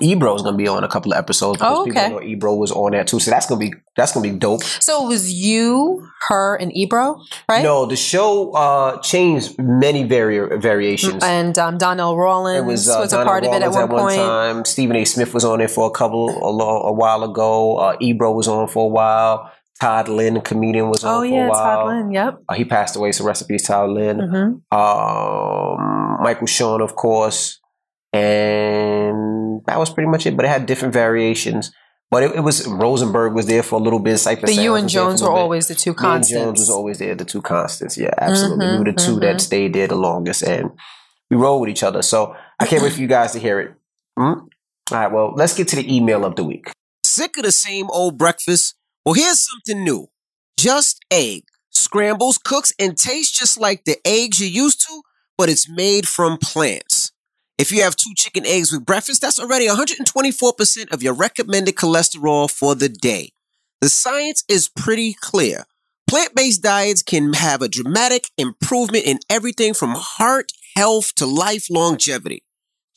Ebro 0.00 0.34
is 0.34 0.42
going 0.42 0.54
to 0.54 0.58
be 0.58 0.68
on 0.68 0.84
a 0.84 0.88
couple 0.88 1.12
of 1.12 1.18
episodes. 1.18 1.58
because 1.58 1.78
Oh, 1.78 1.84
people 1.84 2.00
okay. 2.00 2.10
know 2.10 2.22
Ebro 2.22 2.54
was 2.54 2.70
on 2.72 2.92
that 2.92 3.06
too, 3.08 3.18
so 3.20 3.30
that's 3.30 3.46
going 3.46 3.60
to 3.60 3.70
be 3.70 3.76
that's 3.96 4.12
going 4.12 4.26
to 4.26 4.32
be 4.32 4.38
dope. 4.38 4.62
So 4.62 5.04
it 5.04 5.08
was 5.08 5.32
you, 5.32 6.06
her, 6.28 6.56
and 6.56 6.74
Ebro, 6.76 7.20
right? 7.48 7.62
No, 7.62 7.86
the 7.86 7.96
show 7.96 8.52
uh, 8.52 9.00
changed 9.00 9.58
many 9.58 10.04
vari- 10.04 10.58
variations. 10.58 11.22
And 11.24 11.56
um, 11.58 11.78
Donnell 11.78 12.16
Rawlings 12.16 12.58
It 12.62 12.64
was, 12.66 12.88
uh, 12.88 12.98
was 13.00 13.12
a 13.12 13.24
part 13.24 13.44
of 13.44 13.52
it 13.54 13.62
at 13.62 13.70
Rollins 13.70 13.90
one 13.92 14.00
point. 14.02 14.16
time. 14.16 14.64
Stephen 14.64 14.96
A. 14.96 15.04
Smith 15.04 15.32
was 15.32 15.44
on 15.44 15.60
it 15.60 15.70
for 15.70 15.86
a 15.86 15.90
couple 15.90 16.28
a, 16.30 16.50
lo- 16.50 16.82
a 16.82 16.92
while 16.92 17.24
ago. 17.24 17.76
Uh, 17.78 17.96
Ebro 18.00 18.32
was 18.32 18.48
on 18.48 18.68
for 18.68 18.84
a 18.84 18.88
while. 18.88 19.50
Todd 19.80 20.08
Lynn, 20.08 20.34
the 20.34 20.40
comedian, 20.40 20.88
was 20.88 21.04
on 21.04 21.16
Oh 21.16 21.20
for 21.20 21.26
yeah, 21.26 21.46
a 21.46 21.50
while. 21.50 21.84
Todd 21.84 21.86
Lynn. 21.88 22.10
Yep. 22.12 22.42
Uh, 22.48 22.54
he 22.54 22.64
passed 22.64 22.96
away, 22.96 23.12
so 23.12 23.24
recipes 23.24 23.62
Todd 23.64 23.90
Lynn. 23.90 24.18
hmm 24.20 24.76
Um, 24.76 26.16
Michael 26.22 26.46
Sean, 26.46 26.80
of 26.80 26.96
course, 26.96 27.60
and 28.16 29.62
that 29.66 29.78
was 29.78 29.90
pretty 29.90 30.08
much 30.10 30.26
it. 30.26 30.36
But 30.36 30.44
it 30.44 30.48
had 30.48 30.66
different 30.66 30.94
variations. 30.94 31.72
But 32.10 32.22
it, 32.22 32.36
it 32.36 32.40
was 32.40 32.66
Rosenberg 32.68 33.34
was 33.34 33.46
there 33.46 33.62
for 33.64 33.80
a 33.80 33.82
little 33.82 33.98
bit. 33.98 34.18
Cypress 34.18 34.54
But 34.54 34.62
you 34.62 34.76
Sanders 34.76 34.76
and 34.76 34.84
was 34.84 34.92
there 34.92 35.02
for 35.02 35.08
a 35.08 35.10
Jones 35.10 35.22
were 35.22 35.28
bit. 35.28 35.38
always 35.42 35.68
the 35.68 35.74
two 35.74 35.90
Me 35.90 35.94
and 35.94 35.98
constants. 35.98 36.44
Jones 36.44 36.58
was 36.60 36.70
always 36.70 36.98
there, 36.98 37.14
the 37.16 37.24
two 37.24 37.42
constants. 37.42 37.98
Yeah, 37.98 38.14
absolutely. 38.18 38.66
we 38.66 38.78
were 38.78 38.84
the 38.84 38.92
Mhm, 38.92 39.04
2 39.06 39.20
that 39.20 39.36
mhm. 39.36 39.40
stayed 39.40 39.72
there 39.74 39.88
the 39.88 39.96
longest, 39.96 40.42
and 40.44 40.70
we 41.30 41.36
roll 41.36 41.58
with 41.60 41.68
each 41.70 41.82
other. 41.82 42.02
So 42.02 42.18
I 42.60 42.66
can't 42.66 42.82
wait 42.82 42.92
for 42.92 43.00
you 43.00 43.08
guys 43.08 43.32
to 43.32 43.40
hear 43.40 43.58
it. 43.60 43.70
Hmm? 44.16 44.22
All 44.92 44.98
right, 45.00 45.12
well, 45.12 45.32
let's 45.34 45.54
get 45.54 45.66
to 45.68 45.76
the 45.76 45.86
email 45.96 46.24
of 46.24 46.36
the 46.36 46.44
week. 46.44 46.70
Sick 47.04 47.36
of 47.38 47.42
the 47.44 47.50
same 47.52 47.86
old 47.90 48.16
breakfast? 48.18 48.76
Well, 49.04 49.14
here's 49.14 49.40
something 49.50 49.82
new. 49.82 50.06
Just 50.56 51.00
egg. 51.10 51.42
Scrambles, 51.72 52.38
cooks, 52.38 52.72
and 52.78 52.96
tastes 52.96 53.36
just 53.36 53.58
like 53.58 53.84
the 53.84 53.96
eggs 54.06 54.40
you're 54.40 54.64
used 54.64 54.80
to, 54.86 55.02
but 55.36 55.48
it's 55.48 55.68
made 55.68 56.06
from 56.06 56.38
plants. 56.38 56.95
If 57.58 57.72
you 57.72 57.82
have 57.82 57.96
two 57.96 58.12
chicken 58.14 58.44
eggs 58.44 58.70
with 58.70 58.84
breakfast, 58.84 59.22
that's 59.22 59.40
already 59.40 59.66
124% 59.66 60.92
of 60.92 61.02
your 61.02 61.14
recommended 61.14 61.74
cholesterol 61.74 62.50
for 62.50 62.74
the 62.74 62.88
day. 62.90 63.32
The 63.80 63.88
science 63.88 64.44
is 64.48 64.68
pretty 64.68 65.14
clear. 65.14 65.64
Plant 66.06 66.34
based 66.34 66.62
diets 66.62 67.02
can 67.02 67.32
have 67.32 67.62
a 67.62 67.68
dramatic 67.68 68.28
improvement 68.36 69.06
in 69.06 69.18
everything 69.30 69.74
from 69.74 69.94
heart 69.96 70.52
health 70.76 71.14
to 71.14 71.26
life 71.26 71.68
longevity. 71.70 72.42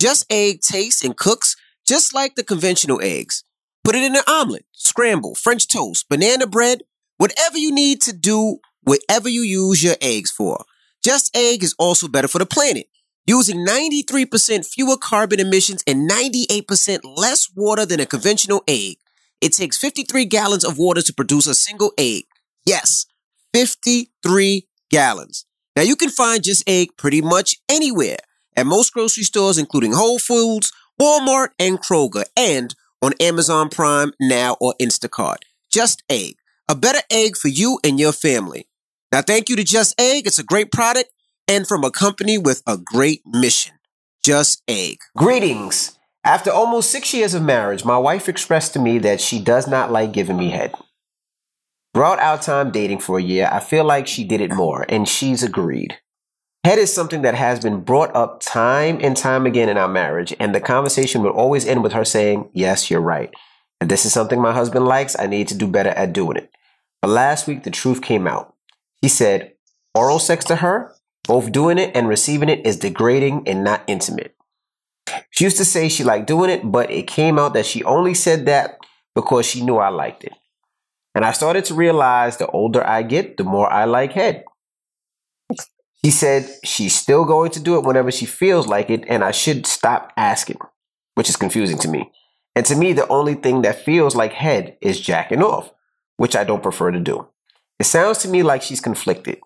Just 0.02 0.26
Egg 0.30 0.60
tastes 0.62 1.04
and 1.04 1.16
cooks 1.16 1.56
just 1.88 2.14
like 2.14 2.36
the 2.36 2.44
conventional 2.44 3.02
eggs. 3.02 3.44
Put 3.84 3.96
it 3.96 4.04
in 4.04 4.16
an 4.16 4.22
omelet, 4.28 4.66
scramble, 4.74 5.36
French 5.36 5.68
toast, 5.68 6.08
banana 6.10 6.46
bread, 6.46 6.84
whatever 7.18 7.58
you 7.58 7.72
need 7.72 8.02
to 8.02 8.14
do, 8.14 8.60
whatever 8.84 9.30
you 9.30 9.42
use 9.42 9.82
your 9.82 9.96
eggs 10.02 10.30
for. 10.30 10.66
Just 11.04 11.36
Egg 11.36 11.64
is 11.64 11.74
also 11.80 12.10
better 12.10 12.28
for 12.28 12.40
the 12.40 12.46
planet. 12.46 12.88
Using 13.30 13.64
93% 13.64 14.66
fewer 14.66 14.98
carbon 14.98 15.40
emissions 15.40 15.84
and 15.86 16.10
98% 16.10 17.02
less 17.04 17.48
water 17.56 17.86
than 17.86 18.00
a 18.00 18.06
conventional 18.08 18.64
egg. 18.68 18.98
It 19.40 19.54
takes 19.54 19.78
53 19.78 20.26
gallons 20.26 20.66
of 20.66 20.80
water 20.80 21.04
to 21.04 21.14
produce 21.14 21.46
a 21.46 21.54
single 21.54 21.94
egg. 21.96 22.24
Yes, 22.66 23.06
53 23.54 24.68
gallons. 24.90 25.46
Now 25.76 25.84
you 25.84 25.96
can 25.96 26.10
find 26.10 26.44
Just 26.44 26.68
Egg 26.68 26.98
pretty 26.98 27.22
much 27.22 27.58
anywhere 27.70 28.18
at 28.58 28.66
most 28.66 28.94
grocery 28.94 29.24
stores, 29.24 29.60
including 29.60 29.94
Whole 29.94 30.18
Foods, 30.18 30.72
Walmart, 31.00 31.50
and 31.60 31.80
Kroger, 31.80 32.26
and 32.36 32.74
on 33.00 33.14
Amazon 33.20 33.70
Prime 33.70 34.12
now 34.20 34.58
or 34.60 34.74
Instacart. 34.82 35.44
Just 35.72 36.02
Egg, 36.10 36.38
a 36.68 36.74
better 36.74 37.02
egg 37.12 37.38
for 37.38 37.48
you 37.48 37.78
and 37.84 38.00
your 38.00 38.12
family. 38.12 38.68
Now, 39.12 39.22
thank 39.22 39.50
you 39.50 39.56
to 39.56 39.64
Just 39.64 40.00
Egg. 40.02 40.26
It's 40.26 40.40
a 40.40 40.44
great 40.44 40.72
product 40.72 41.12
and 41.50 41.68
from 41.68 41.84
a 41.84 41.90
company 41.90 42.38
with 42.38 42.62
a 42.68 42.78
great 42.78 43.24
mission. 43.26 43.74
Just 44.24 44.62
Egg. 44.68 45.00
Greetings. 45.18 45.98
After 46.24 46.52
almost 46.52 46.92
six 46.92 47.12
years 47.12 47.34
of 47.34 47.42
marriage, 47.42 47.84
my 47.84 47.98
wife 47.98 48.30
expressed 48.30 48.74
to 48.74 48.80
me 48.80 49.00
that 49.00 49.20
she 49.20 49.40
does 49.40 49.68
not 49.68 49.92
like 49.92 50.14
giving 50.14 50.38
me 50.38 50.52
head. 50.52 50.76
Throughout 51.94 52.20
our 52.20 52.38
time 52.38 52.70
dating 52.70 53.00
for 53.00 53.18
a 53.18 53.24
year, 53.24 53.50
I 53.52 53.62
feel 53.62 53.84
like 53.84 54.06
she 54.06 54.24
did 54.24 54.42
it 54.42 54.54
more, 54.54 54.86
and 54.90 55.08
she's 55.08 55.42
agreed. 55.42 55.98
Head 56.64 56.78
is 56.78 56.94
something 56.94 57.24
that 57.24 57.34
has 57.34 57.60
been 57.60 57.82
brought 57.82 58.16
up 58.16 58.42
time 58.42 59.00
and 59.02 59.18
time 59.18 59.48
again 59.48 59.70
in 59.70 59.78
our 59.78 59.88
marriage, 59.88 60.36
and 60.40 60.54
the 60.54 60.62
conversation 60.62 61.24
would 61.24 61.32
always 61.32 61.66
end 61.66 61.82
with 61.82 61.94
her 61.94 62.06
saying, 62.06 62.52
Yes, 62.54 62.92
you're 62.92 63.02
right. 63.02 63.34
And 63.82 63.90
this 63.90 64.06
is 64.06 64.14
something 64.14 64.40
my 64.40 64.54
husband 64.54 64.86
likes. 64.86 65.18
I 65.18 65.26
need 65.26 65.48
to 65.48 65.56
do 65.56 65.68
better 65.68 65.90
at 65.90 66.14
doing 66.14 66.38
it. 66.38 66.52
But 67.02 67.10
last 67.10 67.48
week, 67.48 67.64
the 67.64 67.72
truth 67.72 68.04
came 68.04 68.28
out. 68.28 68.54
He 69.02 69.08
said, 69.08 69.54
Oral 69.96 70.20
sex 70.20 70.46
to 70.46 70.58
her, 70.58 70.94
both 71.30 71.52
doing 71.52 71.78
it 71.78 71.92
and 71.96 72.08
receiving 72.08 72.50
it, 72.50 72.66
is 72.66 72.80
degrading 72.80 73.48
and 73.48 73.64
not 73.64 73.84
intimate. 73.86 74.36
She 75.30 75.44
used 75.44 75.58
to 75.58 75.66
say 75.66 75.88
she 75.88 76.04
liked 76.04 76.26
doing 76.26 76.50
it, 76.50 76.62
but 76.64 76.90
it 76.90 77.06
came 77.06 77.38
out 77.38 77.54
that 77.54 77.68
she 77.68 77.84
only 77.84 78.16
said 78.16 78.48
that 78.48 78.80
because 79.14 79.46
she 79.46 79.62
knew 79.62 79.78
I 79.78 79.90
liked 79.90 80.24
it. 80.24 80.34
And 81.14 81.24
I 81.24 81.32
started 81.32 81.66
to 81.66 81.76
realize 81.76 82.38
the 82.38 82.48
older 82.48 82.84
I 82.84 83.04
get, 83.04 83.38
the 83.38 83.44
more 83.44 83.72
I 83.72 83.86
like 83.86 84.14
head. 84.14 84.44
She 86.04 86.10
said 86.10 86.50
she's 86.64 86.98
still 86.98 87.26
going 87.26 87.52
to 87.52 87.60
do 87.60 87.78
it 87.78 87.84
whenever 87.84 88.12
she 88.12 88.26
feels 88.26 88.66
like 88.66 88.90
it, 88.90 89.04
and 89.08 89.24
I 89.24 89.30
should 89.30 89.68
stop 89.68 90.12
asking, 90.18 90.58
which 91.14 91.30
is 91.30 91.36
confusing 91.36 91.78
to 91.80 91.88
me. 91.88 92.12
And 92.56 92.66
to 92.66 92.76
me, 92.76 92.94
the 92.94 93.08
only 93.08 93.36
thing 93.36 93.62
that 93.62 93.86
feels 93.86 94.16
like 94.16 94.34
head 94.34 94.78
is 94.82 95.00
jacking 95.00 95.44
off, 95.44 95.72
which 96.18 96.36
I 96.36 96.44
don't 96.44 96.64
prefer 96.64 96.90
to 96.90 97.00
do. 97.00 97.28
It 97.78 97.84
sounds 97.84 98.18
to 98.20 98.28
me 98.28 98.42
like 98.42 98.64
she's 98.64 98.82
conflicted. 98.82 99.38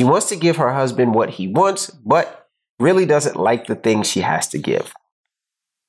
She 0.00 0.06
wants 0.06 0.28
to 0.28 0.36
give 0.36 0.56
her 0.56 0.72
husband 0.72 1.14
what 1.14 1.30
he 1.30 1.48
wants, 1.48 1.90
but 1.90 2.48
really 2.78 3.04
doesn't 3.04 3.36
like 3.36 3.66
the 3.66 3.74
things 3.74 4.08
she 4.08 4.20
has 4.20 4.46
to 4.48 4.58
give. 4.58 4.92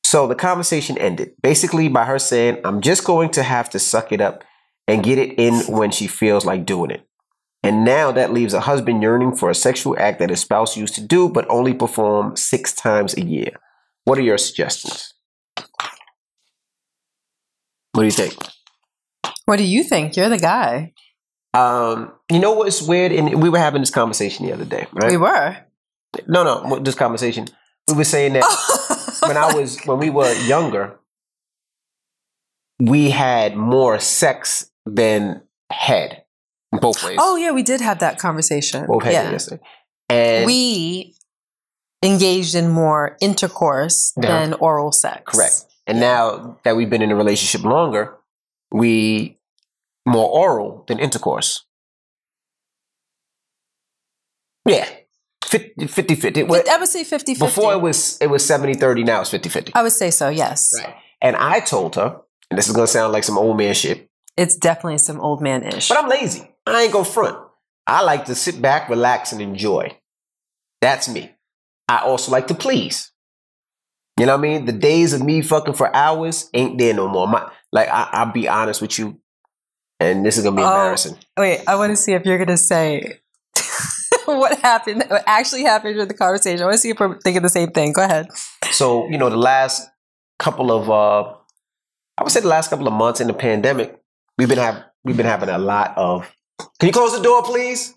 So 0.04 0.26
the 0.28 0.36
conversation 0.36 0.98
ended 0.98 1.34
basically 1.44 1.88
by 1.88 2.06
her 2.06 2.18
saying, 2.18 2.62
I'm 2.64 2.82
just 2.82 3.04
going 3.04 3.30
to 3.32 3.44
have 3.44 3.70
to 3.72 3.80
suck 3.80 4.12
it 4.12 4.22
up 4.22 4.44
and 4.88 5.04
get 5.04 5.20
it 5.20 5.38
in 5.38 5.62
when 5.72 5.92
she 5.92 6.08
feels 6.08 6.46
like 6.46 6.66
doing 6.66 6.90
it. 6.90 7.06
And 7.62 7.86
now 7.86 8.12
that 8.14 8.34
leaves 8.34 8.56
a 8.56 8.62
husband 8.62 9.04
yearning 9.04 9.36
for 9.36 9.52
a 9.52 9.56
sexual 9.56 9.96
act 10.00 10.18
that 10.20 10.32
his 10.32 10.42
spouse 10.42 10.76
used 10.76 10.96
to 10.96 11.02
do 11.02 11.30
but 11.30 11.46
only 11.50 11.74
perform 11.74 12.36
six 12.36 12.74
times 12.74 13.16
a 13.16 13.22
year. 13.22 13.52
What 14.06 14.18
are 14.18 14.24
your 14.24 14.40
suggestions? 14.40 15.14
What 17.92 18.02
do 18.02 18.06
you 18.06 18.12
think? 18.12 18.34
What 19.46 19.58
do 19.58 19.64
you 19.64 19.84
think? 19.84 20.16
You're 20.16 20.30
the 20.30 20.40
guy. 20.40 20.94
Um, 21.54 22.12
you 22.32 22.40
know 22.40 22.52
what's 22.54 22.82
weird? 22.82 23.12
And 23.12 23.42
we 23.42 23.50
were 23.50 23.58
having 23.58 23.82
this 23.82 23.90
conversation 23.90 24.46
the 24.46 24.54
other 24.54 24.66
day, 24.66 24.88
right? 24.94 25.12
We 25.12 25.18
were. 25.18 25.58
No, 26.28 26.44
no, 26.44 26.80
this 26.80 26.96
conversation. 26.96 27.48
We 27.88 27.96
were 27.96 28.04
saying 28.04 28.34
that 28.34 29.20
when 29.28 29.38
I 29.38 29.54
was 29.54 29.80
when 29.86 29.98
we 30.00 30.10
were 30.10 30.32
younger, 30.34 31.00
we 32.80 33.10
had 33.10 33.56
more 33.56 34.00
sex 34.00 34.70
than 34.86 35.42
head, 35.72 36.24
both 36.72 37.04
ways. 37.04 37.18
Oh 37.20 37.36
yeah, 37.36 37.52
we 37.52 37.64
did 37.64 37.82
have 37.82 38.00
that 38.00 38.20
conversation. 38.20 38.86
both 38.88 39.04
head 39.04 39.14
yeah. 39.14 39.24
and 39.24 39.32
yesterday. 39.32 39.64
And 40.10 40.46
we 40.46 41.16
engaged 42.04 42.56
in 42.56 42.70
more 42.70 43.18
intercourse 43.22 44.14
Yeah. 44.22 44.28
than 44.28 44.54
oral 44.54 44.92
sex. 44.92 45.36
correct. 45.36 45.66
And 45.86 46.00
now 46.00 46.60
that 46.64 46.76
we've 46.76 46.90
been 46.90 47.02
in 47.02 47.12
a 47.12 47.16
relationship 47.16 47.66
longer, 47.66 48.16
we 48.72 49.39
more 50.10 50.30
oral 50.30 50.84
than 50.88 51.00
intercourse. 51.00 51.66
Yeah. 54.66 54.88
50 55.46 55.88
50. 55.88 56.16
50. 56.16 56.44
I 56.44 56.78
would 56.78 56.88
say 56.88 57.04
50 57.04 57.34
50. 57.36 57.46
Before 57.46 57.74
it 57.74 57.82
was 57.82 58.18
it 58.22 58.28
was 58.28 58.46
70 58.46 58.76
30, 58.76 59.04
now 59.04 59.22
it's 59.22 59.32
50 59.32 59.50
50. 59.50 59.72
I 59.76 59.82
would 59.84 59.92
say 59.92 60.12
so, 60.12 60.30
yes. 60.30 60.72
Right. 60.78 60.96
And 61.22 61.36
I 61.36 61.60
told 61.60 61.96
her, 61.96 62.22
and 62.52 62.58
this 62.58 62.68
is 62.68 62.76
gonna 62.76 62.88
sound 62.88 63.14
like 63.14 63.24
some 63.24 63.38
old 63.38 63.58
man 63.58 63.74
shit, 63.74 64.10
It's 64.38 64.56
definitely 64.56 65.00
some 65.00 65.20
old 65.20 65.42
man 65.42 65.64
ish. 65.64 65.90
but 65.90 65.98
I'm 65.98 66.10
lazy. 66.10 66.48
I 66.68 66.84
ain't 66.84 66.94
gonna 66.94 67.06
front. 67.06 67.38
I 67.88 68.04
like 68.04 68.26
to 68.26 68.36
sit 68.36 68.62
back, 68.62 68.90
relax, 68.90 69.32
and 69.32 69.42
enjoy. 69.42 69.98
That's 70.82 71.10
me. 71.10 71.32
I 71.88 72.00
also 72.00 72.32
like 72.32 72.48
to 72.48 72.54
please. 72.56 73.12
You 74.20 74.28
know 74.28 74.34
what 74.38 74.40
I 74.46 74.50
mean? 74.50 74.66
The 74.66 74.74
days 74.74 75.14
of 75.14 75.24
me 75.24 75.42
fucking 75.42 75.74
for 75.74 75.94
hours 75.96 76.50
ain't 76.54 76.78
there 76.78 76.94
no 76.94 77.08
more. 77.08 77.28
My 77.28 77.50
like 77.72 77.88
I, 77.90 78.10
I'll 78.12 78.32
be 78.32 78.48
honest 78.48 78.82
with 78.82 79.00
you, 79.00 79.20
and 80.00 80.26
this 80.26 80.38
is 80.38 80.44
gonna 80.44 80.56
be 80.56 80.62
Oh. 80.64 80.68
embarrassing. 80.68 81.18
Wait, 81.38 81.62
I 81.68 81.76
want 81.76 81.92
to 81.92 81.96
see 81.98 82.14
if 82.14 82.26
you're 82.26 82.38
going 82.38 82.48
to 82.48 82.58
say 82.58 83.20
what 84.26 84.60
happened, 84.60 85.04
what 85.10 85.24
actually 85.28 85.64
happened 85.64 85.96
during 85.96 86.08
the 86.08 86.14
conversation. 86.14 86.62
I 86.62 86.66
want 86.66 86.76
to 86.76 86.80
see 86.80 86.90
if 86.92 87.00
we're 87.00 87.20
thinking 87.20 87.42
the 87.44 87.50
same 87.50 87.72
thing. 87.72 87.94
Go 87.94 88.04
ahead. 88.04 88.28
So, 88.72 89.08
you 89.10 89.18
know, 89.18 89.30
the 89.30 89.38
last 89.38 89.90
couple 90.38 90.72
of 90.72 90.90
uh 90.90 91.34
I 92.18 92.24
would 92.24 92.32
say 92.32 92.40
the 92.42 92.48
last 92.48 92.70
couple 92.70 92.88
of 92.88 92.94
months 92.94 93.22
in 93.22 93.28
the 93.28 93.34
pandemic, 93.34 94.00
we've 94.38 94.48
been 94.50 94.58
have 94.58 94.84
we've 95.04 95.18
been 95.18 95.26
having 95.26 95.50
a 95.50 95.58
lot 95.58 95.94
of 95.98 96.34
Can 96.80 96.88
you 96.88 96.94
close 96.94 97.16
the 97.16 97.22
door, 97.24 97.44
please? 97.44 97.94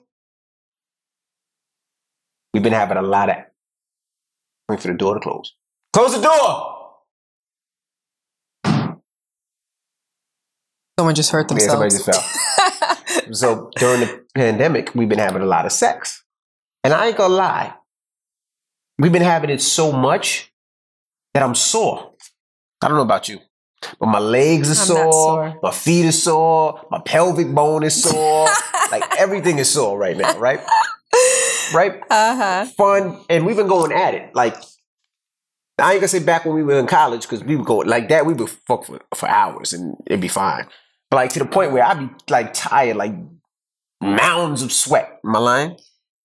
We've 2.54 2.62
been 2.62 2.72
having 2.72 2.96
a 2.98 3.02
lot 3.02 3.30
of 3.30 3.36
wait 4.68 4.80
for 4.80 4.88
the 4.88 4.94
door 4.94 5.14
to 5.14 5.20
close. 5.20 5.54
Close 5.92 6.14
the 6.14 6.22
door! 6.22 6.81
Someone 10.98 11.14
just 11.14 11.30
hurt 11.30 11.48
themselves. 11.48 11.66
Yeah, 11.66 11.72
somebody 11.72 11.90
just 11.90 13.06
fell. 13.06 13.32
so 13.32 13.70
during 13.76 14.00
the 14.00 14.24
pandemic, 14.34 14.94
we've 14.94 15.08
been 15.08 15.18
having 15.18 15.42
a 15.42 15.46
lot 15.46 15.64
of 15.64 15.72
sex. 15.72 16.22
And 16.84 16.92
I 16.92 17.08
ain't 17.08 17.16
gonna 17.16 17.34
lie. 17.34 17.74
We've 18.98 19.12
been 19.12 19.22
having 19.22 19.50
it 19.50 19.62
so 19.62 19.92
much 19.92 20.52
that 21.34 21.42
I'm 21.42 21.54
sore. 21.54 22.12
I 22.82 22.88
don't 22.88 22.96
know 22.96 23.02
about 23.02 23.28
you. 23.28 23.38
But 23.98 24.06
my 24.06 24.18
legs 24.18 24.70
are 24.70 24.74
sore, 24.74 25.12
sore. 25.12 25.58
my 25.62 25.72
feet 25.72 26.06
are 26.06 26.12
sore, 26.12 26.86
my 26.90 27.00
pelvic 27.04 27.52
bone 27.52 27.82
is 27.82 28.00
sore. 28.00 28.48
like 28.92 29.02
everything 29.18 29.58
is 29.58 29.70
sore 29.70 29.98
right 29.98 30.16
now, 30.16 30.38
right? 30.38 30.60
Right? 31.74 32.02
uh 32.10 32.36
huh. 32.36 32.66
Fun. 32.76 33.24
And 33.30 33.46
we've 33.46 33.56
been 33.56 33.66
going 33.66 33.92
at 33.92 34.12
it. 34.12 34.34
Like 34.34 34.56
I 35.78 35.92
ain't 35.92 36.00
gonna 36.00 36.08
say 36.08 36.18
back 36.18 36.44
when 36.44 36.54
we 36.54 36.62
were 36.62 36.78
in 36.78 36.86
college, 36.86 37.22
because 37.22 37.42
we 37.42 37.56
would 37.56 37.64
go 37.64 37.78
like 37.78 38.10
that, 38.10 38.26
we 38.26 38.34
would 38.34 38.50
fuck 38.50 38.84
for, 38.84 39.00
for 39.14 39.26
hours 39.26 39.72
and 39.72 39.96
it'd 40.06 40.20
be 40.20 40.28
fine. 40.28 40.66
But 41.12 41.16
like 41.16 41.32
to 41.34 41.40
the 41.40 41.44
point 41.44 41.72
where 41.72 41.84
I'd 41.84 41.98
be 41.98 42.08
like 42.30 42.54
tired, 42.54 42.96
like 42.96 43.12
mounds 44.00 44.62
of 44.62 44.72
sweat. 44.72 45.20
Am 45.22 45.36
I 45.36 45.38
lying? 45.40 45.76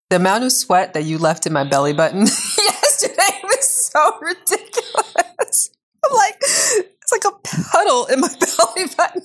The 0.10 0.16
amount 0.16 0.46
of 0.46 0.54
sweat 0.54 0.94
that 0.94 1.04
you 1.04 1.18
left 1.18 1.46
in 1.46 1.52
my 1.52 1.66
belly 1.66 1.92
button 1.92 2.22
yesterday 2.22 3.42
was 3.44 3.68
so 3.68 4.18
ridiculous. 4.22 5.72
I'm 6.06 6.16
like, 6.16 6.38
it's 6.40 7.12
like 7.12 7.26
a 7.26 7.32
puddle 7.44 8.06
in 8.06 8.22
my 8.22 8.30
belly 8.40 8.88
button. 8.96 9.24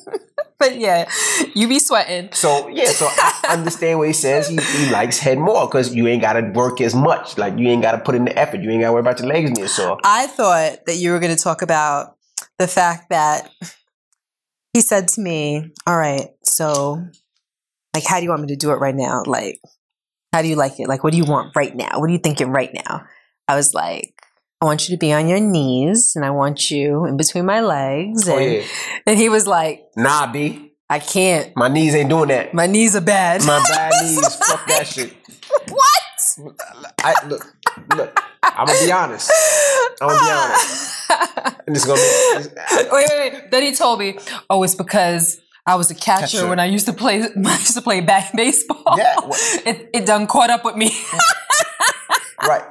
but 0.58 0.80
yeah, 0.80 1.08
you 1.54 1.68
be 1.68 1.78
sweating. 1.78 2.30
So 2.32 2.66
yeah, 2.66 2.86
so 2.86 3.06
I 3.08 3.50
understand 3.50 4.00
what 4.00 4.08
he 4.08 4.14
says. 4.14 4.48
He, 4.48 4.56
he 4.56 4.90
likes 4.90 5.20
head 5.20 5.38
more 5.38 5.68
because 5.68 5.94
you 5.94 6.08
ain't 6.08 6.22
gotta 6.22 6.50
work 6.56 6.80
as 6.80 6.92
much. 6.92 7.38
Like 7.38 7.56
you 7.56 7.68
ain't 7.68 7.82
gotta 7.82 7.98
put 7.98 8.16
in 8.16 8.24
the 8.24 8.36
effort. 8.36 8.62
You 8.62 8.70
ain't 8.70 8.80
gotta 8.80 8.94
worry 8.94 9.00
about 9.02 9.20
your 9.20 9.28
legs 9.28 9.52
being 9.52 9.68
sore. 9.68 10.00
I 10.02 10.26
thought 10.26 10.86
that 10.86 10.96
you 10.96 11.12
were 11.12 11.20
going 11.20 11.36
to 11.36 11.40
talk 11.40 11.62
about 11.62 12.16
the 12.58 12.66
fact 12.66 13.10
that 13.10 13.48
he 14.72 14.80
said 14.80 15.08
to 15.08 15.20
me, 15.20 15.70
All 15.86 15.96
right, 15.96 16.28
so, 16.44 17.04
like, 17.94 18.04
how 18.06 18.18
do 18.18 18.24
you 18.24 18.30
want 18.30 18.42
me 18.42 18.48
to 18.48 18.56
do 18.56 18.70
it 18.70 18.76
right 18.76 18.94
now? 18.94 19.22
Like, 19.26 19.60
how 20.32 20.42
do 20.42 20.48
you 20.48 20.56
like 20.56 20.80
it? 20.80 20.88
Like, 20.88 21.04
what 21.04 21.12
do 21.12 21.18
you 21.18 21.24
want 21.24 21.54
right 21.54 21.74
now? 21.74 21.98
What 22.00 22.08
are 22.08 22.12
you 22.12 22.18
thinking 22.18 22.48
right 22.50 22.70
now? 22.72 23.02
I 23.48 23.54
was 23.56 23.74
like, 23.74 24.14
I 24.60 24.64
want 24.64 24.88
you 24.88 24.94
to 24.94 24.98
be 24.98 25.12
on 25.12 25.28
your 25.28 25.40
knees 25.40 26.12
and 26.16 26.24
I 26.24 26.30
want 26.30 26.70
you 26.70 27.04
in 27.04 27.16
between 27.16 27.44
my 27.44 27.60
legs. 27.60 28.28
Oh 28.28 28.38
And, 28.38 28.52
yeah. 28.54 28.62
and 29.06 29.18
he 29.18 29.28
was 29.28 29.46
like, 29.46 29.82
Nah, 29.96 30.30
B. 30.32 30.72
I 30.88 30.98
can't. 31.00 31.52
My 31.56 31.68
knees 31.68 31.94
ain't 31.94 32.08
doing 32.10 32.28
that. 32.28 32.52
My 32.54 32.66
knees 32.66 32.94
are 32.94 33.00
bad. 33.00 33.42
My 33.44 33.62
bad 33.68 33.92
knees. 34.02 34.36
Fuck 34.36 34.66
that 34.68 34.86
shit. 34.86 35.12
what? 35.68 35.91
I 37.04 37.26
look, 37.26 37.54
look. 37.96 38.20
I'm 38.42 38.66
gonna 38.66 38.84
be 38.84 38.92
honest. 38.92 39.30
I'm 40.00 40.08
gonna 40.08 40.20
be 40.24 40.30
honest. 40.30 40.88
And 41.66 41.76
is 41.76 41.84
gonna 41.84 42.00
be. 42.00 42.48
wait, 42.90 43.08
wait, 43.08 43.32
wait. 43.32 43.50
Then 43.50 43.62
he 43.62 43.74
told 43.74 43.98
me, 44.00 44.18
"Oh, 44.50 44.62
it's 44.62 44.74
because 44.74 45.40
I 45.66 45.74
was 45.76 45.90
a 45.90 45.94
catcher, 45.94 46.38
Catcher. 46.38 46.48
when 46.48 46.58
I 46.58 46.64
used 46.64 46.86
to 46.86 46.92
play. 46.92 47.20
When 47.34 47.46
I 47.46 47.58
used 47.58 47.74
to 47.74 47.82
play 47.82 48.00
back 48.00 48.32
baseball. 48.34 48.82
Yeah, 48.96 49.16
what- 49.24 49.62
it 49.66 49.90
it 49.92 50.06
done 50.06 50.26
caught 50.26 50.50
up 50.50 50.64
with 50.64 50.76
me. 50.76 50.90
Right. 52.46 52.64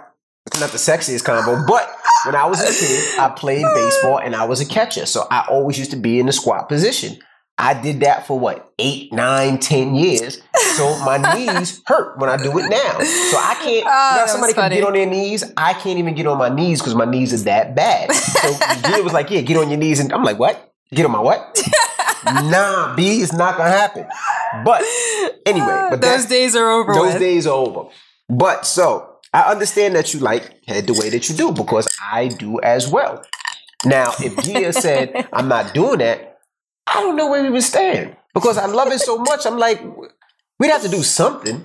It's 0.47 0.59
not 0.59 0.71
the 0.71 0.77
sexiest 0.77 1.23
combo, 1.23 1.63
but 1.67 1.89
when 2.25 2.35
I 2.35 2.45
was 2.45 2.59
a 2.61 2.73
kid, 2.73 3.19
I 3.19 3.29
played 3.29 3.63
baseball 3.73 4.17
and 4.19 4.35
I 4.35 4.43
was 4.45 4.59
a 4.59 4.65
catcher. 4.65 5.05
So 5.05 5.25
I 5.31 5.45
always 5.49 5.77
used 5.79 5.91
to 5.91 5.97
be 5.97 6.19
in 6.19 6.25
the 6.25 6.33
squat 6.33 6.67
position. 6.67 7.19
I 7.57 7.79
did 7.79 7.99
that 7.99 8.25
for 8.25 8.39
what, 8.39 8.73
eight, 8.79 9.13
nine, 9.13 9.59
ten 9.59 9.93
years. 9.93 10.41
So 10.75 10.97
my 11.05 11.17
knees 11.35 11.81
hurt 11.85 12.17
when 12.17 12.29
I 12.29 12.37
do 12.37 12.57
it 12.57 12.69
now. 12.69 12.99
So 12.99 13.37
I 13.37 13.55
can't, 13.61 13.85
Oh, 13.85 14.15
that 14.15 14.29
somebody 14.29 14.53
can 14.53 14.71
get 14.71 14.83
on 14.83 14.93
their 14.93 15.05
knees. 15.05 15.43
I 15.57 15.73
can't 15.73 15.99
even 15.99 16.15
get 16.15 16.25
on 16.25 16.37
my 16.37 16.49
knees 16.49 16.79
because 16.79 16.95
my 16.95 17.05
knees 17.05 17.33
are 17.33 17.43
that 17.45 17.75
bad. 17.75 18.11
So 18.13 18.53
Gia 18.89 19.03
was 19.03 19.13
like, 19.13 19.29
yeah, 19.29 19.41
get 19.41 19.57
on 19.57 19.69
your 19.69 19.77
knees. 19.77 19.99
And 19.99 20.11
I'm 20.11 20.23
like, 20.23 20.39
what? 20.39 20.73
Get 20.93 21.05
on 21.05 21.11
my 21.11 21.19
what? 21.19 21.61
nah, 22.25 22.95
B, 22.95 23.21
it's 23.21 23.33
not 23.33 23.57
going 23.57 23.71
to 23.71 23.77
happen. 23.77 24.07
But 24.65 24.81
anyway, 25.45 25.67
ah, 25.69 25.87
but 25.91 26.01
those 26.01 26.25
days 26.25 26.55
are 26.55 26.69
over. 26.69 26.93
those 26.93 27.13
with. 27.13 27.21
days 27.21 27.47
are 27.47 27.53
over. 27.53 27.89
But 28.27 28.65
so 28.65 29.17
I 29.33 29.51
understand 29.51 29.95
that 29.95 30.13
you 30.13 30.19
like 30.19 30.63
head 30.65 30.87
the 30.87 30.93
way 30.93 31.09
that 31.09 31.29
you 31.29 31.35
do 31.35 31.51
because 31.51 31.87
I 32.01 32.27
do 32.27 32.59
as 32.61 32.87
well. 32.87 33.23
Now, 33.85 34.13
if 34.19 34.35
Gia 34.43 34.73
said 34.73 35.27
I'm 35.33 35.47
not 35.47 35.73
doing 35.73 35.99
that, 35.99 36.30
I 36.93 37.01
don't 37.01 37.15
know 37.15 37.29
where 37.29 37.41
we 37.43 37.49
would 37.49 37.63
stand 37.63 38.15
because 38.33 38.57
I 38.57 38.65
love 38.65 38.91
it 38.91 38.99
so 38.99 39.17
much. 39.17 39.45
I'm 39.45 39.57
like, 39.57 39.81
we'd 40.59 40.69
have 40.71 40.81
to 40.83 40.89
do 40.89 41.03
something, 41.03 41.63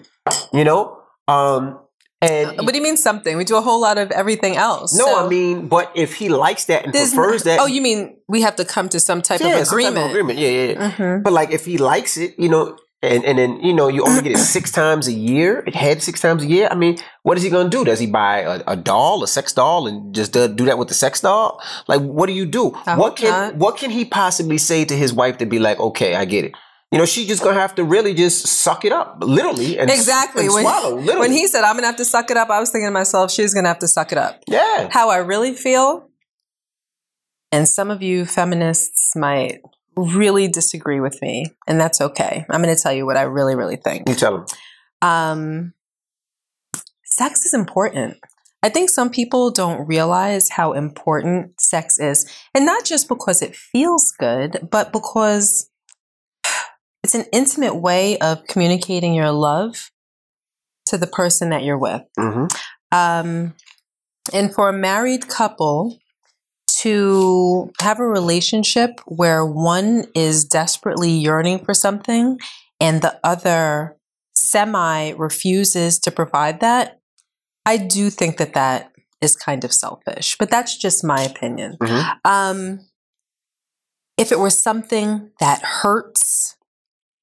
you 0.53 0.65
know. 0.65 0.99
Um, 1.29 1.81
and 2.23 2.57
What 2.59 2.73
do 2.73 2.79
you 2.79 2.83
mean 2.83 2.97
something? 2.97 3.37
We 3.37 3.45
do 3.45 3.57
a 3.57 3.61
whole 3.61 3.81
lot 3.81 3.99
of 3.99 4.11
everything 4.11 4.57
else. 4.57 4.95
no, 4.97 5.05
So 5.05 5.27
I 5.27 5.29
mean, 5.29 5.69
but 5.69 5.93
if 5.95 6.15
he 6.15 6.29
likes 6.31 6.65
that 6.67 6.85
and 6.85 6.93
there's- 6.95 7.13
prefers 7.15 7.43
that, 7.43 7.61
Oh, 7.61 7.67
you 7.67 7.83
mean 7.83 8.17
we 8.29 8.41
have 8.43 8.57
to 8.57 8.65
come 8.65 8.89
to 8.91 9.01
some 9.01 9.21
type 9.21 9.41
yeah, 9.41 9.49
of 9.59 9.67
some 9.67 9.79
type 9.79 9.89
agreement? 9.91 10.11
agreement, 10.11 10.39
yeah, 10.39 10.49
yeah. 10.49 10.73
yeah. 10.73 10.91
Mhm. 10.93 11.23
But 11.23 11.33
like, 11.35 11.51
if 11.51 11.65
he 11.67 11.77
likes 11.79 12.17
it, 12.17 12.35
you 12.39 12.49
know, 12.49 12.77
and 13.03 13.25
and 13.25 13.39
then 13.39 13.61
you 13.63 13.73
know, 13.73 13.89
you 13.89 14.05
only 14.05 14.23
get 14.23 14.33
it 14.33 14.39
six 14.57 14.71
times 14.73 15.07
a 15.07 15.13
year, 15.13 15.63
it 15.67 15.75
had 15.75 16.03
six 16.03 16.21
times 16.21 16.43
a 16.43 16.47
year. 16.47 16.69
I 16.71 16.75
mean, 16.75 16.99
what 17.23 17.37
is 17.37 17.43
he 17.43 17.51
gonna 17.51 17.69
do? 17.69 17.85
Does 17.85 17.99
he 18.01 18.07
buy 18.07 18.41
a, 18.41 18.63
a 18.67 18.77
doll, 18.77 19.23
a 19.23 19.29
sex 19.29 19.53
doll, 19.53 19.87
and 19.87 20.15
just 20.15 20.33
do, 20.33 20.49
do 20.49 20.65
that 20.67 20.79
with 20.79 20.89
the 20.89 20.95
sex 20.95 21.21
doll? 21.21 21.61
Like, 21.89 22.01
what 22.01 22.27
do 22.27 22.33
you 22.33 22.47
do? 22.47 22.73
I 22.87 22.97
what 22.97 23.17
can 23.17 23.31
not. 23.31 23.57
what 23.57 23.77
can 23.77 23.91
he 23.91 24.05
possibly 24.05 24.59
say 24.59 24.85
to 24.85 24.97
his 24.97 25.13
wife 25.13 25.39
to 25.39 25.47
be 25.47 25.59
like, 25.59 25.79
okay, 25.79 26.15
I 26.15 26.25
get 26.25 26.45
it. 26.45 26.53
You 26.93 26.99
know, 26.99 27.05
she's 27.05 27.27
just 27.27 27.43
gonna 27.43 27.59
have 27.61 27.75
to 27.75 27.85
really 27.85 28.15
just 28.15 28.47
suck 28.47 28.85
it 28.85 28.93
up, 28.93 29.19
literally, 29.21 29.79
and 29.79 29.91
Exactly. 29.91 30.45
and 30.47 30.55
When, 30.55 30.63
swallow. 30.63 30.95
Literally, 31.01 31.21
when 31.21 31.33
he 31.33 31.49
said, 31.49 31.65
I'm 31.65 31.75
going 31.75 31.83
to 31.83 31.89
have 31.89 31.97
to 31.97 32.05
suck 32.05 32.31
it 32.31 32.37
up, 32.37 32.49
I 32.49 32.61
was 32.61 32.71
thinking 32.71 32.87
to 32.87 32.93
myself, 32.93 33.31
she's 33.33 33.53
going 33.53 33.65
to 33.65 33.69
have 33.69 33.81
to 33.81 33.89
suck 33.89 34.13
it 34.13 34.19
up. 34.19 34.41
yeah, 34.49 34.89
How 34.93 35.11
I 35.11 35.17
really 35.19 35.53
feel, 35.53 36.09
and 37.51 37.69
some 37.69 37.91
of 37.91 38.03
you 38.03 38.25
feminists 38.25 39.15
might 39.17 39.59
really 39.97 40.49
disagree 40.49 41.01
with 41.01 41.21
me, 41.23 41.47
and 41.67 41.81
that's 41.81 42.01
okay. 42.01 42.45
I'm 42.51 42.63
going 42.63 42.75
to 42.75 42.81
tell 42.81 42.93
you 42.93 43.07
what 43.07 43.17
I 43.17 43.23
really, 43.23 43.55
really 43.55 43.77
think. 43.77 44.09
you 44.09 44.15
tell 44.15 44.37
him. 44.37 44.47
Um, 45.03 45.73
sex 47.05 47.45
is 47.47 47.55
important. 47.55 48.19
I 48.63 48.69
think 48.69 48.91
some 48.91 49.11
people 49.11 49.51
don't 49.51 49.87
realize 49.87 50.51
how 50.51 50.73
important 50.73 51.61
sex 51.61 51.99
is. 51.99 52.31
And 52.55 52.67
not 52.67 52.85
just 52.85 53.09
because 53.09 53.43
it 53.43 53.55
feels 53.55 54.13
good, 54.19 54.69
but 54.71 54.93
because 54.93 55.71
it's 57.05 57.15
an 57.15 57.27
intimate 57.33 57.77
way 57.77 58.19
of 58.19 58.45
communicating 58.47 59.15
your 59.15 59.31
love 59.31 59.91
to 60.87 60.99
the 60.99 61.07
person 61.07 61.51
that 61.51 61.63
you're 61.63 61.79
with. 61.79 62.03
hmm 62.19 62.47
Um, 62.91 63.55
and 64.33 64.53
for 64.53 64.69
a 64.69 64.73
married 64.73 65.29
couple 65.29 65.99
to 66.69 67.73
have 67.81 68.01
a 68.01 68.07
relationship 68.07 69.01
where 69.07 69.45
one 69.45 70.05
is 70.15 70.45
desperately 70.45 71.11
yearning 71.11 71.65
for 71.65 71.75
something 71.75 72.39
and 72.81 73.03
the 73.03 73.19
other 73.25 73.97
semi 74.35 75.11
refuses 75.13 75.99
to 76.01 76.11
provide 76.11 76.61
that, 76.61 77.01
I 77.65 77.77
do 77.79 78.11
think 78.11 78.37
that 78.39 78.55
that 78.55 78.93
is 79.21 79.37
kind 79.37 79.65
of 79.65 79.73
selfish. 79.73 80.37
But 80.39 80.51
that's 80.51 80.77
just 80.77 81.05
my 81.05 81.23
opinion. 81.23 81.77
Mhm. 81.81 82.19
Um, 82.25 82.81
if 84.17 84.33
it 84.33 84.39
were 84.39 84.51
something 84.51 85.31
that 85.41 85.63
hurts, 85.63 86.57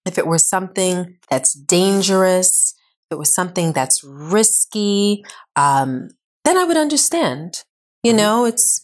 if 0.06 0.18
it 0.18 0.28
were 0.28 0.38
something 0.38 1.18
that's 1.30 1.54
dangerous, 1.54 2.74
if 3.10 3.16
it 3.16 3.20
was 3.20 3.34
something 3.34 3.74
that's 3.74 4.04
risky, 4.04 5.24
um, 5.56 6.10
then 6.44 6.58
I 6.58 6.66
would 6.66 6.78
understand. 6.78 7.64
You 8.04 8.14
Mhm. 8.14 8.18
know, 8.18 8.46
it's 8.46 8.83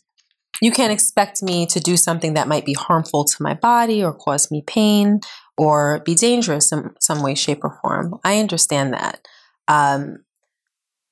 you 0.62 0.72
can't 0.72 0.92
expect 0.92 1.42
me 1.42 1.66
to 1.68 1.80
do 1.80 1.98
something 1.98 2.34
that 2.34 2.48
might 2.48 2.66
be 2.66 2.74
harmful 2.74 3.26
to 3.26 3.44
my 3.44 3.54
body 3.54 4.04
or 4.04 4.14
cause 4.14 4.52
me 4.52 4.64
pain 4.66 5.20
or 5.58 6.02
be 6.06 6.16
dangerous 6.16 6.72
in 6.72 6.92
some 7.00 7.22
way, 7.22 7.36
shape, 7.36 7.64
or 7.64 7.80
form. 7.82 8.20
I 8.24 8.40
understand 8.40 8.94
that. 8.94 9.28
Um, 9.68 10.24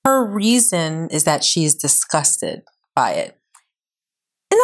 her 0.06 0.26
reason 0.26 1.10
is 1.12 1.26
that 1.26 1.43
she's 1.43 1.76
disgusted 1.76 2.62
by 2.95 3.12
it. 3.12 3.38
And 4.52 4.62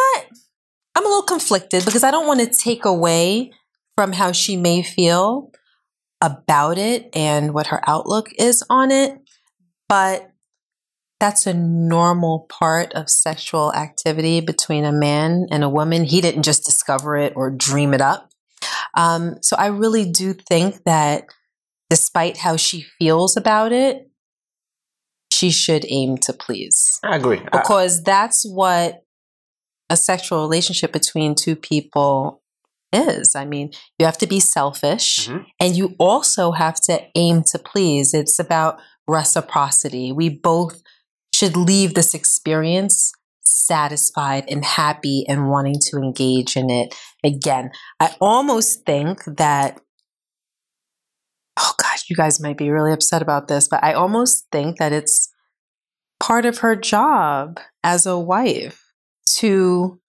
I'm 0.94 1.04
a 1.04 1.08
little 1.08 1.22
conflicted 1.22 1.84
because 1.84 2.04
I 2.04 2.10
don't 2.10 2.26
want 2.26 2.40
to 2.40 2.46
take 2.46 2.84
away 2.84 3.52
from 3.96 4.12
how 4.12 4.32
she 4.32 4.56
may 4.56 4.82
feel 4.82 5.50
about 6.20 6.78
it 6.78 7.10
and 7.14 7.52
what 7.52 7.68
her 7.68 7.82
outlook 7.86 8.30
is 8.38 8.64
on 8.70 8.90
it. 8.90 9.18
But 9.88 10.30
that's 11.24 11.46
a 11.46 11.54
normal 11.54 12.40
part 12.50 12.92
of 12.92 13.08
sexual 13.08 13.72
activity 13.72 14.40
between 14.40 14.84
a 14.84 14.92
man 14.92 15.46
and 15.50 15.64
a 15.64 15.70
woman. 15.70 16.04
He 16.04 16.20
didn't 16.20 16.42
just 16.42 16.66
discover 16.66 17.16
it 17.16 17.32
or 17.34 17.50
dream 17.50 17.94
it 17.94 18.02
up. 18.02 18.28
Um, 18.94 19.36
so 19.40 19.56
I 19.56 19.68
really 19.68 20.04
do 20.04 20.34
think 20.34 20.84
that 20.84 21.24
despite 21.88 22.36
how 22.36 22.56
she 22.58 22.84
feels 22.98 23.38
about 23.38 23.72
it, 23.72 24.06
she 25.32 25.50
should 25.50 25.86
aim 25.88 26.18
to 26.18 26.34
please 26.34 27.00
I 27.02 27.16
agree. 27.16 27.40
I- 27.40 27.58
because 27.58 28.02
that's 28.02 28.44
what 28.44 29.02
a 29.88 29.96
sexual 29.96 30.42
relationship 30.42 30.92
between 30.92 31.34
two 31.34 31.56
people 31.56 32.42
is. 32.92 33.34
I 33.34 33.46
mean, 33.46 33.72
you 33.98 34.04
have 34.04 34.18
to 34.18 34.26
be 34.26 34.40
selfish 34.40 35.26
Mhm. 35.28 35.46
and 35.58 35.74
you 35.74 35.94
also 35.98 36.52
have 36.52 36.78
to 36.82 37.00
aim 37.14 37.44
to 37.44 37.58
please. 37.58 38.12
It's 38.12 38.38
about 38.38 38.78
reciprocity. 39.08 40.12
We 40.12 40.28
both 40.28 40.82
should 41.34 41.56
leave 41.56 41.94
this 41.94 42.14
experience 42.14 43.12
satisfied 43.44 44.44
and 44.48 44.64
happy 44.64 45.24
and 45.28 45.50
wanting 45.50 45.76
to 45.78 45.98
engage 45.98 46.56
in 46.56 46.70
it 46.70 46.94
again. 47.22 47.70
I 48.00 48.14
almost 48.20 48.86
think 48.86 49.24
that 49.24 49.80
oh 51.56 51.72
gosh, 51.80 52.04
you 52.08 52.16
guys 52.16 52.40
might 52.40 52.58
be 52.58 52.70
really 52.70 52.92
upset 52.92 53.22
about 53.22 53.48
this, 53.48 53.68
but 53.68 53.82
I 53.84 53.92
almost 53.92 54.46
think 54.50 54.78
that 54.78 54.92
it's 54.92 55.30
part 56.18 56.46
of 56.46 56.58
her 56.58 56.74
job 56.74 57.60
as 57.84 58.06
a 58.06 58.18
wife 58.18 58.82
to 59.36 60.00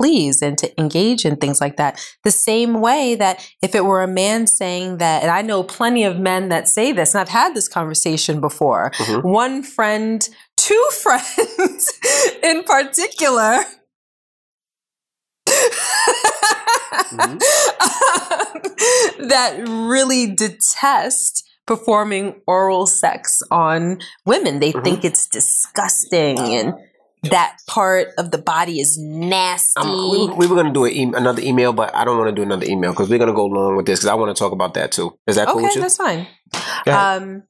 please 0.00 0.40
and 0.40 0.56
to 0.56 0.80
engage 0.80 1.26
in 1.26 1.36
things 1.36 1.60
like 1.60 1.76
that. 1.76 2.00
The 2.24 2.30
same 2.30 2.80
way 2.80 3.14
that 3.16 3.46
if 3.62 3.74
it 3.74 3.84
were 3.84 4.02
a 4.02 4.08
man 4.08 4.46
saying 4.46 4.96
that, 4.98 5.22
and 5.22 5.30
I 5.30 5.42
know 5.42 5.62
plenty 5.62 6.04
of 6.04 6.18
men 6.18 6.48
that 6.48 6.68
say 6.68 6.92
this, 6.92 7.14
and 7.14 7.20
I've 7.20 7.28
had 7.28 7.54
this 7.54 7.68
conversation 7.68 8.40
before. 8.40 8.92
Mhm. 8.96 9.24
One 9.24 9.62
friend, 9.62 10.26
two 10.60 10.86
friends 11.02 11.92
in 12.42 12.62
particular. 12.64 13.58
that 19.18 19.62
really 19.66 20.26
detest 20.34 21.46
performing 21.66 22.40
oral 22.46 22.86
sex 22.86 23.42
on 23.50 23.98
women. 24.26 24.60
They 24.60 24.72
Mhm. 24.72 24.84
think 24.84 25.04
it's 25.04 25.26
disgusting 25.28 26.38
and 26.38 26.74
that 27.24 27.58
part 27.66 28.08
of 28.16 28.30
the 28.30 28.38
body 28.38 28.80
is 28.80 28.96
nasty. 28.98 29.78
Um, 29.80 30.10
we, 30.10 30.26
we 30.34 30.46
were 30.46 30.54
going 30.54 30.68
to 30.68 30.72
do 30.72 30.86
e- 30.86 31.02
another 31.14 31.42
email, 31.42 31.72
but 31.74 31.94
I 31.94 32.04
don't 32.04 32.16
want 32.16 32.28
to 32.28 32.34
do 32.34 32.42
another 32.42 32.64
email 32.66 32.92
because 32.92 33.10
we're 33.10 33.18
going 33.18 33.28
to 33.28 33.34
go 33.34 33.44
along 33.44 33.76
with 33.76 33.84
this 33.86 34.00
because 34.00 34.08
I 34.08 34.14
want 34.14 34.34
to 34.34 34.38
talk 34.38 34.52
about 34.52 34.72
that 34.74 34.90
too. 34.92 35.18
Is 35.26 35.36
that 35.36 35.48
cool 35.48 35.56
with 35.62 35.72
okay, 35.72 35.80
that's 35.80 35.98
fine. 35.98 36.26
Um, 36.86 37.42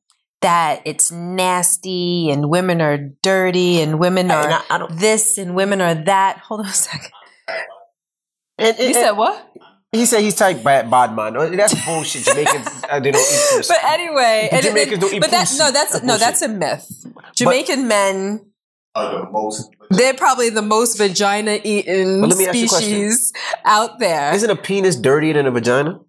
that 0.42 0.82
it's 0.86 1.10
nasty 1.12 2.30
and 2.30 2.48
women 2.48 2.80
are 2.80 2.96
dirty 3.22 3.80
and 3.82 3.98
women 3.98 4.30
are 4.30 4.42
And 4.44 4.54
I, 4.54 4.62
I 4.70 4.78
don't. 4.78 4.98
this 4.98 5.36
and 5.38 5.54
women 5.54 5.80
are 5.80 5.94
that. 5.94 6.38
Hold 6.48 6.60
on 6.60 6.66
a 6.66 6.72
second. 6.72 7.10
And, 8.58 8.78
You 8.78 8.94
said 8.94 9.12
what? 9.12 9.46
he 9.92 10.06
said 10.06 10.20
he's 10.20 10.34
type 10.36 10.62
bad, 10.62 10.90
bad 10.90 11.14
man. 11.16 11.36
Oh, 11.36 11.48
That's 11.48 11.74
bullshit. 11.84 12.24
Jamaicans 12.24 12.66
uh, 12.90 13.00
they 13.00 13.10
don't 13.10 13.20
eat 13.20 13.56
pussy. 13.56 13.68
But 13.74 13.84
anyway, 13.84 14.48
The 14.50 14.56
and- 14.56 14.66
and- 14.66 14.76
Jamaicans 14.76 14.98
don't 15.00 15.14
eat 15.14 15.20
but 15.20 15.30
that 15.30 15.40
pussy. 15.48 15.58
no, 15.58 15.70
that's 15.72 15.92
That's 15.92 16.04
no, 16.04 16.12
bullshit. 16.14 16.20
that's 16.20 16.42
a 16.42 16.48
myth. 16.48 17.06
Jamaican 17.36 17.88
men, 17.88 18.46
are 18.94 19.24
the 19.24 19.30
most. 19.30 19.70
they're 19.90 20.14
probably 20.14 20.50
the 20.50 20.62
most 20.62 20.96
vagina 20.98 21.58
eating 21.62 22.20
But 22.20 22.30
let 22.30 22.38
me 22.38 22.46
ask 22.46 22.56
you 22.58 22.64
a 22.64 22.68
question. 22.68 22.90
species 22.90 23.32
out 23.64 23.98
there. 23.98 24.34
Isn't 24.34 24.50
a 24.50 24.56
penis 24.56 24.96
dirtier 24.96 25.32
than 25.34 25.46
a 25.46 25.50
vagina? 25.50 26.00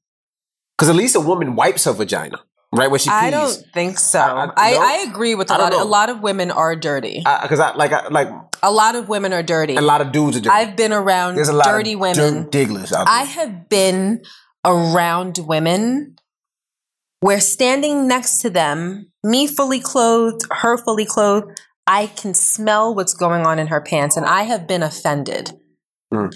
Because 0.77 0.89
at 0.89 0.95
least 0.95 1.15
a 1.15 1.19
woman 1.19 1.55
wipes 1.55 1.83
her 1.85 1.93
vagina, 1.93 2.39
right? 2.73 2.89
When 2.89 2.99
she 2.99 3.09
pees. 3.09 3.13
I 3.13 3.29
don't 3.29 3.53
think 3.73 3.99
so. 3.99 4.19
I- 4.19 4.45
I, 4.45 4.51
I- 4.57 4.71
no? 4.71 4.79
I, 4.81 5.05
agree 5.09 5.35
with 5.35 5.49
a 5.51 5.57
lot. 5.57 5.73
Of, 5.73 5.81
a 5.81 5.85
lot 5.85 6.09
of 6.09 6.21
women 6.21 6.51
are 6.51 6.75
dirty. 6.75 7.19
Because 7.41 7.59
I, 7.59 7.75
like 7.75 7.91
I, 7.91 8.07
like 8.09 8.29
a 8.63 8.71
lot 8.71 8.95
of 8.95 9.09
women 9.09 9.33
are 9.33 9.43
dirty. 9.43 9.75
a 9.75 9.81
lot 9.81 10.01
of 10.01 10.11
dudes 10.11 10.37
are 10.37 10.41
dirty. 10.41 10.49
I've 10.55 10.75
been 10.75 10.93
around 10.93 11.35
There's 11.35 11.49
a 11.49 11.53
lot 11.53 11.65
dirty 11.65 11.93
of 11.93 11.99
women. 11.99 12.43
dirt 12.43 12.51
digglers. 12.51 12.93
I 12.93 13.23
have 13.23 13.69
been 13.69 14.23
around 14.65 15.39
women 15.39 16.15
where 17.19 17.39
standing 17.39 18.07
next 18.07 18.39
to 18.41 18.49
them, 18.49 19.11
me 19.23 19.47
fully 19.47 19.79
clothed, 19.79 20.41
her 20.51 20.77
fully 20.77 21.05
clothed, 21.05 21.59
I 21.85 22.07
can 22.07 22.33
smell 22.33 22.95
what's 22.95 23.13
going 23.13 23.45
on 23.45 23.59
in 23.59 23.67
her 23.67 23.81
pants, 23.81 24.17
and 24.17 24.25
I 24.25 24.43
have 24.43 24.67
been 24.67 24.81
offended. 24.83 25.51
Mm. 26.13 26.33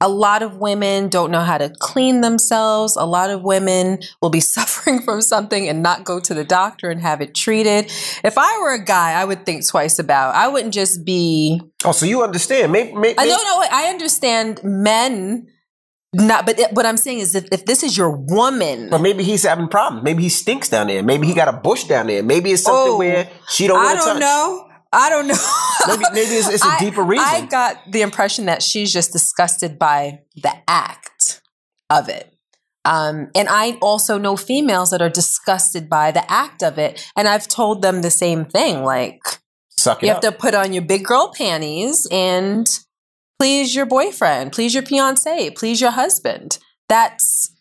A 0.00 0.08
lot 0.08 0.42
of 0.42 0.58
women 0.58 1.08
don't 1.08 1.32
know 1.32 1.40
how 1.40 1.58
to 1.58 1.70
clean 1.80 2.20
themselves. 2.20 2.94
A 2.96 3.04
lot 3.04 3.30
of 3.30 3.42
women 3.42 3.98
will 4.22 4.30
be 4.30 4.40
suffering 4.54 5.02
from 5.02 5.20
something 5.20 5.68
and 5.68 5.82
not 5.82 6.04
go 6.04 6.20
to 6.20 6.34
the 6.34 6.44
doctor 6.44 6.88
and 6.88 7.00
have 7.00 7.20
it 7.20 7.34
treated. 7.34 7.86
If 8.22 8.38
I 8.38 8.58
were 8.60 8.74
a 8.74 8.84
guy, 8.84 9.12
I 9.20 9.24
would 9.24 9.44
think 9.44 9.66
twice 9.66 9.98
about. 9.98 10.34
I 10.36 10.46
wouldn't 10.48 10.72
just 10.74 11.04
be 11.04 11.60
Oh, 11.84 11.92
so 11.92 12.06
you 12.06 12.22
understand? 12.22 12.70
Maybe, 12.72 12.92
maybe, 12.94 13.18
I 13.18 13.26
don't 13.26 13.44
know. 13.44 13.66
I 13.76 13.88
understand 13.88 14.60
men 14.62 15.48
not, 16.14 16.46
but 16.46 16.58
it, 16.58 16.72
what 16.72 16.86
I'm 16.86 16.96
saying 16.96 17.18
is, 17.18 17.34
if, 17.34 17.48
if 17.52 17.66
this 17.66 17.82
is 17.82 17.94
your 17.96 18.10
woman, 18.10 18.88
But 18.88 19.02
maybe 19.02 19.22
he's 19.24 19.42
having 19.42 19.68
problems. 19.68 20.04
Maybe 20.04 20.22
he 20.22 20.30
stinks 20.30 20.68
down 20.70 20.86
there. 20.86 21.02
Maybe 21.02 21.26
he 21.26 21.34
got 21.34 21.48
a 21.48 21.52
bush 21.52 21.84
down 21.84 22.06
there. 22.06 22.22
Maybe 22.22 22.50
it's 22.50 22.62
something 22.62 22.92
Oh, 22.94 22.96
where 22.98 23.28
she 23.50 23.66
don't 23.66 23.78
I 23.78 23.84
want 23.94 23.98
to 23.98 24.04
don't 24.06 24.14
touch. 24.14 24.20
know. 24.20 24.67
I 24.92 25.10
don't 25.10 25.26
know. 25.28 25.34
Maybe, 25.86 26.04
maybe 26.12 26.34
it's, 26.36 26.48
it's 26.48 26.64
a 26.64 26.68
I- 26.70 26.78
deeper 26.78 27.02
reason. 27.02 27.26
I 27.28 27.46
got 27.46 27.76
the 27.90 28.02
impression 28.02 28.46
that 28.46 28.62
she's 28.62 28.92
just 28.92 29.12
disgusted 29.12 29.78
by 29.78 30.20
the 30.36 30.52
act 30.66 31.40
of 31.90 32.08
it. 32.08 32.32
Um, 32.84 33.28
and 33.34 33.48
I 33.50 33.72
also 33.82 34.16
know 34.18 34.36
females 34.36 34.90
that 34.90 35.02
are 35.02 35.10
disgusted 35.10 35.90
by 35.90 36.10
the 36.10 36.30
act 36.30 36.62
of 36.62 36.78
it. 36.78 37.06
And 37.16 37.28
I've 37.28 37.46
told 37.48 37.82
them 37.82 38.00
the 38.00 38.10
same 38.10 38.46
thing. 38.46 38.82
Like, 38.82 39.20
Suck 39.76 40.02
it 40.02 40.06
you 40.06 40.12
up. 40.12 40.22
have 40.24 40.32
to 40.32 40.38
put 40.38 40.54
on 40.54 40.72
your 40.72 40.82
big 40.84 41.04
girl 41.04 41.32
panties 41.36 42.06
and 42.10 42.66
please 43.38 43.74
your 43.74 43.84
boyfriend, 43.86 44.52
please 44.52 44.72
your 44.74 44.82
fiance, 44.84 45.50
please 45.50 45.80
your 45.82 45.90
husband. 45.90 46.58
That's 46.88 47.52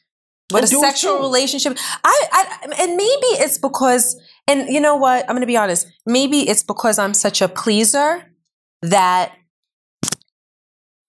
what 0.49 0.63
And 0.63 0.71
a 0.73 0.75
sexual 0.77 1.17
too. 1.17 1.23
relationship. 1.23 1.77
I, 2.05 2.27
I 2.31 2.67
and 2.79 2.95
maybe 2.95 3.43
it's 3.43 3.57
because 3.57 4.17
and 4.47 4.69
you 4.69 4.79
know 4.79 4.95
what? 4.95 5.23
I'm 5.23 5.35
going 5.35 5.41
to 5.41 5.47
be 5.47 5.57
honest. 5.57 5.87
Maybe 6.05 6.49
it's 6.49 6.63
because 6.63 6.97
I'm 6.97 7.13
such 7.13 7.41
a 7.41 7.47
pleaser 7.47 8.23
that 8.81 9.33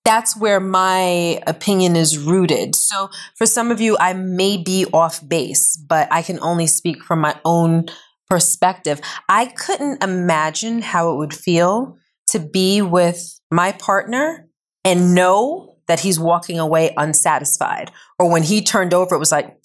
that's 0.05 0.35
where 0.37 0.59
my 0.59 1.41
opinion 1.47 1.95
is 1.95 2.19
rooted. 2.19 2.75
So 2.75 3.11
for 3.37 3.45
some 3.45 3.71
of 3.71 3.81
you, 3.81 3.97
I 4.01 4.15
may 4.15 4.57
be 4.57 4.87
off 4.93 5.27
base, 5.27 5.77
but 5.77 6.09
I 6.11 6.23
can 6.23 6.41
only 6.41 6.67
speak 6.67 7.03
from 7.05 7.21
my 7.21 7.39
own 7.45 7.89
perspective. 8.31 9.01
I 9.29 9.47
couldn't 9.47 10.03
imagine 10.03 10.81
how 10.81 11.13
it 11.13 11.17
would 11.19 11.35
feel 11.35 11.99
to 12.29 12.39
be 12.39 12.81
with 12.81 13.39
my 13.51 13.73
partner 13.73 14.49
and 14.83 15.15
know 15.15 15.77
that 15.89 16.01
he's 16.01 16.19
walking 16.19 16.59
away 16.59 16.95
unsatisfied. 16.97 17.91
Or 18.19 18.31
when 18.31 18.43
he 18.43 18.63
turned 18.63 18.95
over, 18.95 19.15
it 19.15 19.19
was 19.19 19.33
like, 19.33 19.58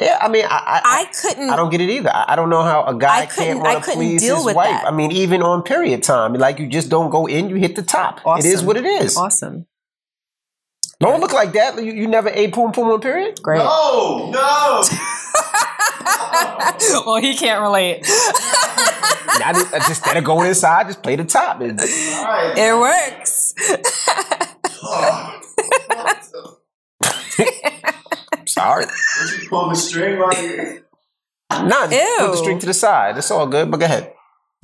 yeah, 0.00 0.18
I 0.20 0.28
mean, 0.28 0.44
I, 0.44 0.48
I, 0.48 0.80
I 0.84 1.04
couldn't. 1.20 1.50
I 1.50 1.56
don't 1.56 1.70
get 1.70 1.80
it 1.80 1.90
either. 1.90 2.10
I, 2.10 2.32
I 2.32 2.36
don't 2.36 2.50
know 2.50 2.62
how 2.62 2.84
a 2.84 2.96
guy 2.98 3.22
I 3.22 3.26
can't 3.26 3.60
I 3.60 3.62
want 3.62 3.78
to 3.78 3.84
couldn't 3.84 4.00
please 4.00 4.22
deal 4.22 4.36
his 4.36 4.44
with 4.46 4.56
wife. 4.56 4.70
that. 4.70 4.86
I 4.86 4.90
mean, 4.90 5.12
even 5.12 5.42
on 5.42 5.62
period 5.62 6.02
time, 6.02 6.34
like 6.34 6.58
you 6.58 6.66
just 6.66 6.88
don't 6.88 7.10
go 7.10 7.26
in, 7.26 7.48
you 7.50 7.56
hit 7.56 7.76
the 7.76 7.82
top. 7.82 8.20
It 8.38 8.44
is 8.44 8.62
what 8.62 8.76
it 8.76 8.84
is. 8.84 9.16
Awesome. 9.16 9.66
Don't 10.98 11.20
look 11.20 11.32
like 11.34 11.52
that. 11.52 11.76
You, 11.82 11.92
you 11.92 12.06
never 12.06 12.30
ate 12.30 12.54
poom 12.54 12.72
poom 12.72 12.88
on 12.88 13.00
period. 13.00 13.42
Great. 13.42 13.58
No, 13.58 14.30
no. 14.30 14.82
well, 17.06 17.16
he 17.20 17.36
can't 17.36 17.60
relate. 17.60 18.00
I 19.38 19.52
just, 19.52 19.74
I 19.74 19.78
just 19.78 19.88
instead 19.90 20.16
of 20.16 20.24
going 20.24 20.48
inside, 20.48 20.86
just 20.86 21.02
play 21.02 21.16
the 21.16 21.24
top. 21.24 21.60
It's- 21.60 22.16
All 22.16 22.24
right. 22.24 22.56
It 22.56 22.74
works. 22.74 23.54
Oh, 24.88 25.40
sorry, 28.46 28.86
Did 28.86 29.42
you 29.42 29.48
pull 29.48 29.68
the 29.68 29.76
string 29.76 30.18
while 30.18 30.32
you 30.34 30.82
nah, 31.50 31.86
just 31.88 32.18
put 32.20 32.30
the 32.30 32.36
string 32.36 32.58
to 32.60 32.66
the 32.66 32.74
side. 32.74 33.16
It's 33.18 33.30
all 33.30 33.46
good. 33.46 33.70
But 33.70 33.78
go 33.80 33.86
ahead. 33.86 34.12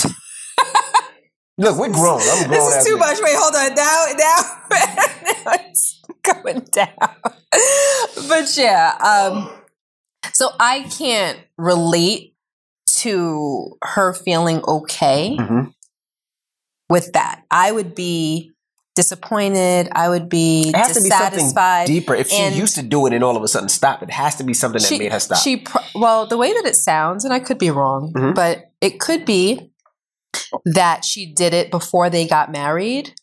Look, 1.59 1.79
we're 1.79 1.93
grown. 1.93 2.21
I'm 2.21 2.49
grown. 2.49 2.51
This 2.51 2.77
is 2.77 2.87
too 2.87 2.97
much. 2.97 3.19
Wait, 3.21 3.35
hold 3.37 3.55
on. 3.55 3.75
Now, 3.75 4.07
now, 4.17 4.41
now 5.45 5.53
it's 5.69 6.01
going 6.23 6.61
down. 6.73 6.89
But 8.29 8.57
yeah, 8.57 8.97
um, 8.99 9.51
so 10.33 10.51
I 10.59 10.83
can't 10.99 11.39
relate 11.59 12.35
to 13.01 13.77
her 13.83 14.15
feeling 14.15 14.63
okay 14.67 15.37
Mhm. 15.39 15.75
with 16.89 17.13
that. 17.13 17.43
I 17.51 17.73
would 17.73 17.95
be 17.95 18.53
disappointed. 18.95 19.89
I 19.93 20.09
would 20.09 20.29
be 20.29 20.69
It 20.69 20.77
has 20.77 20.95
to 20.95 21.01
be 21.03 21.09
something 21.11 21.87
deeper. 21.87 22.15
If 22.15 22.29
she 22.29 22.37
and- 22.37 22.55
used 22.55 22.75
to 22.75 22.83
do 22.83 23.07
it 23.07 23.13
and 23.13 23.25
all 23.25 23.37
of 23.37 23.43
a 23.43 23.49
sudden 23.49 23.69
stop, 23.69 24.03
it 24.03 24.11
has 24.11 24.37
to 24.37 24.45
be 24.45 24.55
something 24.55 24.81
that 24.83 24.99
made 24.99 25.13
her 25.13 25.21
stop. 25.21 25.39
She 25.43 25.59
pr- 25.59 25.79
well, 25.95 26.27
the 26.27 26.37
way 26.37 26.53
that 26.53 26.67
it 26.67 26.77
sounds, 26.77 27.25
and 27.25 27.33
I 27.33 27.41
could 27.41 27.59
be 27.59 27.71
wrong, 27.71 28.13
Mhm. 28.15 28.35
but 28.35 28.71
it 28.81 29.01
could 29.01 29.25
be 29.25 29.71
that 30.65 31.05
she 31.05 31.33
did 31.33 31.55
it 31.55 31.71
before 31.71 32.11
they 32.11 32.27
got 32.27 32.51
married 32.53 33.15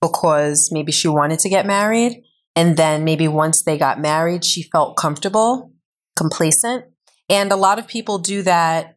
because 0.00 0.70
maybe 0.72 0.92
she 0.92 1.08
wanted 1.08 1.38
to 1.40 1.48
get 1.48 1.66
married, 1.66 2.22
and 2.56 2.76
then 2.76 3.04
maybe 3.04 3.28
once 3.28 3.62
they 3.62 3.76
got 3.76 4.00
married, 4.00 4.44
she 4.44 4.62
felt 4.62 4.96
comfortable, 4.96 5.72
complacent, 6.16 6.84
and 7.28 7.52
a 7.52 7.56
lot 7.56 7.78
of 7.78 7.86
people 7.86 8.18
do 8.18 8.42
that 8.42 8.96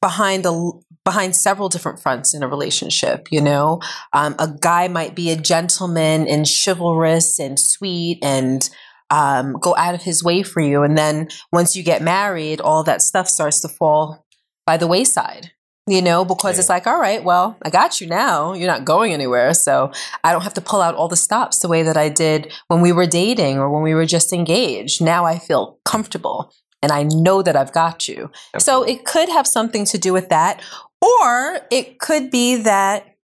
behind 0.00 0.46
a 0.46 0.70
behind 1.04 1.34
several 1.34 1.68
different 1.68 2.00
fronts 2.00 2.34
in 2.34 2.42
a 2.42 2.48
relationship 2.48 3.28
you 3.30 3.40
know? 3.40 3.80
Um, 4.12 4.34
a 4.38 4.48
guy 4.60 4.88
might 4.88 5.14
be 5.14 5.30
a 5.30 5.36
gentleman 5.36 6.26
and 6.28 6.46
chivalrous 6.46 7.38
and 7.38 7.58
sweet 7.58 8.18
and 8.22 8.68
um, 9.10 9.54
go 9.60 9.74
out 9.76 9.94
of 9.94 10.02
his 10.02 10.22
way 10.22 10.42
for 10.42 10.60
you 10.60 10.82
and 10.82 10.96
then 10.96 11.28
once 11.52 11.74
you 11.74 11.82
get 11.82 12.00
married 12.02 12.60
all 12.60 12.84
that 12.84 13.02
stuff 13.02 13.28
starts 13.28 13.60
to 13.60 13.68
fall 13.68 14.24
by 14.66 14.76
the 14.76 14.86
wayside 14.86 15.50
you 15.88 16.02
know? 16.02 16.24
Because 16.24 16.54
Yeah. 16.54 16.60
it's 16.60 16.68
like 16.68 16.86
all 16.86 17.00
right 17.00 17.24
well 17.24 17.56
i 17.64 17.70
got 17.70 18.00
you 18.00 18.06
now. 18.06 18.52
You're 18.52 18.70
not 18.70 18.84
going 18.84 19.12
anywhere 19.12 19.52
so 19.54 19.90
i 20.22 20.30
don't 20.30 20.42
have 20.42 20.54
to 20.54 20.60
pull 20.60 20.80
out 20.82 20.94
all 20.94 21.08
the 21.08 21.16
stops 21.16 21.58
the 21.58 21.68
way 21.68 21.82
that 21.82 21.96
i 21.96 22.08
did 22.08 22.52
when 22.68 22.80
we 22.82 22.92
were 22.92 23.06
dating 23.06 23.58
or 23.58 23.68
when 23.70 23.82
we 23.82 23.94
were 23.94 24.06
just 24.06 24.32
engaged. 24.32 25.02
Now 25.02 25.24
i 25.24 25.38
feel 25.38 25.78
comfortable 25.84 26.52
and 26.82 26.92
i 26.92 27.02
know 27.02 27.42
that 27.42 27.56
i've 27.56 27.72
got 27.72 28.06
you. 28.06 28.30
So 28.58 28.84
it 28.84 29.04
could 29.04 29.28
have 29.30 29.46
something 29.46 29.84
to 29.86 29.98
do 29.98 30.12
with 30.12 30.28
that. 30.28 30.62
Or 31.02 31.60
it 31.70 31.98
could 31.98 32.30
be 32.30 32.56
that 32.56 33.16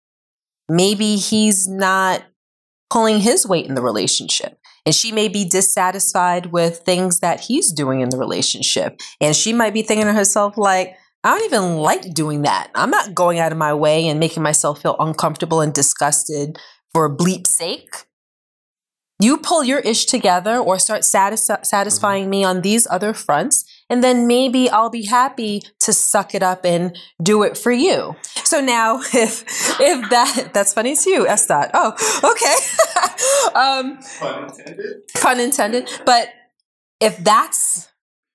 maybe 0.68 1.16
he's 1.16 1.68
not 1.68 2.24
pulling 2.90 3.20
his 3.20 3.46
weight 3.46 3.66
in 3.66 3.74
the 3.74 3.82
relationship. 3.82 4.58
And 4.84 4.94
she 4.94 5.10
may 5.10 5.28
be 5.28 5.44
dissatisfied 5.44 6.46
with 6.46 6.78
things 6.78 7.20
that 7.20 7.40
he's 7.40 7.72
doing 7.72 8.00
in 8.00 8.08
the 8.08 8.18
relationship. 8.18 9.00
And 9.20 9.34
she 9.34 9.52
might 9.52 9.74
be 9.74 9.82
thinking 9.82 10.06
to 10.06 10.12
herself, 10.12 10.56
like, 10.56 10.96
I 11.24 11.36
don't 11.36 11.44
even 11.44 11.78
like 11.78 12.14
doing 12.14 12.42
that. 12.42 12.70
I'm 12.74 12.90
not 12.90 13.12
going 13.12 13.40
out 13.40 13.50
of 13.50 13.58
my 13.58 13.74
way 13.74 14.06
and 14.06 14.20
making 14.20 14.44
myself 14.44 14.82
feel 14.82 14.94
uncomfortable 15.00 15.60
and 15.60 15.74
disgusted 15.74 16.56
for 16.92 17.14
bleep's 17.14 17.50
sake. 17.50 18.06
You 19.18 19.38
pull 19.38 19.64
your 19.64 19.80
ish 19.80 20.04
together 20.04 20.58
or 20.58 20.78
start 20.78 21.04
satis- 21.04 21.48
mm-hmm. 21.50 21.64
satisfying 21.64 22.30
me 22.30 22.44
on 22.44 22.60
these 22.60 22.86
other 22.88 23.12
fronts, 23.12 23.65
and 23.88 24.02
then 24.02 24.26
maybe 24.26 24.68
I'll 24.68 24.90
be 24.90 25.06
happy 25.06 25.62
to 25.80 25.92
suck 25.92 26.34
it 26.34 26.42
up 26.42 26.64
and 26.64 26.96
do 27.22 27.42
it 27.42 27.56
for 27.56 27.70
you. 27.72 28.16
So 28.44 28.60
now, 28.60 29.00
if 29.14 29.44
if 29.80 30.10
that 30.10 30.50
that's 30.52 30.72
funny 30.72 30.96
to 30.96 31.10
you, 31.10 31.26
S. 31.26 31.46
Dot. 31.46 31.70
Oh, 31.74 31.92
okay. 32.24 33.54
um, 33.58 33.98
pun 34.18 34.44
intended? 34.44 35.02
pun 35.14 35.40
intended. 35.40 35.88
But 36.04 36.28
if 37.00 37.16
that's 37.18 37.88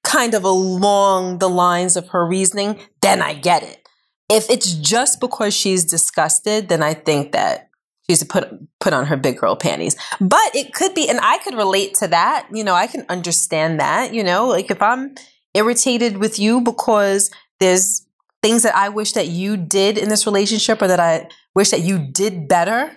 kind 0.04 0.34
of 0.34 0.44
along 0.44 1.40
the 1.40 1.50
lines 1.50 1.96
of 1.96 2.10
her 2.10 2.26
reasoning, 2.26 2.80
then 3.02 3.22
I 3.22 3.34
get 3.34 3.64
it. 3.64 3.88
If 4.30 4.50
it's 4.50 4.74
just 4.74 5.20
because 5.20 5.54
she's 5.54 5.84
disgusted, 5.84 6.70
then 6.70 6.82
I 6.82 6.94
think 6.94 7.34
that 7.34 7.70
she's 8.10 8.24
put 8.24 8.50
put 8.80 8.94
on 8.94 9.06
her 9.08 9.18
big 9.18 9.38
girl 9.38 9.56
panties. 9.56 9.96
But 10.20 10.56
it 10.56 10.74
could 10.74 10.94
be, 10.94 11.10
and 11.10 11.20
I 11.22 11.38
could 11.40 11.56
relate 11.56 11.96
to 11.96 12.08
that. 12.08 12.48
You 12.52 12.64
know, 12.64 12.74
I 12.74 12.88
can 12.88 13.06
understand 13.10 13.80
that. 13.80 14.14
You 14.14 14.24
know, 14.24 14.48
like 14.48 14.72
if 14.72 14.82
I'm 14.82 15.16
irritated 15.54 16.18
with 16.18 16.40
you 16.40 16.62
because 16.62 17.32
there's 17.60 18.06
things 18.42 18.64
that 18.64 18.76
I 18.76 18.90
wish 18.90 19.12
that 19.14 19.28
you 19.28 19.58
did 19.58 19.98
in 19.98 20.10
this 20.10 20.26
relationship 20.26 20.82
or 20.82 20.88
that 20.88 21.00
I 21.00 21.28
wish 21.56 21.70
that 21.70 21.82
you 21.82 22.00
did 22.00 22.48
better, 22.48 22.92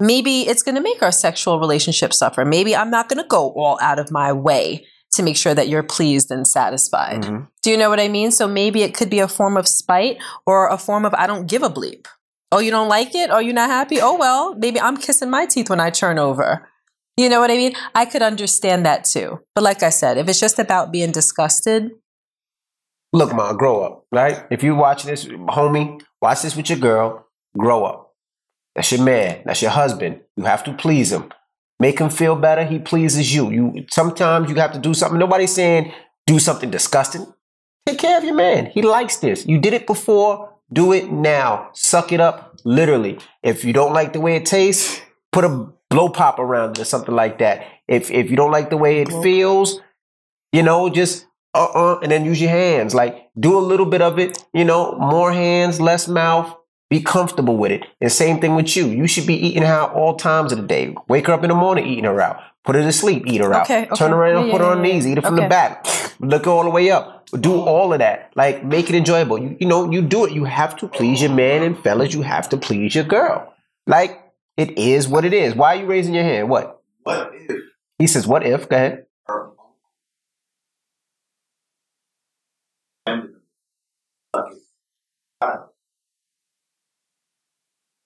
maybe 0.00 0.42
it's 0.42 0.62
going 0.62 0.74
to 0.76 0.80
make 0.80 1.02
our 1.02 1.12
sexual 1.12 1.58
relationship 1.58 2.12
suffer. 2.14 2.44
Maybe 2.44 2.76
I'm 2.76 2.90
not 2.90 3.08
going 3.08 3.22
to 3.22 3.28
go 3.28 3.50
all 3.50 3.78
out 3.80 3.98
of 3.98 4.10
my 4.10 4.32
way 4.32 4.86
to 5.12 5.22
make 5.22 5.36
sure 5.36 5.54
that 5.54 5.68
you're 5.68 5.82
pleased 5.82 6.30
and 6.30 6.46
satisfied. 6.46 7.22
Mhm. 7.22 7.48
Do 7.62 7.70
you 7.70 7.76
know 7.76 7.88
what 7.88 7.98
I 7.98 8.08
mean? 8.08 8.30
So 8.30 8.46
maybe 8.46 8.82
it 8.82 8.94
could 8.94 9.08
be 9.10 9.20
a 9.20 9.28
form 9.28 9.56
of 9.56 9.66
spite 9.66 10.18
or 10.46 10.68
a 10.68 10.76
form 10.78 11.04
of 11.06 11.14
I 11.14 11.26
don't 11.26 11.46
give 11.46 11.62
a 11.62 11.70
bleep. 11.70 12.06
Oh, 12.52 12.58
you 12.60 12.70
don't 12.70 12.88
like 12.88 13.14
it? 13.14 13.30
Oh, 13.30 13.38
you're 13.38 13.54
not 13.54 13.70
happy? 13.70 14.00
Oh, 14.00 14.16
well, 14.16 14.54
maybe 14.54 14.80
I'm 14.80 14.96
kissing 14.96 15.30
my 15.30 15.46
teeth 15.46 15.68
when 15.68 15.80
I 15.80 15.90
turn 15.90 16.18
over. 16.18 16.68
You 17.18 17.28
know 17.28 17.40
what 17.40 17.50
I 17.50 17.56
mean? 17.56 17.74
I 17.96 18.04
could 18.04 18.22
understand 18.22 18.86
that 18.86 19.04
too. 19.04 19.40
But 19.54 19.64
like 19.64 19.82
I 19.82 19.90
said, 19.90 20.18
if 20.18 20.28
it's 20.28 20.38
just 20.38 20.58
about 20.58 20.92
being 20.92 21.10
disgusted, 21.12 21.90
Look, 23.12 23.34
ma, 23.34 23.54
grow 23.54 23.80
up, 23.80 24.04
right? 24.12 24.44
If 24.50 24.62
you 24.62 24.74
watching 24.74 25.10
this, 25.10 25.24
homie, 25.24 26.00
watch 26.20 26.42
this 26.42 26.54
with 26.54 26.68
your 26.68 26.78
girl. 26.78 27.26
Grow 27.56 27.84
up. 27.84 28.14
That's 28.74 28.92
your 28.92 29.02
man. 29.02 29.42
That's 29.46 29.62
your 29.62 29.70
husband. 29.70 30.20
You 30.36 30.44
have 30.44 30.62
to 30.64 30.74
please 30.74 31.10
him. 31.10 31.32
Make 31.80 31.98
him 31.98 32.10
feel 32.10 32.36
better. 32.36 32.64
He 32.64 32.78
pleases 32.78 33.34
you. 33.34 33.50
You 33.50 33.86
sometimes 33.90 34.50
you 34.50 34.56
have 34.56 34.72
to 34.72 34.78
do 34.78 34.92
something. 34.94 35.18
Nobody's 35.18 35.54
saying 35.54 35.92
do 36.26 36.38
something 36.38 36.70
disgusting. 36.70 37.26
Take 37.86 37.98
care 37.98 38.18
of 38.18 38.24
your 38.24 38.34
man. 38.34 38.66
He 38.66 38.82
likes 38.82 39.16
this. 39.16 39.46
You 39.46 39.58
did 39.58 39.72
it 39.72 39.86
before. 39.86 40.52
Do 40.70 40.92
it 40.92 41.10
now. 41.10 41.70
Suck 41.72 42.12
it 42.12 42.20
up. 42.20 42.56
Literally. 42.64 43.18
If 43.42 43.64
you 43.64 43.72
don't 43.72 43.94
like 43.94 44.12
the 44.12 44.20
way 44.20 44.36
it 44.36 44.44
tastes, 44.44 45.00
put 45.32 45.44
a 45.44 45.72
blow 45.90 46.08
pop 46.08 46.38
around 46.38 46.78
it 46.78 46.82
or 46.82 46.84
something 46.84 47.14
like 47.14 47.38
that. 47.38 47.66
If 47.86 48.10
if 48.10 48.30
you 48.30 48.36
don't 48.36 48.50
like 48.52 48.70
the 48.70 48.76
way 48.76 49.00
it 49.00 49.08
feels, 49.22 49.80
you 50.52 50.62
know, 50.62 50.88
just 50.90 51.26
uh 51.54 51.64
uh 51.74 51.98
and 52.02 52.10
then 52.12 52.24
use 52.24 52.40
your 52.40 52.50
hands. 52.50 52.94
Like 52.94 53.30
do 53.38 53.58
a 53.58 53.60
little 53.60 53.86
bit 53.86 54.02
of 54.02 54.18
it, 54.18 54.44
you 54.52 54.64
know, 54.64 54.96
more 54.98 55.32
hands, 55.32 55.80
less 55.80 56.08
mouth. 56.08 56.54
Be 56.90 57.02
comfortable 57.02 57.58
with 57.58 57.70
it. 57.70 57.84
And 58.00 58.10
same 58.10 58.40
thing 58.40 58.54
with 58.54 58.74
you. 58.74 58.86
You 58.86 59.06
should 59.06 59.26
be 59.26 59.34
eating 59.34 59.62
her 59.62 59.68
out 59.72 59.92
all 59.92 60.16
times 60.16 60.52
of 60.52 60.58
the 60.58 60.66
day. 60.66 60.94
Wake 61.06 61.26
her 61.26 61.34
up 61.34 61.44
in 61.44 61.50
the 61.50 61.54
morning, 61.54 61.86
eating 61.86 62.04
her 62.04 62.18
out. 62.18 62.40
Put 62.64 62.76
her 62.76 62.82
to 62.82 62.92
sleep, 62.92 63.24
eat 63.26 63.42
her 63.42 63.52
out. 63.52 63.64
Okay, 63.64 63.84
okay. 63.84 63.94
Turn 63.94 64.12
around, 64.12 64.46
Yeah, 64.46 64.52
put 64.52 64.60
yeah, 64.62 64.66
her 64.68 64.72
on 64.72 64.84
yeah, 64.84 64.92
knees, 64.92 65.06
eat 65.06 65.16
her 65.16 65.22
from 65.22 65.36
the 65.36 65.48
back. 65.48 65.86
Look 66.20 66.46
all 66.46 66.64
the 66.64 66.70
way 66.70 66.90
up. 66.90 67.26
Do 67.38 67.60
all 67.60 67.92
of 67.92 67.98
that. 67.98 68.32
Like 68.36 68.64
make 68.64 68.88
it 68.88 68.94
enjoyable. 68.94 69.38
You, 69.38 69.56
you 69.60 69.66
know, 69.66 69.90
you 69.90 70.00
do 70.00 70.24
it. 70.24 70.32
You 70.32 70.44
have 70.44 70.76
to 70.78 70.88
please 70.88 71.20
your 71.20 71.30
man 71.32 71.62
and 71.62 71.78
fellas, 71.78 72.14
you 72.14 72.22
have 72.22 72.48
to 72.50 72.56
please 72.56 72.94
your 72.94 73.04
girl. 73.04 73.52
Like 73.86 74.22
it 74.58 74.76
is 74.76 75.06
what 75.06 75.24
it 75.24 75.32
is. 75.32 75.54
Why 75.54 75.76
are 75.76 75.80
you 75.80 75.86
raising 75.86 76.12
your 76.12 76.24
hand? 76.24 76.50
What? 76.50 76.82
What 77.04 77.30
if 77.32 77.62
He 77.98 78.06
says, 78.08 78.26
what 78.26 78.44
if? 78.44 78.68
Go 78.68 78.76
ahead. 78.76 79.04
her 79.26 79.44
uncle 79.44 79.74
fucking 84.32 84.58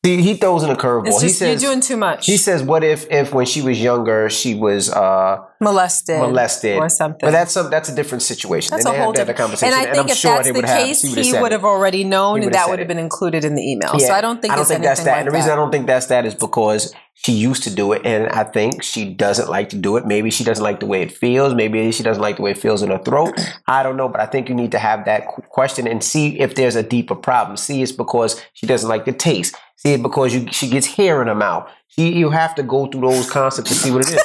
See, 0.04 0.20
he 0.20 0.34
throws 0.34 0.64
in 0.64 0.70
a 0.70 0.76
curveball. 0.76 1.22
He 1.22 1.28
says, 1.28 1.62
you're 1.62 1.70
doing 1.70 1.80
too 1.80 1.96
much. 1.96 2.26
he 2.26 2.36
says, 2.36 2.62
what 2.62 2.82
if, 2.84 3.08
if 3.10 3.32
when 3.32 3.46
she 3.46 3.62
was 3.62 3.80
younger, 3.80 4.28
she 4.28 4.54
was 4.54 4.90
uh, 4.90 5.38
molested, 5.62 6.18
molested 6.20 6.78
or 6.78 6.88
something. 6.88 7.20
But 7.26 7.30
that's 7.32 7.52
some, 7.52 7.70
that's 7.70 7.88
a 7.88 7.94
different 7.94 8.22
situation. 8.22 8.70
That's 8.70 8.84
Then 8.84 8.94
a 8.94 8.96
they 8.96 9.02
whole 9.02 9.12
different. 9.12 9.38
conversation, 9.38 9.72
And 9.72 9.88
I 9.88 9.92
think 9.92 10.04
I'm 10.06 10.10
if 10.10 10.16
sure 10.18 10.34
that's 10.34 10.48
the 10.48 10.54
would 10.54 10.64
case, 10.64 11.02
have 11.02 11.24
he 11.24 11.32
would 11.32 11.52
have 11.52 11.64
already 11.64 12.04
known, 12.04 12.42
and 12.42 12.52
that 12.52 12.68
would 12.68 12.78
have 12.78 12.88
been 12.88 12.98
included 12.98 13.44
in 13.44 13.54
the 13.54 13.62
email. 13.62 13.98
So 13.98 14.12
I 14.12 14.20
don't 14.20 14.40
think 14.42 14.52
I 14.52 14.56
don't 14.56 14.62
it's 14.62 14.70
think 14.70 14.82
that's 14.82 15.04
that. 15.04 15.10
like 15.10 15.18
and 15.20 15.28
the 15.28 15.32
reason 15.32 15.48
that. 15.48 15.52
I 15.54 15.56
don't 15.56 15.70
think 15.70 15.86
that's 15.86 16.06
that 16.06 16.26
is 16.26 16.34
because 16.34 16.94
she 17.14 17.32
used 17.32 17.62
to 17.64 17.74
do 17.74 17.92
it, 17.92 18.02
and 18.04 18.28
I 18.30 18.44
think 18.44 18.82
she 18.82 19.12
doesn't 19.12 19.48
like 19.48 19.68
to 19.70 19.76
do 19.76 19.96
it. 19.96 20.06
Maybe 20.06 20.30
she 20.30 20.44
doesn't 20.44 20.62
like 20.64 20.80
the 20.80 20.86
way 20.86 21.02
it 21.02 21.12
feels. 21.12 21.54
Maybe 21.54 21.92
she 21.92 22.02
doesn't 22.02 22.22
like 22.22 22.36
the 22.36 22.42
way 22.42 22.50
it 22.52 22.58
feels 22.58 22.82
in 22.82 22.90
her 22.90 22.98
throat. 22.98 23.34
I 23.66 23.82
don't 23.82 23.96
know, 23.96 24.08
but 24.08 24.20
I 24.20 24.26
think 24.26 24.48
you 24.48 24.54
need 24.54 24.72
to 24.72 24.78
have 24.78 25.04
that 25.04 25.26
question 25.50 25.86
and 25.86 26.02
see 26.02 26.38
if 26.40 26.54
there's 26.54 26.74
a 26.74 26.82
deeper 26.82 27.14
problem. 27.14 27.56
See, 27.56 27.82
it's 27.82 27.92
because 27.92 28.42
she 28.54 28.66
doesn't 28.66 28.88
like 28.88 29.04
the 29.04 29.12
taste. 29.12 29.54
See, 29.76 29.92
it 29.94 30.02
because 30.02 30.34
you, 30.34 30.46
she 30.52 30.68
gets 30.68 30.86
hair 30.86 31.20
in 31.22 31.28
her 31.28 31.34
mouth. 31.34 31.68
She, 31.88 32.12
you 32.14 32.30
have 32.30 32.54
to 32.54 32.62
go 32.62 32.86
through 32.86 33.02
those 33.02 33.30
concepts 33.30 33.68
to 33.70 33.74
see 33.76 33.90
what 33.90 34.06
it 34.06 34.14
is. 34.14 34.22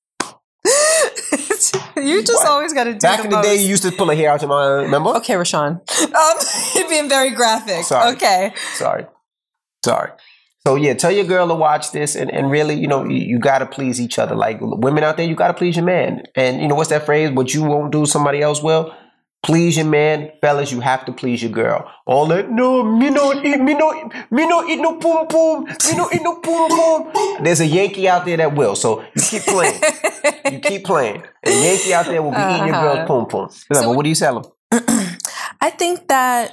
you 1.97 2.23
just 2.23 2.43
What? 2.43 2.47
always 2.49 2.73
got 2.73 2.85
to 2.85 2.93
do 2.93 2.99
Back 2.99 3.19
the 3.19 3.25
in 3.25 3.31
the 3.31 3.43
day, 3.43 3.57
you 3.57 3.69
used 3.69 3.83
to 3.83 3.93
pull 3.93 4.11
a 4.11 4.15
hair 4.15 4.31
out 4.31 4.41
your 4.43 4.49
mouth. 4.49 4.85
Remember? 4.85 5.11
Okay, 5.17 5.35
Rashawn. 5.35 5.81
Um, 6.15 6.39
you're 6.75 6.89
being 6.89 7.09
very 7.09 7.31
graphic. 7.31 7.85
Sorry. 7.85 8.15
Okay. 8.15 8.53
Sorry. 8.75 9.07
Sorry. 9.85 10.11
So 10.67 10.77
yeah, 10.77 10.95
tell 10.95 11.13
your 11.13 11.27
girl 11.27 11.47
to 11.49 11.55
watch 11.55 11.93
this 11.93 12.17
and, 12.17 12.31
and 12.31 12.51
really, 12.51 12.75
you 12.75 12.87
know, 12.89 13.05
you, 13.05 13.17
you 13.19 13.39
gotta 13.39 13.67
please 13.67 14.01
each 14.01 14.19
other. 14.19 14.35
Like 14.35 14.59
women 14.61 15.05
out 15.05 15.19
there, 15.19 15.27
you 15.27 15.35
gotta 15.35 15.53
please 15.53 15.77
your 15.77 15.85
man. 15.85 16.23
And 16.35 16.63
you 16.63 16.69
know 16.69 16.75
what's 16.75 16.89
that 16.89 17.05
phrase? 17.05 17.31
What 17.31 17.53
you 17.53 17.65
won't 17.65 17.93
do, 17.93 18.07
somebody 18.07 18.41
else 18.41 18.63
will. 18.63 18.95
Please 19.45 19.77
your 19.77 19.87
man, 19.87 20.33
fellas. 20.41 20.73
You 20.73 20.81
have 20.81 21.05
to 21.05 21.13
please 21.13 21.43
your 21.43 21.53
girl. 21.53 21.91
All 22.07 22.27
that 22.29 22.51
no, 22.51 22.83
me 22.83 23.11
no 23.11 23.33
eat, 23.35 23.61
me 23.61 23.75
no, 23.75 23.93
me 24.31 24.49
no 24.49 24.67
eat 24.67 24.77
no 24.81 24.99
boom 24.99 25.27
boom, 25.29 25.65
me 25.65 25.95
no 25.95 26.09
eat 26.11 26.23
no 26.23 26.41
boom 26.41 26.69
boom. 26.71 27.45
There's 27.45 27.61
a 27.61 27.67
Yankee 27.67 28.09
out 28.09 28.25
there 28.25 28.39
that 28.39 28.55
will. 28.57 28.75
So 28.75 29.05
you 29.15 29.23
keep 29.23 29.43
playing, 29.43 29.81
you 30.51 30.61
keep 30.61 30.85
playing. 30.93 31.23
A 31.45 31.51
Yankee 31.51 31.93
out 31.93 32.07
there 32.07 32.23
will 32.23 32.31
be 32.33 32.39
eating 32.39 32.67
your 32.69 32.75
Uh-huh. 32.75 32.97
girl's 32.97 33.09
boom 33.09 33.27
boom. 33.29 33.51
So, 33.73 33.93
what 33.93 34.03
do 34.05 34.09
you 34.09 34.15
tell 34.15 34.39
him? 34.39 34.45
I 35.61 35.71
think 35.71 36.09
that 36.09 36.53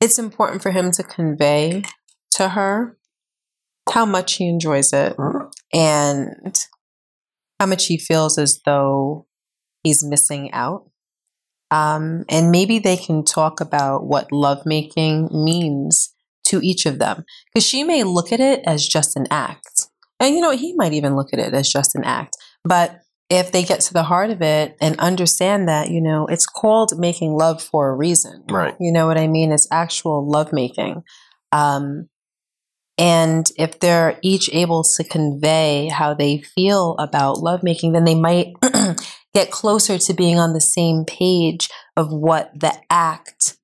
it's 0.00 0.18
important 0.18 0.62
for 0.62 0.70
him 0.70 0.90
to 0.92 1.02
convey 1.02 1.82
to 2.32 2.50
her 2.50 2.96
how 3.92 4.04
much 4.06 4.34
he 4.34 4.48
enjoys 4.48 4.92
it 4.92 5.16
Mhm. 5.16 5.50
and 5.72 6.56
how 7.62 7.66
much 7.66 7.86
he 7.86 7.96
feels 7.96 8.38
as 8.38 8.60
though 8.66 9.24
he's 9.84 10.04
missing 10.04 10.52
out. 10.52 10.90
Um, 11.70 12.24
and 12.28 12.50
maybe 12.50 12.80
they 12.80 12.96
can 12.96 13.24
talk 13.24 13.60
about 13.60 14.04
what 14.04 14.32
lovemaking 14.32 15.28
means 15.32 16.12
to 16.46 16.60
each 16.60 16.86
of 16.86 16.98
them. 16.98 17.24
Because 17.54 17.64
she 17.64 17.84
may 17.84 18.02
look 18.02 18.32
at 18.32 18.40
it 18.40 18.62
as 18.66 18.86
just 18.86 19.16
an 19.16 19.28
act. 19.30 19.86
And 20.18 20.34
you 20.34 20.40
know, 20.40 20.50
he 20.50 20.74
might 20.76 20.92
even 20.92 21.14
look 21.14 21.32
at 21.32 21.38
it 21.38 21.54
as 21.54 21.68
just 21.68 21.94
an 21.94 22.02
act. 22.02 22.36
But 22.64 22.98
if 23.30 23.52
they 23.52 23.62
get 23.62 23.80
to 23.82 23.92
the 23.92 24.02
heart 24.02 24.30
of 24.30 24.42
it 24.42 24.74
and 24.80 24.98
understand 24.98 25.68
that, 25.68 25.88
you 25.88 26.02
know, 26.02 26.26
it's 26.26 26.46
called 26.46 26.98
making 26.98 27.32
love 27.32 27.62
for 27.62 27.90
a 27.90 27.94
reason. 27.94 28.42
Right. 28.50 28.74
You 28.80 28.90
know 28.90 29.06
what 29.06 29.18
I 29.18 29.28
mean? 29.28 29.52
It's 29.52 29.68
actual 29.70 30.28
lovemaking. 30.28 31.04
Um, 31.52 32.08
and 32.98 33.50
if 33.56 33.80
they're 33.80 34.18
each 34.22 34.50
able 34.52 34.84
to 34.96 35.04
convey 35.04 35.88
how 35.88 36.14
they 36.14 36.42
feel 36.42 36.96
about 36.98 37.38
lovemaking, 37.38 37.92
then 37.92 38.04
they 38.04 38.14
might 38.14 38.52
get 39.34 39.50
closer 39.50 39.98
to 39.98 40.14
being 40.14 40.38
on 40.38 40.52
the 40.52 40.60
same 40.60 41.04
page 41.04 41.68
of 41.96 42.12
what 42.12 42.50
the 42.58 42.72
act 42.90 43.56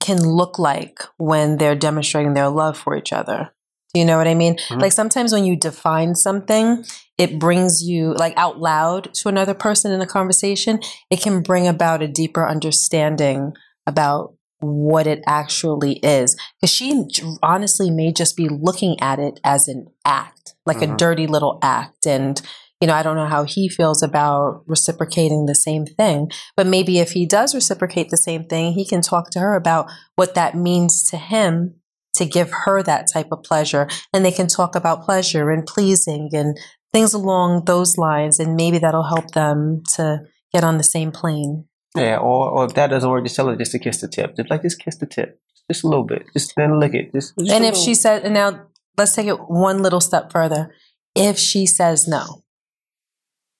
can 0.00 0.22
look 0.22 0.58
like 0.58 1.00
when 1.18 1.58
they're 1.58 1.74
demonstrating 1.74 2.34
their 2.34 2.48
love 2.48 2.78
for 2.78 2.96
each 2.96 3.12
other. 3.12 3.50
Do 3.92 4.00
you 4.00 4.06
know 4.06 4.16
what 4.16 4.28
I 4.28 4.34
mean? 4.34 4.56
Mhm. 4.56 4.80
Like 4.80 4.92
sometimes 4.92 5.32
when 5.32 5.44
you 5.44 5.56
define 5.56 6.14
something, 6.14 6.84
it 7.18 7.38
brings 7.38 7.82
you 7.82 8.14
like 8.14 8.32
out 8.36 8.58
loud 8.58 9.12
to 9.14 9.28
another 9.28 9.52
person 9.52 9.92
in 9.92 10.00
a 10.00 10.06
conversation, 10.06 10.80
it 11.10 11.20
can 11.20 11.42
bring 11.42 11.66
about 11.66 12.02
a 12.02 12.08
deeper 12.08 12.48
understanding 12.48 13.52
about 13.86 14.34
what 14.60 15.06
it 15.06 15.22
actually 15.26 15.94
is. 16.02 16.36
Because 16.60 16.74
she 16.74 17.04
honestly 17.42 17.90
may 17.90 18.12
just 18.12 18.36
be 18.36 18.48
looking 18.48 18.98
at 19.00 19.18
it 19.18 19.40
as 19.44 19.68
an 19.68 19.86
act, 20.04 20.54
like 20.66 20.82
a 20.82 20.86
Mhm. 20.86 20.96
dirty 20.96 21.26
little 21.26 21.58
act. 21.62 22.06
And, 22.06 22.40
you 22.80 22.86
know, 22.86 22.94
I 22.94 23.02
don't 23.02 23.16
know 23.16 23.26
how 23.26 23.44
he 23.44 23.68
feels 23.68 24.02
about 24.02 24.62
reciprocating 24.66 25.46
the 25.46 25.54
same 25.54 25.86
thing. 25.86 26.30
But 26.56 26.66
maybe 26.66 26.98
if 26.98 27.12
he 27.12 27.26
does 27.26 27.54
reciprocate 27.54 28.10
the 28.10 28.16
same 28.16 28.44
thing, 28.44 28.72
he 28.72 28.84
can 28.84 29.00
talk 29.02 29.30
to 29.30 29.40
her 29.40 29.54
about 29.54 29.90
what 30.16 30.34
that 30.34 30.54
means 30.54 31.02
to 31.10 31.16
him 31.16 31.76
to 32.14 32.24
give 32.24 32.50
her 32.64 32.82
that 32.82 33.06
type 33.12 33.28
of 33.32 33.42
pleasure. 33.42 33.88
And 34.12 34.24
they 34.24 34.32
can 34.32 34.46
talk 34.48 34.74
about 34.74 35.04
pleasure 35.04 35.50
and 35.50 35.66
pleasing 35.66 36.30
and 36.32 36.58
things 36.92 37.14
along 37.14 37.64
those 37.66 37.96
lines. 37.96 38.40
And 38.40 38.56
maybe 38.56 38.78
that'll 38.78 39.04
help 39.04 39.30
them 39.30 39.82
to 39.94 40.22
get 40.52 40.64
on 40.64 40.76
the 40.76 40.84
same 40.84 41.12
plane. 41.12 41.66
Yeah, 41.96 42.18
or, 42.18 42.48
or 42.50 42.64
if 42.66 42.74
that 42.74 42.88
doesn't 42.88 43.08
work, 43.10 43.24
just 43.24 43.34
tell 43.36 43.48
her 43.48 43.56
just 43.56 43.72
to 43.72 43.78
kiss 43.78 44.00
the 44.00 44.08
tip. 44.08 44.36
Just 44.36 44.50
like 44.50 44.62
just 44.62 44.78
kiss 44.78 44.96
the 44.96 45.06
tip, 45.06 45.40
just 45.70 45.82
a 45.84 45.88
little 45.88 46.04
bit. 46.04 46.24
Just 46.32 46.54
then 46.56 46.78
lick 46.78 46.94
it. 46.94 47.12
Just, 47.12 47.36
just 47.36 47.50
and 47.50 47.64
if 47.64 47.72
little- 47.72 47.84
she 47.84 47.94
said, 47.94 48.24
and 48.24 48.34
now 48.34 48.66
let's 48.96 49.14
take 49.14 49.26
it 49.26 49.38
one 49.48 49.82
little 49.82 50.00
step 50.00 50.30
further. 50.30 50.72
If 51.16 51.38
she 51.38 51.66
says 51.66 52.06
no, 52.06 52.44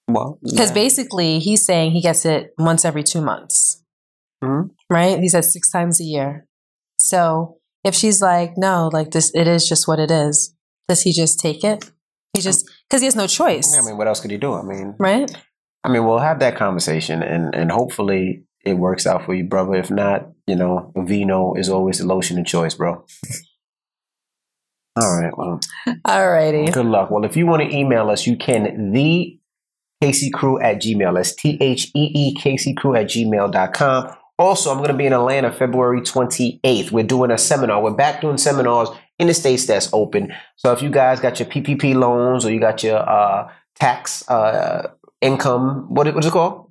well, 0.09 0.39
because 0.43 0.71
yeah. 0.71 0.75
basically 0.75 1.39
he's 1.41 1.65
saying 1.65 1.93
he 1.93 2.01
gets 2.01 2.25
it 2.25 2.55
once 2.59 2.85
every 2.85 3.03
two 3.03 3.21
months, 3.21 3.83
Mhm. 4.43 4.71
right? 4.89 5.19
He 5.19 5.29
says 5.29 5.53
six 5.53 5.71
times 5.71 6.01
a 6.01 6.05
year. 6.05 6.47
So 6.99 7.59
if 7.85 7.95
she's 7.95 8.21
like, 8.23 8.53
no, 8.57 8.89
like 8.93 9.11
this, 9.11 9.33
it 9.35 9.49
is 9.49 9.69
just 9.69 9.89
what 9.89 9.99
it 9.99 10.11
is. 10.11 10.55
Does 10.89 11.03
he 11.03 11.13
just 11.13 11.41
take 11.41 11.65
it? 11.65 11.91
He 12.35 12.43
just 12.43 12.65
because 12.89 13.01
he 13.01 13.07
has 13.07 13.17
no 13.17 13.27
choice, 13.27 13.77
I 13.77 13.83
mean, 13.85 13.97
what 13.97 14.07
else 14.07 14.21
could 14.21 14.31
he 14.31 14.37
do? 14.37 14.55
I 14.55 14.63
mean, 14.63 14.95
right? 14.99 15.29
I 15.83 15.89
mean, 15.89 16.05
we'll 16.05 16.19
have 16.19 16.41
that 16.41 16.57
conversation, 16.57 17.23
and 17.23 17.55
and 17.55 17.71
hopefully 17.71 18.45
it 18.65 18.75
works 18.75 19.07
out 19.07 19.25
for 19.25 19.35
you, 19.35 19.45
brother. 19.45 19.75
If 19.75 19.91
not, 19.91 20.29
you 20.47 20.57
know, 20.57 20.93
Vino 20.97 21.55
is 21.55 21.69
always 21.69 21.99
the 21.99 22.07
lotion 22.07 22.39
of 22.39 22.47
choice, 22.47 22.75
bro. 22.75 23.05
All 24.97 25.19
right, 25.19 25.37
well, 25.37 25.61
Alrighty. 26.07 26.73
good 26.73 26.87
luck. 26.87 27.11
Well, 27.11 27.25
if 27.25 27.37
you 27.37 27.47
want 27.47 27.63
to 27.63 27.75
email 27.75 28.11
us, 28.11 28.27
you 28.27 28.37
can 28.37 28.93
the 28.93 29.39
Casey 30.03 30.31
Crew 30.31 30.61
at 30.61 30.83
Gmail. 30.83 31.15
That's 31.15 31.35
T 31.35 31.57
H 31.61 31.91
E 31.95 32.11
E 32.15 32.35
Casey 32.35 32.75
Crew 32.75 32.95
at 32.97 33.07
gmail.com. 33.07 34.17
Also, 34.39 34.71
I'm 34.71 34.79
going 34.79 34.89
to 34.89 34.97
be 34.97 35.05
in 35.05 35.13
Atlanta 35.13 35.53
February 35.53 36.01
28th. 36.01 36.91
We're 36.91 37.05
doing 37.05 37.31
a 37.31 37.37
seminar. 37.37 37.83
We're 37.83 37.93
back 37.93 38.23
doing 38.23 38.39
seminars 38.39 38.89
in 39.19 39.27
the 39.27 39.35
states 39.35 39.67
that's 39.67 39.91
open. 39.93 40.33
So 40.57 40.73
if 40.73 40.81
you 40.81 40.89
guys 40.89 41.21
got 41.21 41.39
your 41.39 41.49
PPP 41.49 41.95
loans 41.95 42.47
or 42.47 42.51
you 42.53 42.59
got 42.59 42.83
your 42.83 42.97
uh, 42.99 43.53
tax 43.77 44.27
uh, 44.31 44.91
income, 45.21 45.87
what 45.89 46.07
is 46.07 46.27
it 46.27 46.33
called? 46.33 46.71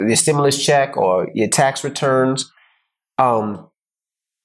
Your 0.00 0.16
stimulus 0.16 0.62
check 0.62 0.96
or 0.96 1.28
your 1.34 1.48
tax 1.48 1.84
returns, 1.84 2.50
um, 3.18 3.68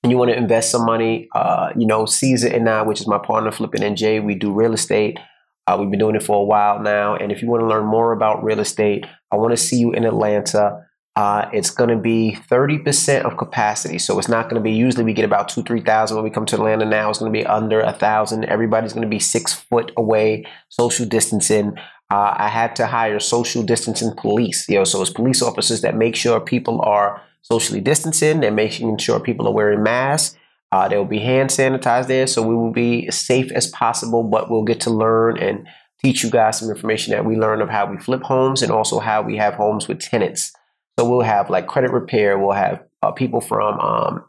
and 0.04 0.12
you 0.12 0.18
want 0.18 0.30
to 0.32 0.38
invest 0.38 0.72
some 0.72 0.86
money, 0.86 1.28
uh, 1.34 1.72
you 1.76 1.88
know, 1.88 2.06
Cesar 2.06 2.48
and 2.48 2.70
I, 2.70 2.84
which 2.84 3.02
is 3.02 3.08
my 3.08 3.18
partner, 3.18 3.52
Flipping 3.52 3.82
NJ, 3.82 4.24
we 4.24 4.36
do 4.36 4.52
real 4.54 4.74
estate. 4.74 5.18
Uh, 5.66 5.76
we've 5.80 5.90
been 5.90 6.00
doing 6.00 6.16
it 6.16 6.24
for 6.24 6.40
a 6.40 6.44
while 6.46 6.80
now. 6.80 7.16
And 7.16 7.32
if 7.32 7.42
you 7.42 7.50
want 7.50 7.62
to 7.62 7.68
learn 7.68 7.86
more 7.86 8.14
about 8.14 8.44
real 8.44 8.60
estate, 8.60 9.06
I 9.32 9.36
want 9.36 9.52
to 9.52 9.58
see 9.58 9.78
you 9.78 9.92
in 9.94 10.06
Atlanta 10.06 10.84
Uh, 11.18 11.50
it's 11.52 11.72
going 11.72 11.90
to 11.90 11.98
be 11.98 12.38
30% 12.48 13.24
of 13.24 13.38
capacity. 13.38 13.98
So 13.98 14.20
it's 14.20 14.30
not 14.30 14.44
going 14.50 14.62
to 14.62 14.62
be, 14.62 14.72
usually 14.72 15.04
we 15.04 15.14
get 15.14 15.26
about 15.26 15.50
two, 15.50 15.64
3,000 15.64 16.16
when 16.16 16.24
we 16.24 16.30
come 16.30 16.46
to 16.46 16.56
Atlanta 16.56 16.86
now. 16.86 17.10
It's 17.10 17.18
going 17.18 17.34
to 17.34 17.38
be 17.38 17.44
under 17.44 17.82
a 17.82 17.92
thousand. 17.92 18.46
Everybody's 18.46 18.94
going 18.94 19.02
to 19.02 19.10
be 19.10 19.18
six 19.20 19.52
foot 19.52 19.92
away, 19.98 20.46
social 20.70 21.08
distancing. 21.08 21.74
Uh, 22.10 22.34
I 22.38 22.48
had 22.48 22.76
to 22.78 22.88
hire 22.88 23.20
social 23.20 23.64
distancing 23.64 24.14
police. 24.16 24.68
You 24.70 24.76
know, 24.76 24.84
so 24.84 25.02
it's 25.02 25.12
police 25.12 25.42
officers 25.42 25.82
that 25.82 25.96
make 25.96 26.16
sure 26.16 26.40
people 26.40 26.82
are 26.82 27.22
socially 27.42 27.82
distancing. 27.82 28.40
They're 28.40 28.52
making 28.52 28.98
sure 28.98 29.20
people 29.20 29.48
are 29.48 29.54
wearing 29.54 29.84
masks. 29.84 30.38
Uh, 30.72 30.88
there 30.88 30.98
will 30.98 31.06
be 31.06 31.20
hand 31.20 31.50
sanitized 31.50 32.08
there, 32.08 32.28
so 32.28 32.42
we 32.42 32.56
will 32.56 32.74
be 32.74 33.08
as 33.08 33.18
safe 33.18 33.52
as 33.52 33.68
possible. 33.68 34.24
But 34.24 34.50
we'll 34.50 34.64
get 34.64 34.82
to 34.82 34.90
learn 34.90 35.38
and 35.38 35.68
teach 36.04 36.24
you 36.24 36.30
guys 36.30 36.60
some 36.60 36.70
information 36.70 37.12
that 37.12 37.26
we 37.26 37.36
learned 37.36 37.62
of 37.62 37.70
how 37.70 37.90
we 37.90 37.98
flip 37.98 38.22
homes 38.22 38.62
and 38.62 38.72
also 38.72 39.00
how 39.00 39.22
we 39.22 39.38
have 39.38 39.54
homes 39.56 39.88
with 39.88 40.00
tenants. 40.00 40.52
So 41.00 41.10
we'll 41.10 41.22
have 41.22 41.50
like 41.50 41.68
credit 41.68 41.92
repair. 41.92 42.38
We'll 42.38 42.52
have 42.52 42.84
uh, 43.02 43.12
people 43.12 43.42
from 43.42 43.80
um, 43.80 44.26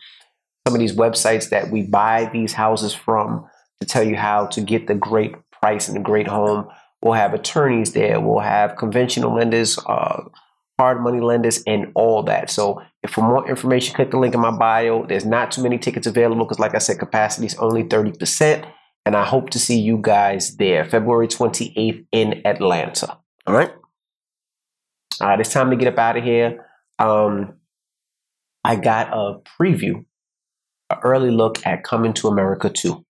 some 0.67 0.75
of 0.75 0.81
these 0.81 0.95
websites 0.95 1.51
that 1.51 1.71
we 1.71 1.83
buy 1.83 2.31
these 2.33 2.53
houses 2.53 2.95
from 2.95 3.47
to 3.81 3.87
tell 3.87 4.03
you 4.03 4.17
how 4.17 4.47
to 4.47 4.61
get 4.61 4.87
the 4.87 4.95
great 4.95 5.35
price 5.51 5.89
and 5.89 5.97
the 5.97 6.03
great 6.03 6.27
home. 6.27 6.69
We'll 7.03 7.15
have 7.15 7.35
attorneys 7.35 7.93
there. 7.93 8.21
We'll 8.21 8.41
have 8.41 8.77
conventional 8.77 9.35
lenders, 9.35 9.79
uh, 9.87 10.25
hard 10.79 11.01
money 11.01 11.21
lenders, 11.21 11.63
and 11.67 11.93
all 11.95 12.23
that. 12.25 12.51
So 12.51 12.83
for 13.09 13.23
more 13.23 13.49
information, 13.49 13.95
click 13.95 14.11
the 14.11 14.19
link 14.19 14.35
in 14.35 14.41
my 14.41 14.51
bio. 14.51 15.07
There's 15.07 15.25
not 15.25 15.53
too 15.53 15.63
many 15.63 15.79
tickets 15.79 16.07
available 16.07 16.45
because, 16.45 16.59
like 16.59 16.75
I 16.75 16.79
said, 16.79 16.99
capacity 16.99 17.47
is 17.47 17.55
only 17.57 17.85
30%. 17.85 18.69
And 19.07 19.17
I 19.17 19.25
hope 19.25 19.51
to 19.51 19.59
see 19.59 19.81
you 19.81 19.99
guys 20.01 20.57
there 20.57 20.85
February 20.85 21.29
28th 21.29 22.05
in 22.13 22.43
Atlanta. 22.45 23.17
All 23.47 23.55
right. 23.55 23.73
All 25.21 25.29
right, 25.29 25.41
it's 25.41 25.53
time 25.53 25.71
to 25.71 25.77
get 25.77 25.89
up 25.89 25.99
out 25.99 26.17
of 26.17 26.25
here. 26.25 26.65
Um, 26.99 27.55
I 28.65 28.77
got 28.77 29.13
a 29.13 29.41
preview, 29.59 30.05
an 30.91 30.99
early 31.03 31.31
look 31.31 31.67
at 31.67 31.83
Coming 31.83 32.13
to 32.15 32.29
America 32.29 32.71
2. 32.71 33.05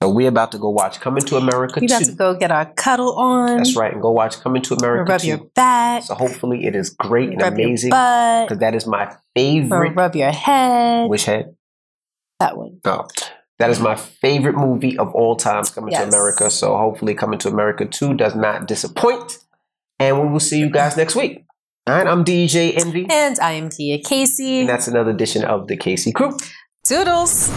So 0.00 0.08
we're 0.10 0.28
about 0.28 0.52
to 0.52 0.58
go 0.58 0.70
watch 0.70 1.00
Coming 1.00 1.24
to 1.24 1.36
America 1.36 1.80
We 1.80 1.88
2. 1.88 1.92
got 1.92 2.04
to 2.04 2.12
go 2.12 2.34
get 2.36 2.52
our 2.52 2.66
cuddle 2.66 3.18
on. 3.18 3.56
That's 3.56 3.74
right, 3.76 3.92
and 3.92 4.00
go 4.00 4.12
watch 4.12 4.38
Coming 4.40 4.62
to 4.62 4.74
America 4.74 5.10
rub 5.10 5.20
2. 5.22 5.26
your 5.26 5.38
back. 5.56 6.04
So 6.04 6.14
hopefully 6.14 6.66
it 6.66 6.76
is 6.76 6.90
great 6.90 7.30
and 7.30 7.42
rub 7.42 7.54
amazing 7.54 7.90
because 7.90 8.58
that 8.60 8.76
is 8.76 8.86
my 8.86 9.12
favorite. 9.34 9.94
rub 9.96 10.14
your 10.14 10.30
head. 10.30 11.10
Which 11.10 11.24
head? 11.24 11.54
that 12.38 12.56
one. 12.56 12.78
No. 12.84 13.08
That 13.58 13.70
is 13.70 13.80
my 13.80 13.96
favorite 13.96 14.54
movie 14.54 14.96
of 14.96 15.12
all 15.16 15.34
times, 15.34 15.70
Coming 15.70 15.92
to 15.92 16.04
America. 16.04 16.48
So 16.48 16.76
hopefully 16.76 17.14
Coming 17.14 17.40
to 17.40 17.48
America 17.48 17.84
2 17.84 18.14
does 18.14 18.36
not 18.36 18.68
disappoint. 18.68 19.38
And 19.98 20.22
we 20.22 20.28
will 20.28 20.38
see 20.38 20.60
you 20.60 20.70
guys 20.70 20.96
next 20.96 21.16
week. 21.16 21.44
All 21.88 21.96
right, 21.96 22.06
I'm 22.06 22.24
DJ 22.24 22.78
Envy. 22.78 23.08
And 23.10 23.36
I 23.40 23.52
am 23.52 23.68
Gia 23.70 23.98
Casey. 23.98 24.60
And 24.60 24.68
that's 24.68 24.86
another 24.86 25.10
edition 25.10 25.42
of 25.44 25.66
the 25.66 25.76
Casey 25.76 26.12
Crew. 26.12 26.36
Toodles. 26.84 27.48